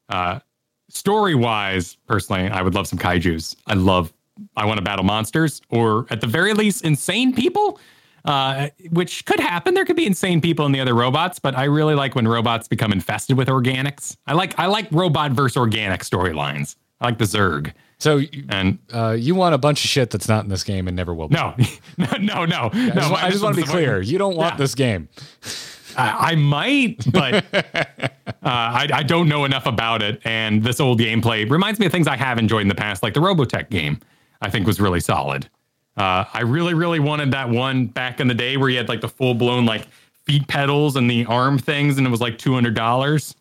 [0.10, 0.40] Uh,
[0.90, 3.56] story wise, personally, I would love some kaiju's.
[3.68, 4.12] I love,
[4.58, 7.80] I want to battle monsters or at the very least, insane people,
[8.26, 9.74] uh, which could happen.
[9.74, 12.68] There could be insane people in the other robots, but I really like when robots
[12.68, 14.18] become infested with organics.
[14.28, 16.76] I like, I like robot versus organic storylines.
[17.02, 17.74] I like the Zerg.
[18.00, 20.88] So you- And uh, you want a bunch of shit that's not in this game
[20.88, 21.28] and never will.
[21.30, 21.36] Be.
[21.36, 21.56] no,
[21.98, 22.70] no, no, no.
[22.74, 24.02] I just, I just want to be clear.
[24.02, 24.58] You don't want Yeah.
[24.58, 25.08] this game.
[25.98, 28.02] I, I might, but uh,
[28.44, 30.20] I, I don't know enough about it.
[30.26, 33.14] And this old gameplay reminds me of things I have enjoyed in the past, like
[33.14, 34.00] the Robotech game.
[34.42, 35.50] I think was really solid.
[35.98, 39.02] Uh, I really, really wanted that one back in the day where you had like
[39.02, 39.88] the full blown like
[40.26, 43.34] feet pedals and the arm things, and it was like two hundred dollars,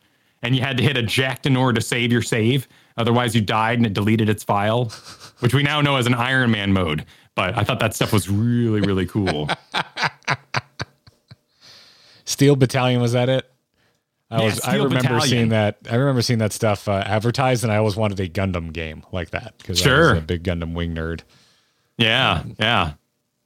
[0.42, 2.68] and you had to hit eject in order to save your save.
[2.96, 4.92] Otherwise, you died and it deleted its file,
[5.40, 7.04] which we now know as an Iron Man mode.
[7.34, 9.48] But I thought that stuff was really, really cool.
[12.24, 13.50] Steel Battalion was that it?
[14.30, 14.60] I Yeah, was.
[14.60, 15.28] I remember Battalion.
[15.28, 15.78] seeing that.
[15.90, 19.30] I remember seeing that stuff uh, advertised, and I always wanted a Gundam game like
[19.30, 20.14] that because I Sure.
[20.14, 21.20] was a big Gundam wing nerd.
[21.98, 22.92] Yeah, yeah.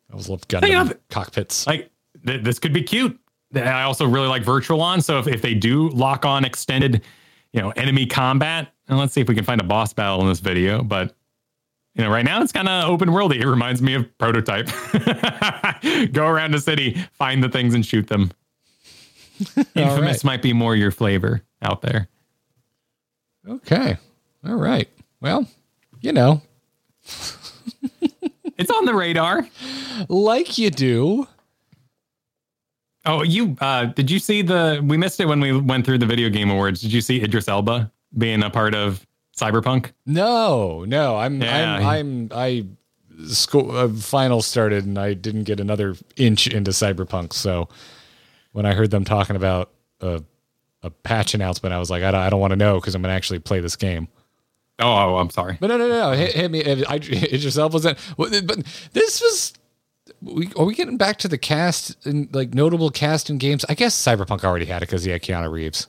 [0.08, 1.66] I always loved Gundam cockpits.
[1.66, 1.90] like
[2.26, 3.18] th- this could be cute.
[3.54, 5.00] I also really like virtual on.
[5.00, 7.02] So if, if they do lock on extended,
[7.52, 10.28] you know, enemy combat, and let's see if we can find a boss battle in
[10.28, 10.82] this video.
[10.82, 11.14] But
[11.94, 13.40] you know, right now it's kind of open worldy.
[13.40, 14.66] It reminds me of Prototype.
[16.12, 18.30] Go around the city, find the things, and shoot them.
[19.74, 20.24] Infamous right.
[20.24, 22.08] might be more your flavor out there.
[23.48, 23.96] Okay.
[24.46, 24.88] All right.
[25.20, 25.46] Well,
[26.00, 26.42] you know,
[28.58, 29.46] It's on the radar.
[30.08, 31.26] like you do.
[33.06, 36.06] Oh, you uh did you see the we missed it when we went through the
[36.06, 36.80] video game awards.
[36.80, 39.06] Did you see Idris Elba being a part of
[39.38, 39.92] Cyberpunk?
[40.04, 41.16] No, no.
[41.16, 41.40] I'm.
[41.40, 41.76] Yeah.
[41.76, 41.86] I'm.
[41.86, 42.28] I'm.
[42.34, 42.66] I.
[43.26, 47.32] School uh, final started, and I didn't get another inch into Cyberpunk.
[47.32, 47.68] So
[48.52, 49.70] when I heard them talking about
[50.00, 50.22] a
[50.82, 53.02] a patch announcement, I was like, I don't, I don't want to know because I'm
[53.02, 54.06] going to actually play this game.
[54.80, 55.56] Oh, oh, I'm sorry.
[55.60, 56.12] But no, no, no.
[56.12, 56.64] Hit, hit me.
[56.64, 57.98] I, it yourself was that.
[58.16, 58.30] But
[58.92, 59.54] this was.
[60.22, 63.64] We, are we getting back to the cast and like notable cast in games?
[63.68, 65.86] I guess Cyberpunk already had it because he had Keanu Reeves.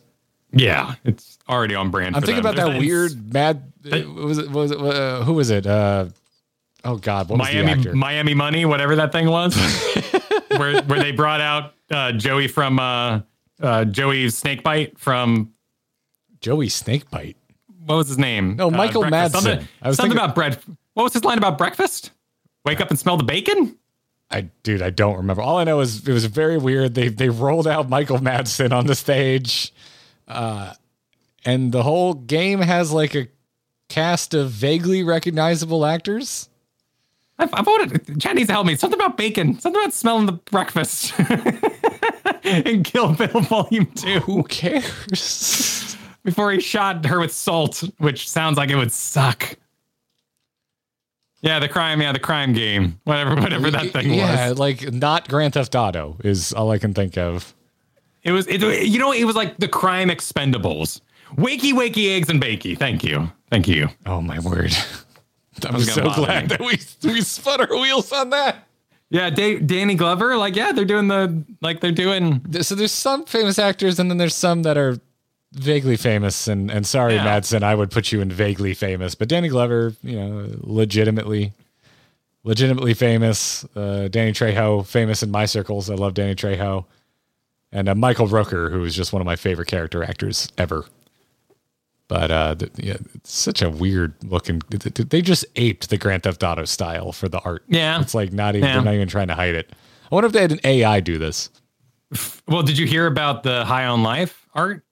[0.51, 2.15] Yeah, it's already on brand.
[2.15, 2.53] I'm thinking them.
[2.53, 3.71] about that weird mad.
[3.83, 4.49] was it?
[4.49, 4.79] Was it?
[4.79, 5.67] Uh, who was it?
[5.67, 6.07] Uh,
[6.83, 7.91] oh God, what Miami?
[7.93, 9.55] Miami Money, whatever that thing was,
[10.57, 13.21] where where they brought out uh, Joey from uh,
[13.61, 15.53] uh, Joey Snakebite from
[16.41, 17.35] Joey Snakebite.
[17.89, 18.55] What was his name?
[18.55, 19.33] No, Uh, Michael breakfast.
[19.35, 19.41] Madsen.
[19.41, 20.59] Something, I was something thinking- about bread.
[20.93, 22.11] What was his line about breakfast?
[22.65, 23.75] Wake up and smell the bacon.
[24.29, 25.41] I dude, I don't remember.
[25.41, 26.93] All I know is it was very weird.
[26.93, 29.73] They they rolled out Michael Madsen on the stage,
[30.27, 30.73] uh,
[31.45, 33.27] and the whole game has like a
[33.87, 36.47] cast of vaguely recognizable actors.
[37.39, 38.21] I, I voted.
[38.21, 38.75] Chad needs to help me.
[38.75, 39.59] Something about bacon.
[39.59, 41.11] Something about smelling the breakfast.
[42.43, 44.19] in Kill Bill Volume Two.
[44.19, 45.88] Who cares?
[46.23, 49.57] Before he shot her with salt, which sounds like it would suck.
[51.41, 52.01] Yeah, the crime.
[52.01, 52.99] Yeah, the crime game.
[53.05, 54.59] Whatever, whatever that thing yeah, was.
[54.59, 57.53] like not Grand Theft Auto is all I can think of.
[58.23, 58.47] It was.
[58.47, 61.01] It, you know, it was like the crime Expendables.
[61.35, 62.77] Wakey, wakey, eggs and bakey.
[62.77, 63.31] Thank you.
[63.49, 63.87] Thank you.
[64.05, 64.73] Oh my word!
[65.65, 66.47] I'm was so glad me.
[66.47, 66.79] that we
[67.09, 68.67] we spun our wheels on that.
[69.09, 70.37] Yeah, Da- Danny Glover.
[70.37, 72.43] Like, yeah, they're doing the like they're doing.
[72.61, 74.97] So there's some famous actors, and then there's some that are
[75.53, 76.47] vaguely famous.
[76.47, 77.25] And and sorry, Yeah.
[77.25, 81.53] Madsen, I would put you in vaguely famous, but Danny Glover, you know, legitimately,
[82.43, 83.65] legitimately famous.
[83.75, 85.89] Uh, Danny Trejo, famous in my circles.
[85.89, 86.85] I love Danny Trejo,
[87.71, 90.85] and uh, Michael Rooker, who is just one of my favorite character actors ever.
[92.07, 94.61] But uh, th- yeah, it's such a weird looking.
[94.71, 97.63] th- th- They just aped the Grand Theft Auto style for the art.
[97.67, 98.01] Yeah.
[98.01, 98.73] it's like not even Yeah.
[98.75, 99.71] they're not even trying to hide it.
[100.11, 101.51] I wonder if they had an AI do this.
[102.47, 104.83] Well, did you hear about the High on Life art?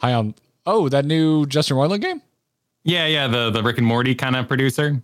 [0.00, 0.34] High on.
[0.66, 2.20] Oh, that new Justin Roiland game.
[2.84, 5.02] Yeah, yeah, the the Rick and Morty kind of producer.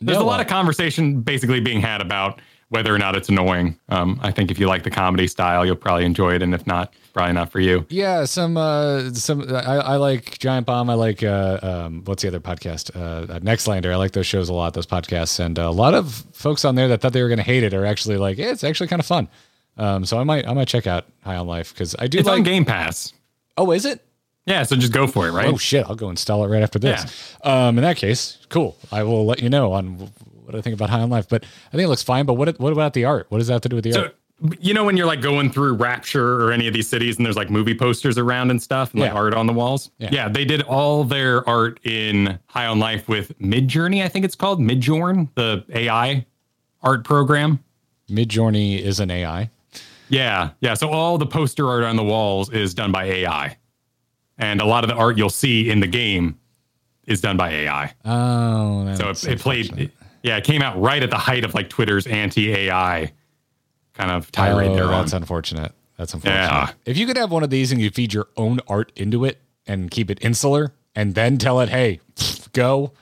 [0.00, 3.28] There's No, a lot uh, of conversation basically being had about whether or not it's
[3.30, 3.78] annoying.
[3.88, 6.66] Um, I think if you like the comedy style, you'll probably enjoy it, and if
[6.66, 7.86] not, probably not for you.
[7.88, 10.88] Yeah, some uh some I, I like Giant Bomb.
[10.90, 12.94] I like uh um what's the other podcast?
[12.94, 13.92] Uh uh, Nextlander.
[13.92, 15.40] I like those shows a lot, those podcasts.
[15.40, 17.84] And a lot of folks on there that thought they were gonna hate it are
[17.86, 19.28] actually like, yeah, it's actually kind of fun.
[19.76, 22.26] Um so I might I might check out High on Life because I do It's
[22.28, 23.12] like on Game Pass.
[23.56, 24.04] Oh, is it?
[24.48, 25.46] Yeah, so just go for it, right?
[25.46, 27.36] Oh shit, I'll go install it right after this.
[27.44, 28.76] Um in that case, cool.
[28.90, 30.10] I will let you know on
[30.44, 31.28] what I think about High on Life.
[31.28, 32.24] But I think it looks fine.
[32.26, 33.26] But what what about the art?
[33.28, 34.14] What does that have to do with the So art?
[34.60, 37.36] you know when you're like going through Rapture or any of these cities and there's
[37.36, 39.18] like movie posters around and stuff and like Yeah.
[39.18, 39.90] art on the walls.
[39.98, 40.10] Yeah.
[40.12, 40.28] Yeah.
[40.28, 44.60] they did all their art in High on Life with Midjourney, I think it's called
[44.60, 46.24] Midjourn, the AI
[46.82, 47.58] art program.
[48.08, 49.50] Midjourney is an AI.
[50.08, 50.74] Yeah, yeah.
[50.74, 53.56] So all the poster art on the walls is done by AI,
[54.38, 56.38] and a lot of the art you'll see in the game
[57.06, 57.94] is done by AI.
[58.04, 59.76] Oh, so it, it played.
[59.78, 59.90] It,
[60.22, 63.12] yeah, it came out right at the height of like Twitter's anti-AI
[63.94, 65.72] kind of tirade Oh, they're that's unfortunate.
[65.96, 66.36] That's unfortunate.
[66.44, 66.70] Yeah.
[66.84, 69.38] If you could have one of these and you feed your own art into it
[69.66, 72.00] and keep it insular and then tell it, hey,
[72.52, 72.92] go,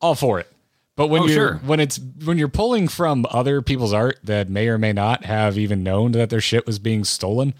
[0.00, 0.48] all for it.
[0.94, 1.54] But when Oh, you're sure.
[1.64, 5.56] when it's when you're pulling from other people's art that may or may not have
[5.58, 7.54] even known that their shit was being stolen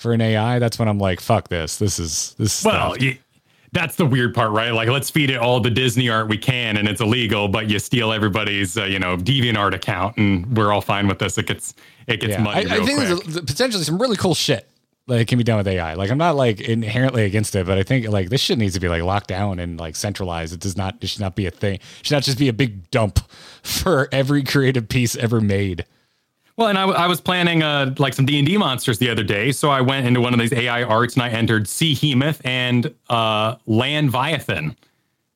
[0.00, 1.76] for an AI, that's when I'm like, fuck this.
[1.76, 3.16] This is this is Well, you,
[3.72, 4.72] that's the weird part, right?
[4.72, 7.78] Like, let's feed it all the Disney art we can, and it's illegal, but you
[7.78, 11.38] steal everybody's, uh, you know, DeviantArt account, and we're all fine with this.
[11.38, 11.74] It gets
[12.06, 12.42] it gets Yeah.
[12.42, 13.24] muddy I, I think quick.
[13.24, 14.66] there's potentially some really cool shit
[15.06, 15.94] that can be done with AI.
[15.94, 18.80] Like I'm not like inherently against it, but I think like this shit needs to
[18.80, 20.52] be like locked down and like centralized.
[20.54, 21.74] It does not it should not be a thing.
[21.74, 23.18] It should not just be a big dump
[23.62, 25.84] for every creative piece ever made.
[26.56, 29.08] Well, and I, w- I was planning uh, like some D and D monsters the
[29.08, 31.94] other day, so I went into one of these AI arts and I entered Sea
[31.94, 34.76] Hemoth and uh, Land Viathan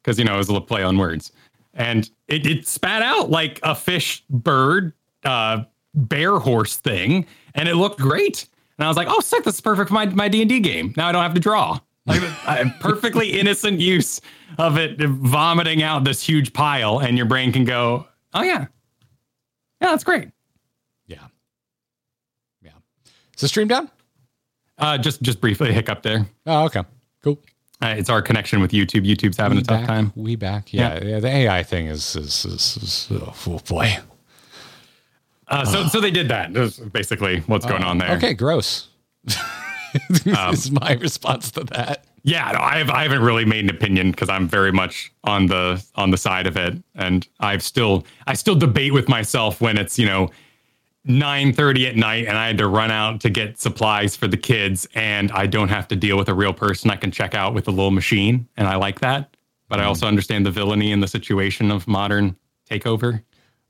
[0.03, 1.33] because you know it was a little play on words,
[1.73, 4.93] and it, it spat out like a fish, bird,
[5.25, 5.65] uh,
[5.95, 8.47] bear horse thing, and it looked great.
[8.77, 9.45] And I was like, "Oh, sick!
[9.45, 10.93] This is perfect for my my D and D game.
[10.97, 12.21] Now I don't have to draw." Like
[12.81, 14.21] perfectly innocent use
[14.59, 18.67] of it vomiting out this huge pile, and your brain can go, "Oh yeah,
[19.81, 20.29] yeah, that's great."
[23.35, 23.39] Yeah.
[23.39, 23.39] Yeah.
[23.39, 23.91] Is the stream down?
[24.79, 26.27] Uh, just just briefly a hiccup there.
[26.47, 26.83] Oh, okay.
[27.23, 27.39] Cool.
[27.83, 29.07] Uh, it's our connection with YouTube.
[29.07, 29.87] YouTube's having we a tough back.
[29.87, 30.13] time.
[30.17, 30.73] We back.
[30.73, 31.21] Yeah, yeah.
[31.21, 33.99] The AI thing is is, is, is oh, oh boy.
[35.49, 36.53] Uh, so so they did that.
[36.53, 38.17] That's basically what's going on there.
[38.17, 38.89] Okay, gross.
[39.25, 39.37] this
[40.27, 42.05] is my response to that.
[42.23, 45.47] Yeah, no, I have I haven't really made an opinion because I'm very much on
[45.47, 49.77] the on the side of it, and I've still I still debate with myself when
[49.79, 50.31] it's you know.
[51.07, 54.87] 9:30 at night and I had to run out to get supplies for the kids
[54.95, 57.69] and I don't have to deal with a real person I can check out with
[57.69, 59.37] a little machine and I like that
[59.69, 62.37] but I also understand the villainy and the situation of modern
[62.71, 63.23] takeover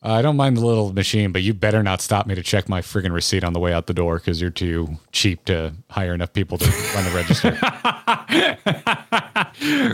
[0.03, 2.69] Uh, I don't mind the little machine, but you better not stop me to check
[2.69, 6.13] my friggin' receipt on the way out the door because you're too cheap to hire
[6.13, 7.57] enough people to run the register.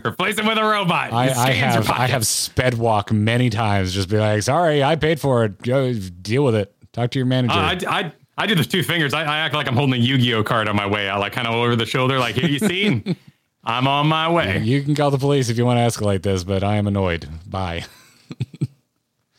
[0.05, 3.95] replace him with a robot I, I have I have sped walk many times.
[3.95, 5.63] Just be like, sorry, I paid for it.
[5.63, 6.75] Go deal with it.
[6.93, 7.55] Talk to your manager.
[7.55, 7.57] Uh,
[7.89, 9.15] I, I, I do the two fingers.
[9.15, 11.47] I, I act like I'm holding a Yu-Gi-Oh card on my way out, like kind
[11.47, 13.17] of over the shoulder, like here you seen.
[13.65, 14.59] I'm on my way.
[14.59, 17.29] you can call the police if you want to escalate this, but I am annoyed.
[17.47, 17.85] Bye.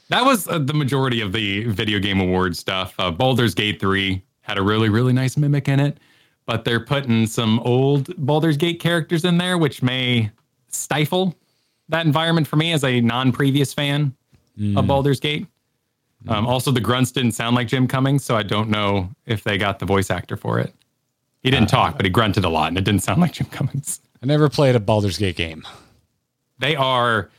[0.10, 2.94] That was uh, the majority of the video game award stuff.
[3.00, 6.00] Uh, Baldur's Gate 3 had a really, really nice mimic in it,
[6.46, 10.30] but they're putting some old Baldur's Gate characters in there, which may
[10.68, 11.34] stifle
[11.88, 14.14] that environment for me as a non-previous fan
[14.76, 15.48] of Baldur's Gate.
[16.28, 19.58] Um, also, the grunts didn't sound like Jim Cummings, so I don't know if they
[19.58, 20.74] got the voice actor for it.
[21.42, 24.00] He didn't talk, but he grunted a lot, and it didn't sound like Jim Cummings.
[24.22, 25.66] I never played a Baldur's Gate game.
[26.60, 27.30] They are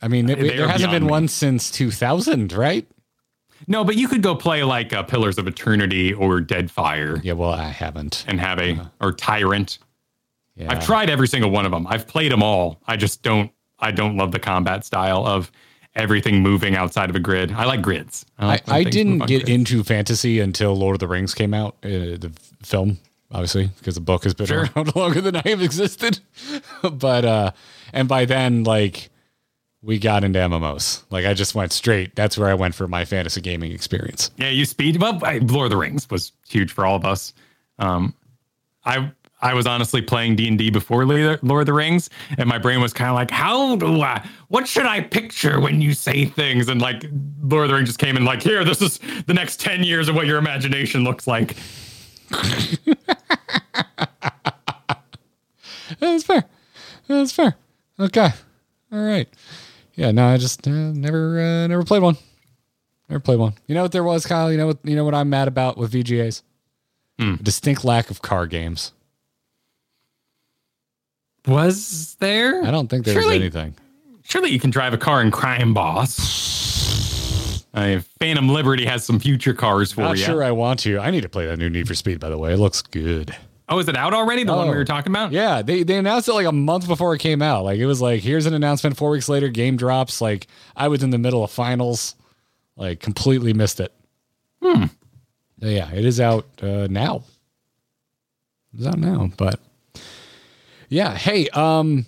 [0.00, 1.10] I mean, it- there hasn't been me.
[1.10, 2.86] one since 2000, right?
[3.66, 7.50] no, but you could go play like uh, Pillars of Eternity or Deadfire Yeah, well,
[7.50, 8.24] I haven't.
[8.28, 9.78] and have a or Tyrant.
[10.54, 10.70] Yeah.
[10.70, 11.86] I've tried every single one of them.
[11.86, 12.80] I've played them all.
[12.86, 13.50] I just don't.
[13.80, 15.50] I don't love the combat style of
[15.98, 17.52] everything moving outside of a grid.
[17.52, 18.24] I like grids.
[18.38, 19.50] I, like when I didn't get grids.
[19.50, 22.98] into fantasy until Lord of the Rings came out, uh, the film,
[23.30, 24.68] obviously, because the book has been Sure.
[24.76, 26.20] around longer than I have existed.
[26.92, 27.50] but uh,
[27.92, 29.10] and by then, like,
[29.82, 31.02] we got into MMOs.
[31.10, 32.14] Like, I just went straight.
[32.16, 34.30] That's where I went for my fantasy gaming experience.
[34.36, 35.00] Yeah, you speed.
[35.00, 37.32] Well, I, Lord of the Rings was huge for all of us.
[37.78, 38.14] Um,
[38.84, 42.58] I I was honestly playing D and D before Lord of the Rings, and my
[42.58, 44.26] brain was kind of like, "How do I?
[44.48, 47.04] What should I picture when you say things?" And like
[47.42, 50.08] Lord of the Rings just came in like, "Here, this is the next ten years
[50.08, 51.56] of what your imagination looks like."
[56.00, 56.44] That's fair.
[57.06, 57.56] That's fair.
[57.98, 58.28] Okay.
[58.92, 59.28] All right.
[59.94, 60.10] Yeah.
[60.10, 62.16] No, I just uh, never, uh, never played one.
[63.08, 63.54] Never played one.
[63.66, 64.52] You know what there was, Kyle?
[64.52, 64.78] You know what?
[64.84, 66.42] You know what I'm mad about with VGAs?
[67.18, 68.92] A distinct lack of car games.
[71.48, 72.62] Was there?
[72.64, 73.74] I don't think there was anything.
[74.22, 77.64] Surely you can drive a car in Crime Boss.
[77.74, 80.06] I mean, Phantom Liberty has some future cars for you.
[80.08, 80.24] Not you.
[80.24, 80.98] sure I want to.
[80.98, 82.52] I need to play that new Need for Speed, by the way.
[82.52, 83.34] It looks good.
[83.70, 84.44] oh, is it out already?
[84.44, 84.78] The one we Oh.
[84.78, 85.32] were talking about?
[85.32, 87.64] Yeah, they, they announced it like a month before it came out.
[87.64, 88.96] Like it was like, here's an announcement.
[88.96, 90.20] Four weeks later, game drops.
[90.20, 90.46] Like
[90.76, 92.14] I was in the middle of finals,
[92.76, 93.92] like completely missed it.
[94.62, 94.84] Hmm.
[95.58, 97.22] Yeah, it is out uh, now.
[98.74, 99.60] It's out now, but
[100.88, 101.14] yeah.
[101.16, 102.06] Hey, um,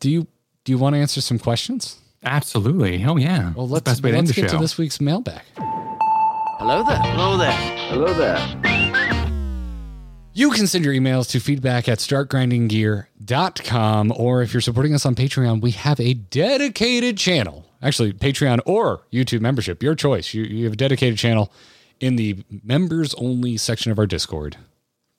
[0.00, 0.26] do you
[0.64, 1.98] do you want to answer some questions?
[2.24, 3.04] Absolutely.
[3.04, 3.52] Oh yeah.
[3.54, 4.56] Well, let's best way to end let's the get show.
[4.56, 5.42] to this week's mailbag.
[5.56, 6.98] Hello there.
[6.98, 7.52] Hello there.
[7.88, 8.38] Hello there.
[10.34, 14.12] You can send your emails to feedback at startgrindinggear.com.
[14.16, 17.66] Or if you're supporting us on Patreon, we have a dedicated channel.
[17.82, 20.32] Actually, Patreon or YouTube membership, your choice.
[20.34, 21.52] You, you have a dedicated channel
[21.98, 24.56] in the members only section of our Discord.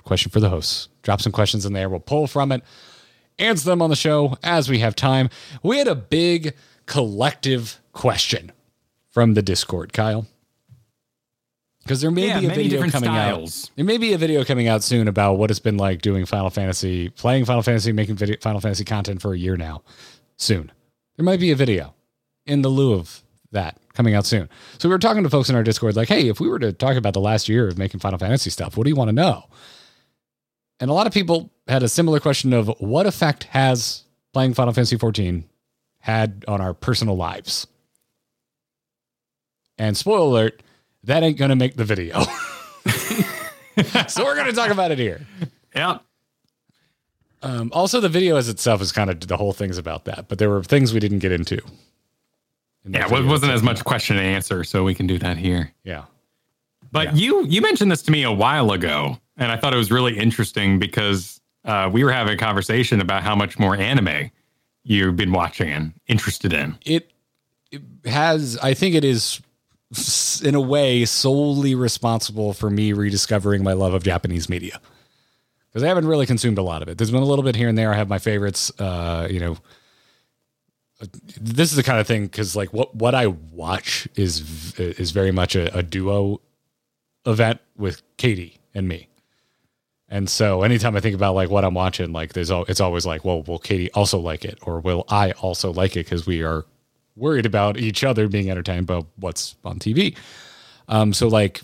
[0.10, 0.90] Question for the hosts.
[1.04, 1.88] Drop some questions in there.
[1.88, 2.64] We'll pull from it,
[3.38, 5.30] answer them on the show as we have time.
[5.62, 6.56] We had a big
[6.88, 8.52] collective question
[9.12, 10.26] from the Discord, Kyle.
[11.84, 13.66] Because there may Yeah, be a video coming styles.
[13.66, 13.72] out.
[13.76, 16.50] There may be a video coming out soon about what it's been like doing Final
[16.50, 19.84] Fantasy, playing Final Fantasy, making video, Final Fantasy content for a year now.
[20.38, 20.72] Soon,
[21.18, 21.94] there might be a video
[22.48, 23.22] in the lieu of
[23.52, 24.50] that coming out soon.
[24.80, 26.74] So we were talking to folks in our Discord, like, "Hey, if we were to
[26.74, 29.14] talk about the last year of making Final Fantasy stuff, what do you want to
[29.14, 29.46] know?"
[30.80, 34.04] And a lot of people had a similar question of what effect has
[34.34, 35.44] playing Final Fantasy 14
[36.00, 37.68] had on our personal lives.
[39.78, 40.64] And spoiler alert,
[41.04, 42.22] that ain't going to make the video.
[44.08, 45.26] so we're going to talk about it here.
[45.76, 46.00] Yeah.
[47.42, 50.40] Um, also, the video as itself is kind of the whole thing's about that, but
[50.40, 51.58] there were things we didn't get into.
[52.84, 55.74] in Yeah, it wasn't as much question and answer, so we can do that here.
[55.86, 56.06] Yeah.
[56.92, 57.14] But Yeah.
[57.16, 60.18] you you mentioned this to me a while ago, and I thought it was really
[60.18, 64.32] interesting because uh, we were having a conversation about how much more anime
[64.84, 66.78] you've been watching and interested in.
[66.86, 67.12] It,
[67.72, 69.42] it has, I think it is
[70.44, 74.80] in a way solely responsible for me rediscovering my love of Japanese media.
[75.70, 76.98] Because I haven't really consumed a lot of it.
[76.98, 77.94] There's been a little bit here and there.
[77.94, 78.72] I have my favorites.
[78.80, 79.58] Uh, you know,
[81.40, 85.32] this is the kind of thing because like what what I watch is is very
[85.32, 86.42] much a, a duo
[87.26, 89.08] event with Katie and me.
[90.10, 93.06] And so anytime I think about like what I'm watching, like there's all, it's always
[93.06, 96.06] like, well, will Katie also like it, or will I also like it?
[96.06, 96.66] Because we are
[97.16, 100.18] worried about each other being entertained by what's on TV.
[100.88, 101.62] Um, so like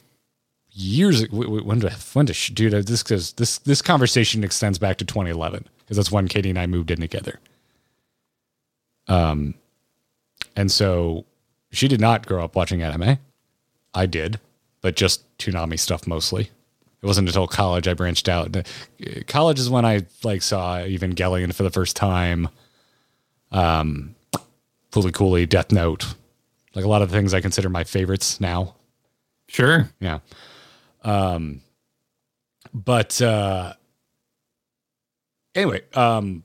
[0.71, 5.05] years when to when did dude uh, this because this this conversation extends back to
[5.05, 7.39] 2011 because that's when Katie and I moved in together.
[9.07, 9.55] Um,
[10.55, 11.25] and so
[11.71, 13.17] she did not grow up watching anime.
[13.93, 14.39] I did,
[14.81, 16.49] but just Toonami stuff mostly.
[17.05, 18.57] It wasn't until college I branched out.
[19.27, 22.49] College is when I like saw Evangelion for the first time.
[23.51, 24.15] Um,
[24.91, 26.15] Fooly Cooly, Death Note,
[26.73, 28.73] like a lot of the things I consider my favorites now.
[29.47, 29.87] Sure.
[29.99, 30.17] Yeah.
[31.03, 31.61] Um,
[32.73, 33.73] but uh,
[35.53, 36.43] anyway, um,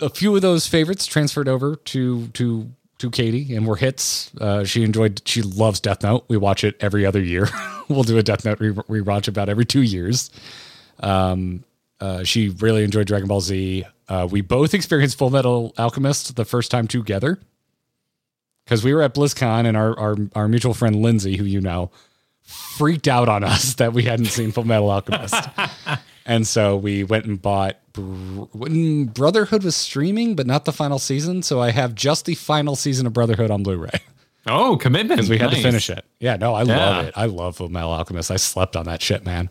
[0.00, 2.70] a few of those favorites transferred over to to
[3.00, 4.30] to Katie and were hits.
[4.40, 5.22] Uh, she enjoyed.
[5.26, 6.24] She loves Death Note.
[6.28, 7.48] We watch it every other year.
[7.88, 10.30] we'll do a Death Note re- rewatch about every two years.
[11.00, 11.64] Um,
[12.00, 13.84] uh, she really enjoyed Dragon Ball Z.
[14.08, 17.38] Uh, we both experienced Full Metal Alchemist the first time together
[18.64, 21.90] because we were at BlizzCon and our, our our mutual friend Lindsay, who you know,
[22.50, 25.34] freaked out on us that we hadn't seen Full Metal Alchemist,
[26.26, 27.76] and so we went and bought.
[27.92, 32.76] Br- Brotherhood was streaming, but not the final season, so I have just the final
[32.76, 33.90] season of Brotherhood on Blu-ray
[34.46, 35.18] Oh, commitment.
[35.18, 36.04] because we had to finish it.
[36.20, 37.14] Yeah, no, I love it.
[37.16, 38.30] I love Full Metal Alchemist.
[38.30, 39.50] I slept on that shit, man.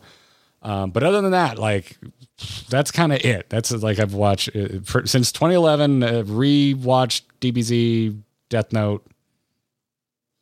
[0.62, 1.96] Um, but other than that, like
[2.68, 3.48] that's kind of it.
[3.50, 6.02] That's like I've watched uh, for, since 2011.
[6.02, 9.06] Uh, rewatched DBZ Death Note,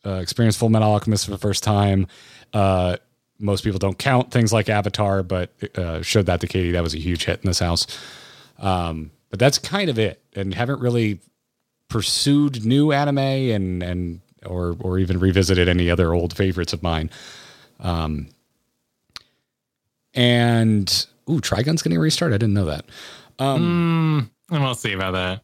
[0.06, 2.06] uh, experienced Full Metal Alchemist for the first time.
[2.52, 2.96] Uh,
[3.38, 6.72] most people don't count things like Avatar, but uh, showed that to Katie.
[6.72, 7.86] That was a huge hit in this house.
[8.58, 11.20] Um, but that's kind of it, and haven't really
[11.88, 17.10] pursued new anime and and or or even revisited any other old favorites of mine.
[17.80, 18.28] Um,
[20.14, 22.34] and ooh, Trigun's getting restarted.
[22.34, 22.84] I didn't know that.
[23.38, 25.42] Um, Mm, we'll see about that.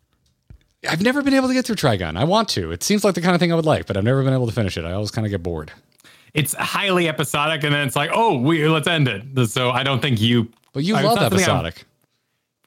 [0.88, 2.16] I've never been able to get through Trigun.
[2.16, 2.70] I want to.
[2.70, 4.46] It seems like the kind of thing I would like, but I've never been able
[4.46, 4.84] to finish it.
[4.84, 5.72] I always kind of get bored.
[6.34, 9.46] It's highly episodic, and then it's like, oh, we let's end it.
[9.48, 10.50] So I don't think you.
[10.72, 11.84] But you I- love something I'm- episodic.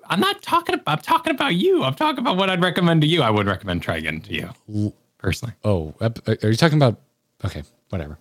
[0.10, 1.00] I'm not talking about.
[1.00, 1.84] I'm talking about you.
[1.84, 3.22] I'm talking about what I'd recommend to you.
[3.22, 4.34] I would recommend Trigun to
[4.70, 5.54] you personally.
[5.66, 7.02] Oh, are you talking about?
[7.44, 8.18] Okay, whatever.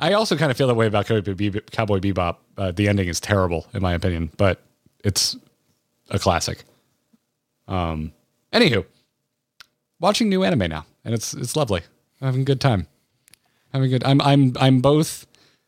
[0.00, 1.70] I also kind of feel that way about Cowboy Bebop.
[1.70, 2.38] Cowboy Bebop.
[2.58, 4.60] Uh, the ending is terrible, in my opinion, but
[5.04, 5.36] it's
[6.10, 6.64] a classic.
[7.68, 8.12] Um.
[8.52, 8.84] Anywho,
[10.00, 11.82] watching new anime now, and it's it's lovely.
[12.20, 12.88] I'm having a good time.
[13.74, 14.04] Having good.
[14.04, 15.26] I'm I'm I'm both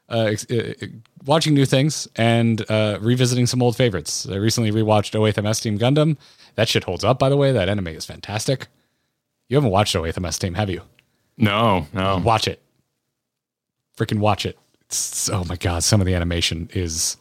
[0.08, 0.86] uh, ex- uh, uh,
[1.24, 4.28] watching new things and uh, revisiting some old favorites.
[4.30, 6.16] I recently rewatched 08th MS Team Gundam.
[6.54, 7.50] That shit holds up, by the way.
[7.50, 8.68] That anime is fantastic.
[9.48, 10.82] You haven't watched 08th MS Team, have you?
[11.36, 12.18] No, no.
[12.18, 12.62] Watch it.
[13.98, 14.56] Freaking watch it.
[14.82, 17.16] It's, oh my god, some of the animation is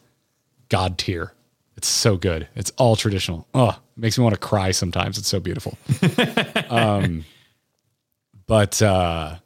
[0.70, 1.34] god tier.
[1.78, 2.48] It's so good.
[2.56, 3.48] It's all traditional.
[3.56, 5.18] Oh, it makes me want to cry sometimes.
[5.18, 5.78] It's so beautiful.
[6.70, 7.26] um,
[8.46, 9.38] but uh,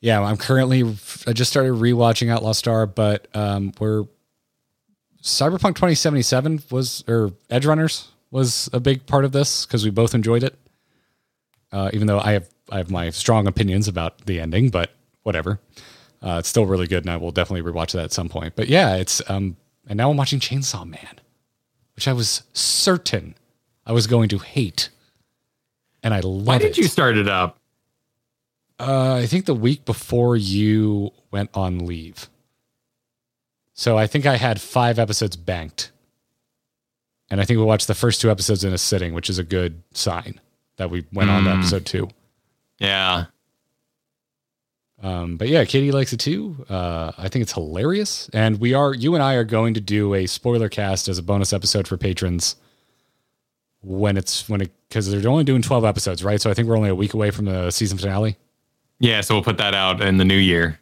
[0.00, 0.82] yeah, I'm currently.
[1.26, 4.04] I just started rewatching Outlaw Star, but um, we're
[5.22, 10.42] Cyberpunk 2077 was or Edgerunners was a big part of this because we both enjoyed
[10.42, 10.56] it.
[11.72, 14.90] Uh, even though I have I have my strong opinions about the ending, but
[15.22, 15.60] whatever.
[16.22, 18.54] Uh, it's still really good, and I will definitely rewatch that at some point.
[18.54, 19.56] But yeah, it's um,
[19.88, 21.20] and now I'm watching Chainsaw Man,
[21.94, 23.34] which I was certain
[23.86, 24.90] I was going to hate,
[26.02, 26.60] and I love Why it.
[26.60, 27.58] did you start it up?
[28.80, 32.28] Uh, I think the week before you went on leave.
[33.74, 35.92] So I think I had five episodes banked.
[37.30, 39.44] And I think we watched the first two episodes in a sitting, which is a
[39.44, 40.40] good sign
[40.76, 41.58] that we went on to Mm.
[41.58, 42.08] episode two.
[42.78, 43.26] Yeah.
[45.02, 46.64] Um, but yeah, Katie likes it too.
[46.68, 48.28] Uh, I think it's hilarious.
[48.32, 51.22] And we are, you and I are going to do a spoiler cast as a
[51.22, 52.56] bonus episode for patrons
[53.82, 56.40] when it's, when it, because they're only doing 12 episodes, right?
[56.40, 58.36] So I think we're only a week away from the season finale.
[59.00, 59.20] Yeah.
[59.22, 60.78] So we'll put that out in the new year.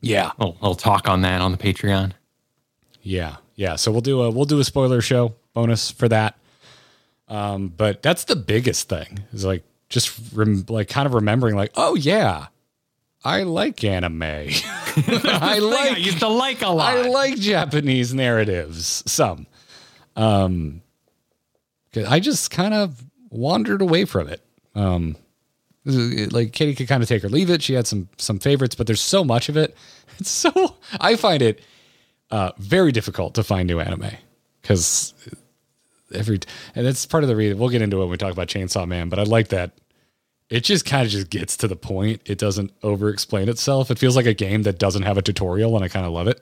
[0.00, 0.32] Yeah.
[0.38, 2.12] I'll, I'll talk on that on the Patreon.
[3.02, 3.76] Yeah, yeah.
[3.76, 6.36] So we'll do a we'll do a spoiler show bonus for that.
[7.28, 11.72] Um, but that's the biggest thing is like just rem- like kind of remembering like
[11.74, 12.48] oh yeah,
[13.24, 14.22] I like anime.
[14.22, 16.94] I like I used to like a lot.
[16.94, 19.02] I like Japanese narratives.
[19.10, 19.46] Some,
[20.14, 20.82] um,
[22.06, 24.42] I just kind of wandered away from it.
[24.74, 25.16] Um,
[25.88, 27.62] like Katie could kind of take or leave it.
[27.62, 29.76] She had some some favorites, but there's so much of it.
[30.20, 31.60] It's so I find it
[32.32, 34.10] uh, very difficult to find new anime
[34.60, 35.14] because
[36.12, 36.40] every
[36.74, 38.84] and that's part of the reason we'll get into it when we talk about Chainsaw
[38.88, 39.08] Man.
[39.10, 39.70] But I like that
[40.50, 42.22] it just kind of just gets to the point.
[42.24, 43.90] It doesn't over explain itself.
[43.92, 46.26] It feels like a game that doesn't have a tutorial, and I kind of love
[46.26, 46.38] it.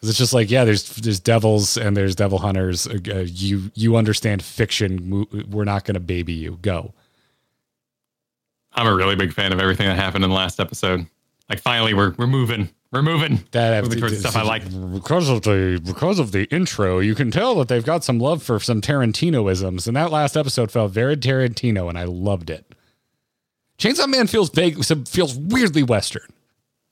[0.00, 2.88] 'Cause It's just like yeah, there's there's devils and there's devil hunters.
[2.88, 5.28] Uh, uh, you you understand fiction.
[5.48, 6.58] We're not going to baby you.
[6.60, 6.92] Go.
[8.74, 11.06] I'm a really big fan of everything that happened in the last episode.
[11.48, 12.70] Like finally we're we're moving.
[12.92, 13.42] We're moving.
[13.52, 14.64] That moving towards stuff I like.
[14.92, 16.98] because of the because of the intro.
[16.98, 20.70] You can tell that they've got some love for some Tarantinoisms, and that last episode
[20.70, 22.74] felt very Tarantino, and I loved it.
[23.78, 26.28] Chainsaw Man feels big, feels weirdly Western,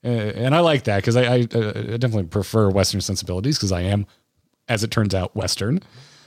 [0.03, 3.71] uh, and I like that because I, I, uh, I definitely prefer Western sensibilities because
[3.71, 4.07] I am,
[4.69, 5.81] as it turns out, Western.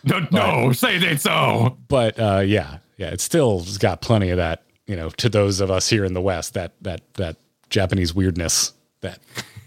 [0.03, 1.77] No, no, say it ain't so.
[1.88, 4.63] But uh, yeah, yeah, it still it's got plenty of that.
[4.88, 7.38] You know, to those of us here in the West, that that that
[7.69, 9.19] Japanese weirdness that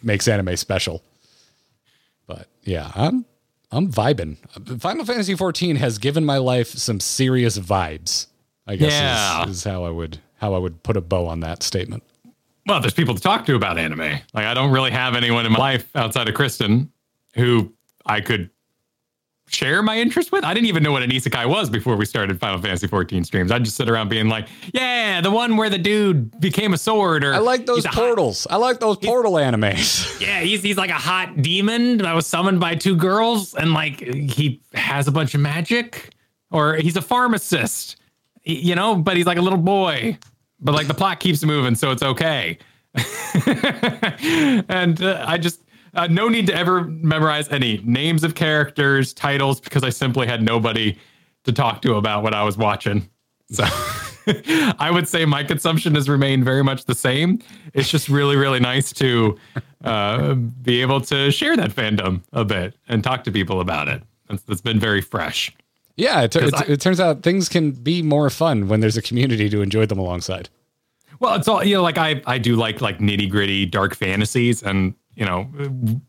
[0.02, 1.02] makes anime special.
[2.26, 3.24] But yeah, I'm
[3.72, 4.36] I'm vibing.
[4.80, 8.26] Final Fantasy 14 has given my life some serious vibes.
[8.66, 9.44] I guess Yeah.
[9.44, 12.02] is, is how I would how I would put a bow on that statement.
[12.66, 14.00] Well, there's people to talk to about anime.
[14.00, 16.90] Like I don't really have anyone in my life outside of Kristen
[17.34, 17.72] who
[18.04, 18.50] I could
[19.48, 20.44] share my interest with.
[20.44, 23.52] I didn't even know what an isekai was before we started Final Fantasy 14 streams.
[23.52, 27.24] I'd just sit around being like, "Yeah, the one where the dude became a sword."
[27.24, 28.46] Or I like those a hot- portals.
[28.50, 30.20] I like those portal animes.
[30.26, 34.00] yeah, he's he's like a hot demon that was summoned by two girls, and like
[34.00, 36.14] he has a bunch of magic,
[36.50, 37.96] or he's a pharmacist,
[38.44, 40.18] you know, but he's like a little boy.
[40.60, 42.58] But like the plot keeps moving, so it's okay.
[44.68, 45.60] and uh, I just
[45.96, 50.42] uh, no need to ever memorize any names of characters, titles, because I simply had
[50.42, 50.96] nobody
[51.44, 53.08] to talk to about what I was watching.
[53.50, 53.64] So
[54.78, 57.40] I would say my consumption has remained very much the same.
[57.74, 59.36] It's just really, really nice to
[59.84, 64.02] uh, be able to share that fandom a bit and talk to people about it.
[64.28, 65.54] That's, that's been very fresh.
[65.96, 69.02] Yeah, it, it, I- it turns out things can be more fun when there's a
[69.02, 70.48] community to enjoy them alongside.
[71.20, 71.82] Well, it's all you know.
[71.82, 75.44] Like I, I do like like nitty gritty dark fantasies, and you know,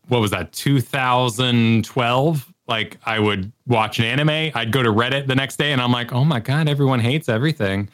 [0.07, 0.51] what was that?
[0.51, 2.53] 2012.
[2.67, 4.51] Like I would watch an anime.
[4.53, 7.29] I'd go to Reddit the next day, and I'm like, oh my god, everyone hates
[7.29, 7.89] everything.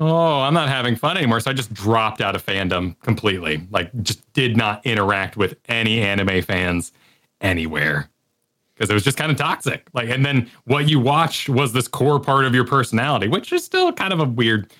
[0.00, 1.40] Oh, I'm not having fun anymore.
[1.40, 3.66] So I just dropped out of fandom completely.
[3.70, 6.92] Like, just did not interact with any anime fans
[7.40, 8.08] anywhere
[8.74, 9.88] because it was just kind of toxic.
[9.92, 13.64] Like, and then what you watched was this core part of your personality, which is
[13.64, 14.72] still kind of a weird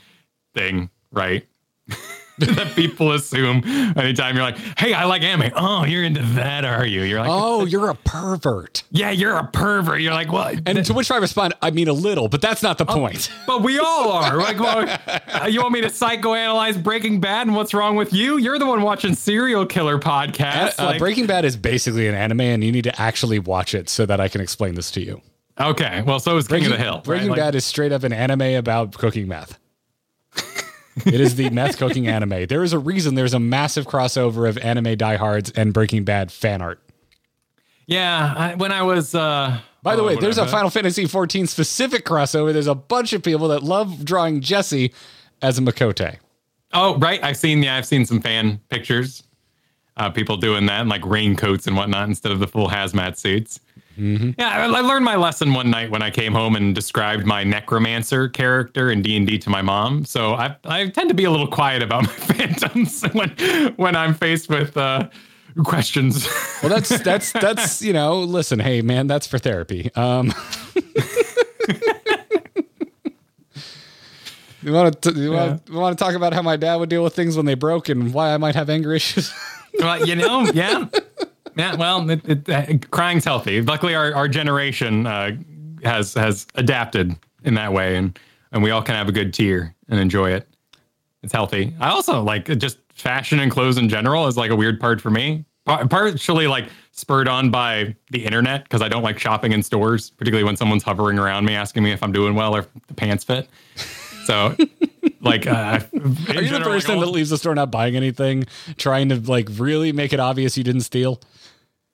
[0.54, 1.44] thing, right?
[2.54, 3.62] that people assume
[3.96, 7.02] anytime you're like, "Hey, I like anime." Oh, you're into that, are you?
[7.02, 8.82] You're like, Oh, you're a pervert.
[8.90, 11.92] "Yeah, you're a pervert." You're like, "What?" And to which I respond, I mean a
[11.92, 13.30] little, but that's not the point.
[13.46, 14.36] but we all are.
[14.36, 14.88] Like, well,
[15.42, 18.36] uh, you want me to psychoanalyze Breaking Bad and what's wrong with you?
[18.38, 20.78] You're the one watching serial killer podcasts.
[20.80, 23.88] Uh, like- Breaking Bad is basically an anime, and you need to actually watch it
[23.88, 25.20] so that I can explain this to you.
[25.60, 26.94] okay, well, so is King Breaking, of the Hill.
[26.96, 27.04] right?
[27.04, 29.58] Breaking Like- Bad is straight up an anime about cooking meth.
[31.06, 32.46] It is the meth cooking anime.
[32.46, 36.62] There is a reason there's a massive crossover of anime diehards and Breaking Bad fan
[36.62, 36.80] art.
[37.86, 39.14] Yeah, I, when I was.
[39.14, 40.46] uh By the oh, way, there's a.
[40.46, 42.52] Final Fantasy 14 specific crossover.
[42.52, 44.92] There's a bunch of people that love drawing Jesse
[45.42, 46.18] as a Miqo'te.
[46.72, 47.22] Oh, right.
[47.24, 47.62] I've seen.
[47.62, 49.22] Yeah, I've seen some fan pictures.
[49.96, 53.60] Uh, people doing that, in like raincoats and whatnot, instead of the full hazmat suits.
[53.98, 54.30] Mm-hmm.
[54.38, 58.28] Yeah, I, learned my lesson one night when I came home and described my necromancer
[58.28, 60.04] character in D and D to my mom.
[60.04, 63.30] So I I tend to be a little quiet about my phantoms when
[63.76, 65.08] when I'm faced with uh,
[65.64, 66.28] questions.
[66.60, 68.18] Well, that's that's that's you know.
[68.18, 69.92] Listen, hey man, that's for therapy.
[69.94, 70.34] Um,
[74.60, 77.04] you want to you want you want to talk about how my dad would deal
[77.04, 79.32] with things when they broke and why I might have anger issues?
[79.78, 80.86] well, you know, yeah,
[81.58, 81.74] yeah.
[81.74, 83.60] Well, it, it, uh, crying's healthy.
[83.62, 85.36] Luckily, our, our generation uh,
[85.82, 88.18] has has adapted in that way, and
[88.52, 90.48] and we all can have a good tear and enjoy it.
[91.22, 91.74] It's healthy.
[91.80, 95.10] I also like just fashion and clothes in general is like a weird part for
[95.10, 95.44] me.
[95.66, 100.44] Partially like spurred on by the internet because I don't like shopping in stores, particularly
[100.44, 103.22] when someone's hovering around me asking me if I'm doing well or if the pants
[103.24, 103.48] fit.
[104.24, 104.56] So,
[105.20, 108.44] like, uh, Are you the person that leaves the store not buying anything,
[108.76, 111.20] trying to like really make it obvious you didn't steal?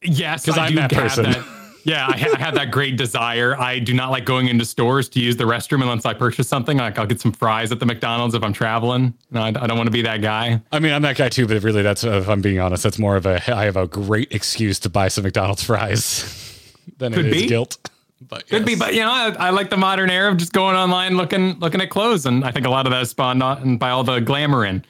[0.04, 1.24] Yes, 'Cause because I'm that person.
[1.24, 1.44] that-
[1.84, 3.58] yeah, I, ha- I have that great desire.
[3.58, 6.78] I do not like going into stores to use the restroom unless I purchase something.
[6.78, 9.14] Like I'll get some fries at the McDonald's if I'm traveling.
[9.30, 10.60] No, I, I don't want to be that guy.
[10.72, 12.98] I mean, I'm that guy too, but really, that's uh, if I'm being honest, that's
[12.98, 17.26] more of a I have a great excuse to buy some McDonald's fries than Could
[17.26, 17.48] it is be.
[17.48, 17.76] guilt.
[18.26, 20.76] But Could be, but you know, I, I like the modern era of just going
[20.76, 23.76] online looking looking at clothes, and I think a lot of that is spawned on
[23.76, 24.82] by all the glamour in.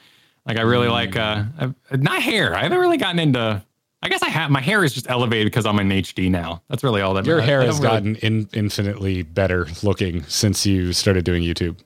[0.45, 0.91] Like I really mm.
[0.91, 2.55] like uh, uh, not hair.
[2.55, 3.61] I haven't really gotten into.
[4.05, 4.51] I guess I have.
[4.51, 6.61] My hair is just elevated because I'm in HD now.
[6.69, 7.25] That's really all that.
[7.25, 11.77] Your I- hair has really- gotten in, infinitely better looking since you started doing YouTube.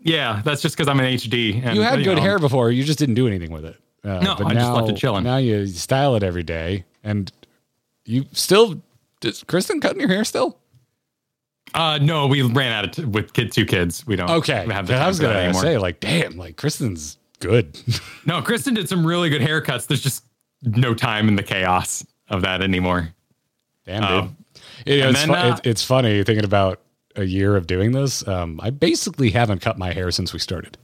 [0.00, 1.60] Yeah, that's just because I'm in HD.
[1.64, 3.76] And, You had good know, hair before, you just didn't do anything with it.
[4.04, 5.24] Uh, No, I just left it chilling.
[5.24, 7.30] Now you style it every day, and
[8.04, 8.82] you still.
[9.24, 10.58] Is Kristen cutting your hair still?
[11.74, 14.06] Uh, no, we ran out of t- with kid two kids.
[14.06, 14.30] We don't.
[14.30, 15.62] Okay, have the I time was for that gonna anymore.
[15.62, 17.78] say like, damn, like Kristen's good.
[18.24, 19.86] No, Kristen did some really good haircuts.
[19.86, 20.22] There's just
[20.62, 23.10] no time in the chaos of that anymore.
[23.86, 24.34] Damn, dude.
[24.86, 26.80] It- And it's, then, fu- uh, it- it's funny thinking about
[27.16, 28.26] a year of doing this.
[28.28, 30.76] Um, I basically haven't cut my hair since we started.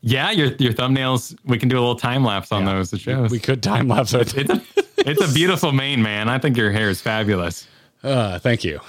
[0.00, 1.36] Yeah, your your thumbnails.
[1.44, 2.92] We can do a little time lapse on those.
[2.92, 3.30] It shows.
[3.30, 4.34] We could time lapse it.
[4.36, 4.62] it's a
[4.98, 6.28] it's a beautiful mane, man.
[6.28, 7.68] I think your hair is fabulous.
[8.02, 8.80] Uh, thank you,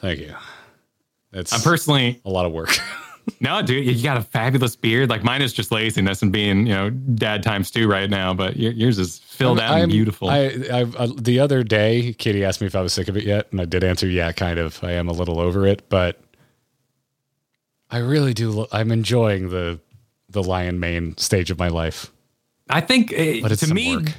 [0.00, 0.34] thank you.
[1.30, 2.76] That's I'm personally a lot of work.
[3.40, 3.86] no, dude.
[3.86, 5.08] You got a fabulous beard.
[5.10, 8.34] Like mine is just laziness and being you know dad times two right now.
[8.34, 10.28] But yours is filled out and beautiful.
[10.28, 13.24] I, I, I, the other day, Katie asked me if I was sick of it
[13.24, 14.82] yet, and I did answer, yeah, kind of.
[14.82, 16.20] I am a little over it, but
[17.90, 18.50] I really do.
[18.50, 19.80] lo- I'm enjoying the
[20.28, 22.12] the lion mane stage of my life.
[22.68, 24.12] I think uh, But it's to me, work.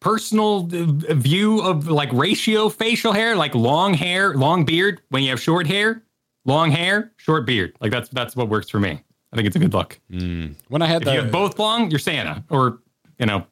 [0.00, 5.00] personal uh, view of like ratio facial hair, like long hair, long beard.
[5.10, 6.02] When you have short hair,
[6.44, 7.76] long hair, short beard.
[7.80, 9.02] Like that's that's what works for me.
[9.32, 9.98] I think it's a good look.
[10.08, 12.78] When I had If the you have both long, you're Santa, or
[13.18, 13.46] you know,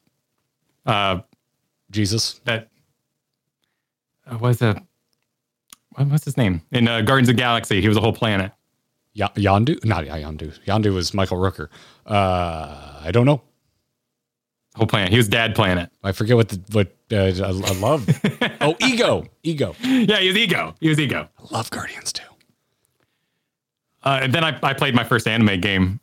[0.85, 1.19] uh,
[1.91, 2.69] Jesus, that
[4.31, 4.81] uh, was a
[5.95, 7.81] what, what's his name in uh, Guardians of the Galaxy?
[7.81, 8.51] He was a whole planet.
[9.15, 10.57] y- Yondu, not Yondu.
[10.65, 11.67] Yondu was Michael Rooker.
[12.05, 13.41] Uh, I don't know.
[14.75, 15.11] Whole planet.
[15.11, 15.91] He was Dad Planet.
[16.03, 18.07] I forget what the what uh, I, I love.
[18.61, 19.75] oh, ego, ego.
[19.81, 20.73] Yeah, he was Ego.
[20.79, 21.29] He was Ego.
[21.37, 22.23] I love Guardians too.
[24.03, 25.99] Uh, and then I, I played my first anime game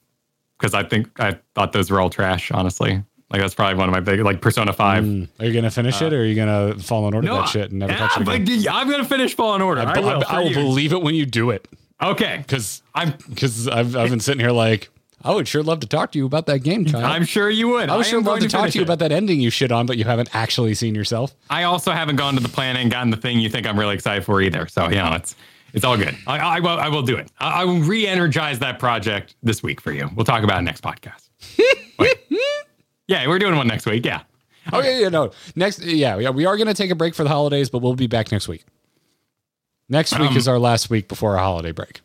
[0.58, 2.50] because I think I thought those were all trash.
[2.50, 5.04] Honestly, like that's probably one of my big like Persona Five.
[5.04, 5.28] Mm.
[5.38, 7.70] Are you gonna finish it, or are you gonna fall in order No, that shit
[7.70, 8.72] and never yeah, touch it but?
[8.72, 9.82] I'm gonna finish Fallen Order.
[9.82, 10.24] I, I, will.
[10.26, 11.68] I, I will believe it when you do it,
[12.02, 14.90] Okay, because I'm because I've I've been sitting here like
[15.22, 17.04] I would sure love to talk to you about that game, Kyle.
[17.04, 17.90] I'm sure you would.
[17.90, 18.84] I would am sure love to talk to you it.
[18.84, 21.34] about that ending you shit on, but you haven't actually seen yourself.
[21.50, 23.94] I also haven't gone to the planet and gotten the thing you think I'm really
[23.94, 24.66] excited for either.
[24.66, 25.36] So you know, it's
[25.72, 26.16] it's all good.
[26.26, 27.30] I, I will I will do it.
[27.38, 30.08] I, I will re-energize that project this week for you.
[30.14, 31.28] We'll talk about it next podcast.
[33.08, 34.06] Yeah, we're doing one next week.
[34.06, 34.22] Yeah.
[34.72, 35.32] Oh yeah, yeah, no.
[35.56, 37.96] Next, yeah, yeah, we are going to take a break for the holidays, but we'll
[37.96, 38.64] be back next week.
[39.88, 42.02] Next week Um, is our last week before our holiday break.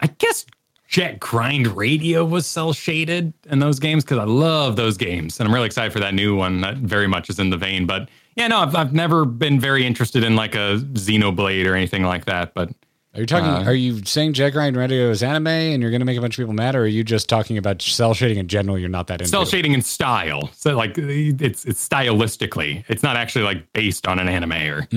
[0.00, 0.44] I guess
[0.88, 5.48] Jet Grind Radio was cel shaded in those games because I love those games, and
[5.48, 7.86] I'm really excited for that new one that very much is in the vein.
[7.86, 12.02] But yeah, no, I've, I've never been very interested in like a Xenoblade or anything
[12.02, 12.52] like that.
[12.52, 12.68] But
[13.14, 13.48] Are you talking?
[13.48, 16.20] Uh, are you saying Jet Grind Radio is anime, and you're going to make a
[16.20, 18.78] bunch of people mad, or are you just talking about cel shading in general?
[18.78, 19.28] You're not that into.
[19.28, 24.18] cel shading in style, so like it's it's stylistically, it's not actually like based on
[24.18, 24.88] an anime or.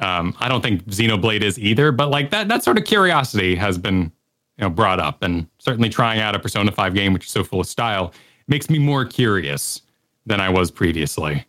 [0.00, 3.78] Um, I don't think Xenoblade is either, but like that that sort of curiosity has
[3.78, 4.12] been
[4.58, 7.42] you know brought up, and certainly trying out a Persona Five game, which is so
[7.42, 8.12] full of style,
[8.46, 9.82] makes me more curious
[10.26, 11.44] than I was previously.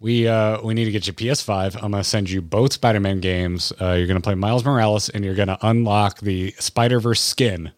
[0.00, 1.74] We uh we need to get you PS5.
[1.82, 3.72] I'm gonna send you both Spider-Man games.
[3.80, 7.72] Uh, you're gonna play Miles Morales, and you're gonna unlock the Spider-Verse skin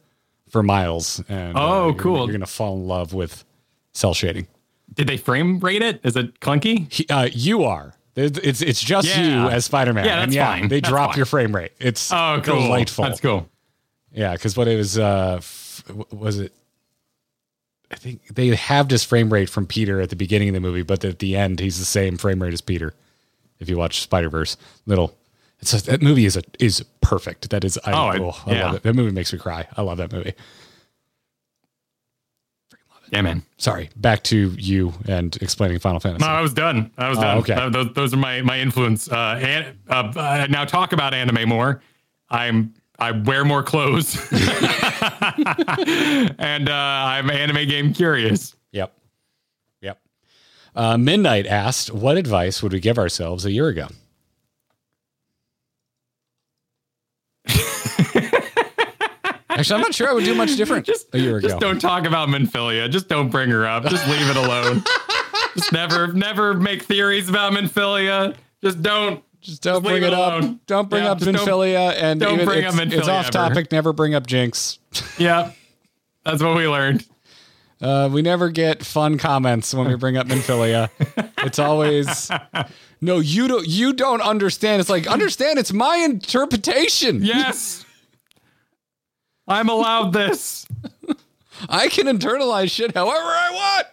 [0.51, 1.23] for Miles.
[1.31, 2.13] And uh, Oh, you're cool.
[2.15, 3.45] Gonna, you're gonna fall in love with
[3.95, 4.49] cel shading.
[4.93, 6.01] Did they frame rate it?
[6.05, 6.93] Is it clunky?
[6.93, 7.95] He, uh, you are.
[8.17, 9.45] It's it's just Yeah.
[9.45, 10.05] you as Spider-Man.
[10.05, 10.69] Yeah, and that's yeah, fine.
[10.69, 11.17] They That's drop fine.
[11.17, 11.73] your frame rate.
[11.79, 12.61] It's Oh, cool.
[12.61, 13.05] delightful.
[13.05, 13.49] That's cool.
[14.13, 16.53] Yeah, because what it was, uh, f- was it?
[17.91, 20.83] I think they halved his frame rate from Peter at the beginning of the movie,
[20.83, 22.95] but at the end, he's the same frame rate as Peter.
[23.59, 24.57] If you watch Spider Verse,
[24.87, 25.17] little,
[25.59, 27.51] it's a, that movie is a is perfect.
[27.51, 28.67] That is, I, Oh, oh, I- yeah.
[28.67, 28.83] love it.
[28.85, 29.67] That movie makes me cry.
[29.77, 30.35] I love that movie.
[33.13, 33.43] Yeah, man.
[33.59, 36.25] Sorry, back to you and explaining Final Fantasy.
[36.25, 36.93] No, I was done.
[36.97, 37.39] I was done.
[37.39, 37.55] okay.
[37.55, 39.11] Uh, those, those are my my influence.
[39.11, 41.83] Uh, and uh, uh, now talk about anime more.
[42.31, 44.15] I'm I wear more clothes,
[46.39, 48.55] and uh, I'm anime game curious.
[48.73, 48.93] Yep,
[49.81, 50.01] yep.
[50.75, 53.89] Uh, Midnight asked, "What advice would we give ourselves a year ago?"
[59.51, 61.49] Actually, I'm not sure I would do much different Just a year ago.
[61.49, 62.89] Just don't talk about Minfilia.
[62.91, 63.85] Just don't bring her up.
[63.87, 64.83] Just leave it alone.
[65.55, 68.35] just never never make theories about Minfilia.
[68.63, 69.23] Just don't.
[69.41, 70.45] Just don't Just bring it it up.
[70.67, 71.37] Don't bring Yeah, up just and
[72.21, 73.33] don't bring it's, up it's off ever.
[73.33, 73.73] topic.
[73.73, 74.79] Never bring up Jinx.
[75.19, 75.53] Yeah,
[76.25, 77.07] that's what we learned.
[77.81, 80.91] Uh, we never get fun comments when we bring up Minfilia.
[81.39, 82.31] it's always
[83.01, 83.19] no.
[83.21, 83.67] You don't.
[83.67, 84.81] You don't understand.
[84.81, 85.59] It's like understand.
[85.59, 87.23] It's my interpretation.
[87.25, 87.87] Yes,
[89.49, 90.67] I'm allowed this.
[91.69, 93.87] I can internalize shit however I want.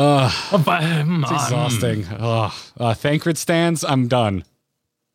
[0.00, 2.06] Oh, but, um, It's exhausting.
[2.18, 2.52] Ugh.
[2.78, 3.84] Uh, Thancred stands.
[3.84, 4.44] I'm done.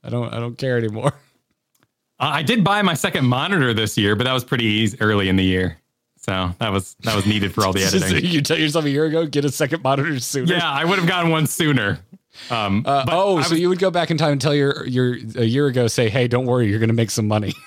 [0.04, 0.34] I don't.
[0.34, 1.14] I don't care anymore.
[2.20, 5.36] I did buy my second monitor this year, but that was pretty easy early in
[5.38, 5.78] the year.
[6.18, 8.26] So that was that was needed for all the editing.
[8.26, 10.54] you tell yourself a year ago, get a second monitor sooner.
[10.54, 12.00] Yeah, I would have gotten one sooner.
[12.50, 15.44] Um, Uh, oh, so you would go back in time and tell your your a
[15.46, 17.54] year ago, say, "Hey, don't worry, you're going to make some money."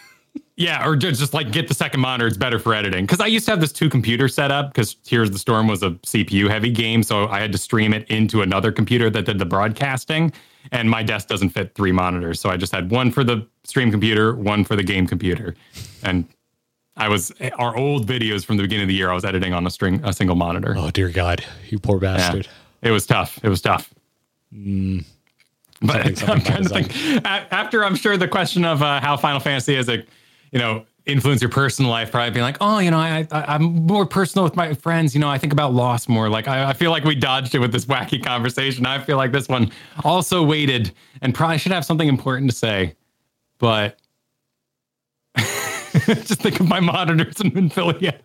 [0.56, 2.26] yeah, or just, like get the second monitor.
[2.26, 5.28] It's better for editing because I used to have this two computer setup because Heroes
[5.28, 8.42] of the Storm was a CPU heavy game, so I had to stream it into
[8.42, 10.32] another computer that did the broadcasting,
[10.72, 13.90] and my desk doesn't fit three monitors, so I just had one for the stream
[13.90, 15.54] computer, one for the game computer,
[16.02, 16.26] and.
[16.98, 19.10] I was our old videos from the beginning of the year.
[19.10, 20.74] I was editing on a string, a single monitor.
[20.78, 22.16] oh dear God, you poor Yeah.
[22.16, 22.48] bastard.
[22.80, 23.38] It was tough.
[23.42, 23.92] It was tough.
[24.50, 25.04] Something-
[25.82, 27.26] But something I'm by trying to think.
[27.26, 30.04] After I'm sure the question of uh, how Final Fantasy has a,
[30.52, 33.86] you know, influence your personal life, probably being like, oh, you know, I, I I'm
[33.86, 35.14] more personal with my friends.
[35.14, 36.28] You know, I think about loss more.
[36.28, 38.86] Like I, I feel like we dodged it with this wacky conversation.
[38.86, 39.70] I feel like this one
[40.04, 40.92] also waited
[41.22, 42.94] and probably should have something important to say,
[43.58, 43.98] but
[45.36, 48.18] just think of my monitors and Minfilia.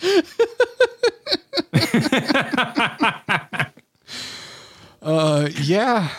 [5.02, 6.10] Uh, yeah,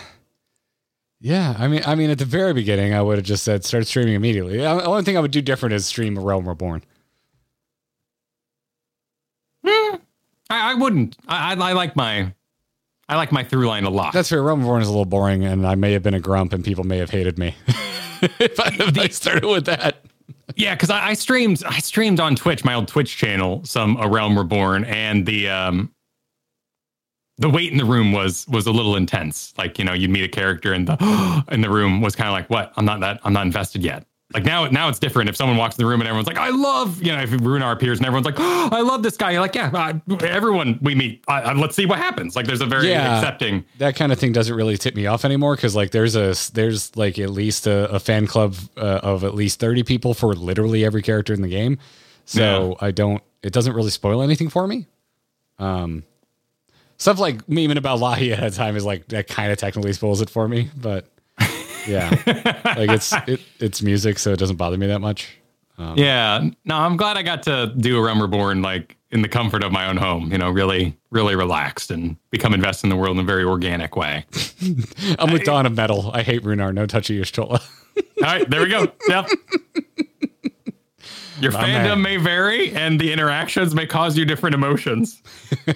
[1.21, 1.55] yeah.
[1.57, 4.15] I mean, I mean, at the very beginning, I would have just said start streaming
[4.15, 4.57] immediately.
[4.57, 6.83] The only thing I would do different is stream a Realm Reborn.
[10.51, 11.15] I, I wouldn't.
[11.27, 12.33] I, I, I like my,
[13.07, 14.13] I like my through line a lot.
[14.13, 14.43] That's fair.
[14.43, 16.83] Realm Reborn is a little boring, and I may have been a grump, and people
[16.83, 20.03] may have hated me if, I, if I started with that.
[20.55, 24.07] Yeah, because I, I streamed I streamed on Twitch, my old Twitch channel, some A
[24.07, 25.93] Realm Reborn, and the um
[27.37, 29.53] the wait in the room was was a little intense.
[29.57, 32.33] Like, you know, you'd meet a character and the in the room was kind of
[32.33, 32.71] like, what?
[32.77, 34.05] I'm not that I'm not invested yet.
[34.33, 35.27] Like now, now it's different.
[35.27, 37.73] If someone walks in the room and everyone's like, "I love," you know, if Runar
[37.73, 40.95] appears and everyone's like, oh, "I love this guy," you're like, "Yeah." Uh, everyone we
[40.95, 42.33] meet, uh, uh, let's see what happens.
[42.33, 43.17] Like, there's a very Yeah.
[43.17, 43.65] accepting.
[43.79, 46.95] that kind of thing doesn't really tip me off anymore because like there's a there's
[46.95, 50.85] like at least a, a fan club uh, of at least 30 people for literally
[50.85, 51.77] every character in the game
[52.23, 54.87] so i don't it doesn't really spoil anything for me
[55.59, 56.03] um
[57.01, 60.21] stuff like memeing about lahi at a time is like that kind of technically spoils
[60.21, 61.07] it for me but
[61.87, 62.09] yeah
[62.77, 65.37] like it's it, it's music so it doesn't bother me that much
[65.77, 69.27] um, Yeah, no, I'm glad I got to do a Realm Reborn like in the
[69.27, 70.31] comfort of my own home.
[70.31, 73.95] You know, really, really relaxed and become invested in the world in a very organic
[73.95, 74.25] way.
[75.19, 77.59] i'm with dawn of metal i hate runar no touchy Y'shtola.
[77.97, 78.91] All right, there we go.
[79.07, 79.29] Yep.
[81.41, 82.01] Your My fandom man.
[82.01, 85.21] may vary, and the interactions may cause you different emotions.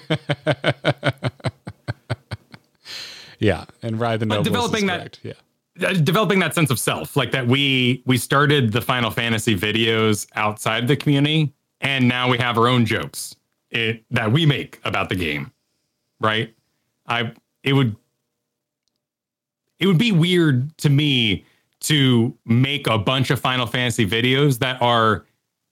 [3.38, 5.32] yeah and ride the nobles is developing that- yeah
[5.82, 10.26] Uh, Developing that sense of self, like that we we started the Final Fantasy videos
[10.34, 11.52] outside the community,
[11.82, 13.36] and now we have our own jokes
[13.70, 15.52] it, that we make about the game,
[16.18, 16.54] right?
[17.06, 17.32] I
[17.62, 17.94] it would
[19.78, 21.44] it would be weird to me
[21.80, 25.26] to make a bunch of Final Fantasy videos that are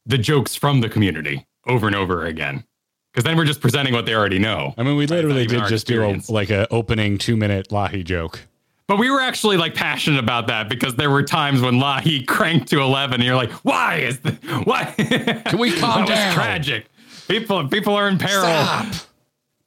[0.06, 2.64] the jokes from the community over and over again.
[3.12, 4.74] Because then we're just presenting what they already know.
[4.76, 6.26] I mean, we literally did just experience.
[6.26, 8.40] do a, like a opening two minute Lahi joke.
[8.86, 12.68] But we were actually like passionate about that because there were times when Lahi cranked
[12.70, 14.32] to 11 and you're like, why is the,
[14.64, 14.84] why?
[15.46, 16.26] Can we calm that down?
[16.26, 16.86] was tragic.
[17.28, 18.42] People, people are in peril.
[18.42, 18.92] Stop,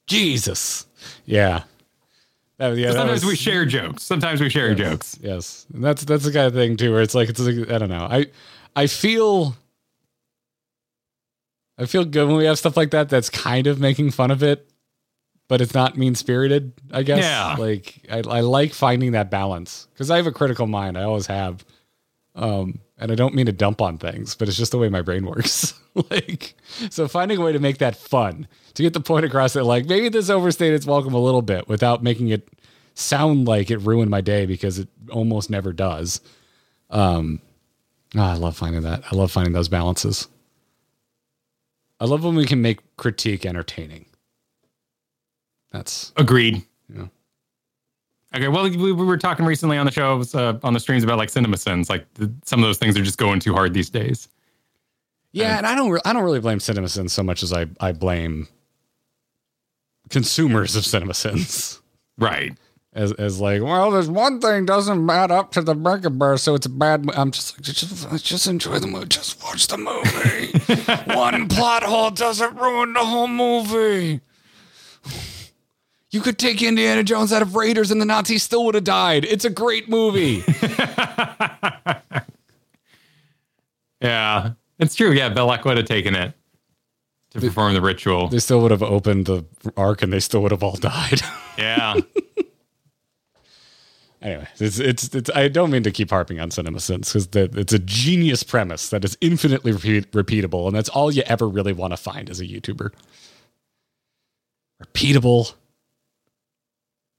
[0.06, 0.86] Jesus.
[1.24, 1.64] Yeah,
[2.58, 2.92] that, yeah.
[2.92, 4.02] Sometimes was- we share jokes.
[4.02, 5.18] Sometimes we share jokes.
[5.20, 7.78] Yes, And that's that's the kind of thing too, where it's like it's like, I
[7.78, 8.06] don't know.
[8.10, 8.26] I
[8.76, 9.56] I feel
[11.78, 13.08] I feel good when we have stuff like that.
[13.08, 14.68] That's kind of making fun of it,
[15.46, 16.72] but it's not mean spirited.
[16.92, 17.22] I guess.
[17.22, 17.56] Yeah.
[17.58, 20.98] Like I I like finding that balance because I have a critical mind.
[20.98, 21.64] I always have.
[22.34, 25.02] Um, and I don't mean to dump on things, but it's just the way my
[25.02, 25.74] brain works.
[26.10, 26.54] like,
[26.90, 29.86] so finding a way to make that fun, to get the point across that, like,
[29.86, 32.48] maybe this overstayed its welcome a little bit without making it
[32.94, 36.20] sound like it ruined my day because it almost never does.
[36.90, 37.40] Um,
[38.16, 39.04] ah, I love finding that.
[39.10, 40.28] I love finding those balances.
[42.00, 44.06] I love when we can make critique entertaining.
[45.70, 46.62] That's Agreed.
[46.92, 47.06] Yeah.
[48.34, 48.48] Okay.
[48.48, 51.30] Well, we, we were talking recently on the show, uh, on the streams about like
[51.30, 51.90] CinemaSins.
[51.90, 54.28] Like the, some of those things are just going too hard these days.
[55.32, 57.92] Yeah, and I don't re- I don't really blame CinemaSins so much as I I
[57.92, 58.48] blame
[60.08, 61.80] consumers of CinemaSins.
[62.16, 62.56] Right.
[62.98, 66.66] As, as like, well, there's one thing doesn't add up to the Burst, so it's
[66.66, 67.04] a bad.
[67.04, 67.12] Mo-.
[67.14, 71.14] I'm just like, just, just enjoy the movie, just watch the movie.
[71.14, 74.20] one plot hole doesn't ruin the whole movie.
[76.10, 79.24] You could take Indiana Jones out of Raiders, and the Nazis still would have died.
[79.24, 80.42] It's a great movie.
[84.00, 84.52] Yeah.
[84.78, 85.10] It's true.
[85.12, 85.32] Yeah.
[85.32, 86.32] Belloq would have taken it
[87.32, 88.28] to perform the ritual.
[88.28, 89.44] they still would have opened the
[89.76, 91.20] ark, and they still would have all died.
[91.58, 91.96] Yeah.
[94.20, 97.78] Anyway, it's, it's it's I don't mean to keep harping on CinemaSins because it's a
[97.78, 101.96] genius premise that is infinitely repeat, repeatable, and that's all you ever really want to
[101.96, 102.90] find as a YouTuber.
[104.82, 105.54] Repeatable,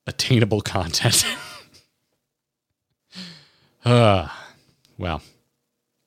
[0.08, 1.26] attainable content.
[3.86, 4.28] uh,
[4.98, 5.22] well,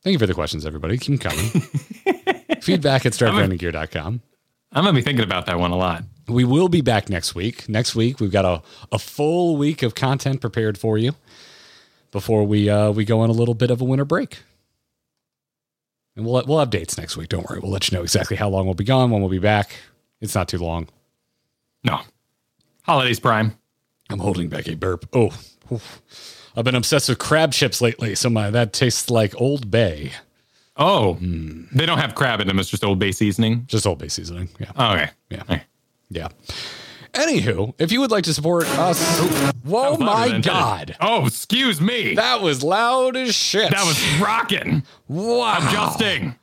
[0.05, 0.99] thank you for the questions, everybody.
[0.99, 1.49] Keep coming.
[2.61, 4.21] Feedback at startbrandinggear.com.
[4.73, 6.05] I'm going to be thinking about that one a lot.
[6.29, 7.69] We will be back next week.
[7.69, 8.63] Next week, we've got a,
[8.93, 11.15] a full week of content prepared for you
[12.13, 14.39] before we uh, we go on a little bit of a winter break.
[16.15, 17.29] And we'll we'll have dates next week.
[17.29, 17.59] Don't worry.
[17.61, 19.73] We'll let you know exactly how long we'll be gone, when we'll be back.
[20.21, 20.89] It's not too long.
[21.85, 22.01] No.
[22.83, 23.57] Holidays prime.
[24.11, 25.09] I'm holding back a burp.
[25.13, 25.35] Oh,
[25.73, 26.43] oof.
[26.55, 30.13] I've been obsessed with crab chips lately, so my that tastes like Old Bay.
[30.77, 31.65] Oh, Hmm.
[31.73, 32.59] they don't have crab in them.
[32.59, 33.65] It's just Old Bay seasoning.
[33.67, 34.49] Just Old Bay seasoning.
[34.61, 34.73] Yeah.
[34.77, 35.11] Oh, okay.
[35.31, 35.43] Yeah.
[35.43, 35.63] Okay.
[36.13, 36.29] Yeah.
[37.13, 39.19] Anywho, if you would like to support us,
[39.65, 40.41] whoa That was louder than my.
[40.41, 42.15] God, Oh, excuse me.
[42.15, 43.71] That, that was loud as shit.
[43.71, 44.83] That was rocking.
[45.09, 45.59] wow.
[45.69, 46.35] Adjusting.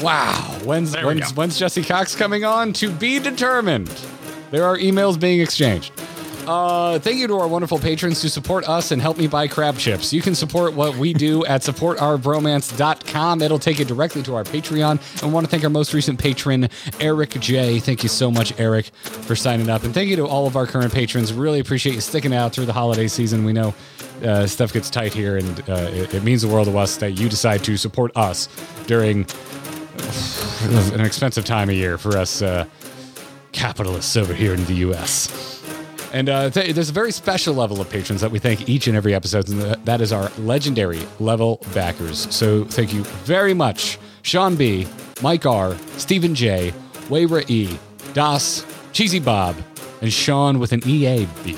[0.00, 0.58] Wow.
[0.64, 2.72] When's when's, when's Jesse Cox coming on?
[2.74, 3.88] To be determined.
[4.50, 5.92] There are emails being exchanged.
[6.46, 9.76] Uh, thank you to our wonderful patrons who support us and help me buy crab
[9.76, 10.12] chips.
[10.12, 13.42] You can support what we do at supportourbromance.com.
[13.42, 15.22] It'll take you directly to our Patreon.
[15.22, 16.68] And want to thank our most recent patron,
[17.00, 17.80] Eric J.
[17.80, 19.82] Thank you so much, Eric, for signing up.
[19.82, 21.32] And thank you to all of our current patrons.
[21.32, 23.44] Really appreciate you sticking out through the holiday season.
[23.44, 23.74] We know
[24.22, 27.12] uh, stuff gets tight here, and uh, it, it means the world to us that
[27.12, 28.48] you decide to support us
[28.86, 29.26] during
[30.62, 32.66] an expensive time of year for us uh,
[33.52, 35.55] capitalists over here in the U.S.
[36.12, 38.96] And uh, th- there's a very special level of patrons that we thank each and
[38.96, 42.32] every episode, and th- that is our legendary level backers.
[42.34, 44.86] So thank you very much, Sean B,
[45.22, 46.72] Mike R, Stephen J,
[47.08, 47.78] Wayra E,
[48.14, 49.56] Das, Cheesy Bob,
[50.00, 51.54] and Sean with an EAB.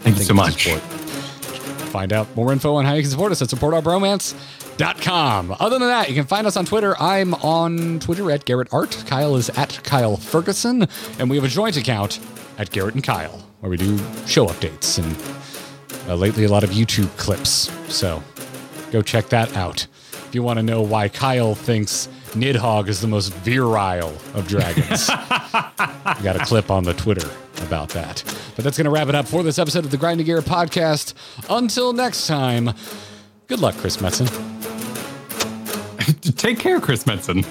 [0.00, 0.64] Thank you so much.
[0.64, 0.82] Support.
[1.90, 5.56] Find out more info on how you can support us at supportourbromance.com.
[5.58, 6.96] Other than that, you can find us on Twitter.
[7.00, 9.02] I'm on Twitter at Garrett Art.
[9.06, 10.86] Kyle is at Kyle Ferguson.
[11.18, 12.20] And we have a joint account
[12.58, 16.70] at Garrett and Kyle, where we do show updates and uh, lately a lot of
[16.70, 17.70] YouTube clips.
[17.92, 18.22] So
[18.90, 19.86] go check that out.
[20.26, 25.08] If you want to know why Kyle thinks Nidhogg is the most virile of dragons,
[25.08, 27.28] we got a clip on the Twitter
[27.62, 28.22] about that.
[28.54, 31.14] But that's going to wrap it up for this episode of the Grinding Gear podcast.
[31.48, 32.70] Until next time,
[33.46, 34.28] good luck, Chris Metzen.
[36.36, 37.46] Take care, Chris Metzen.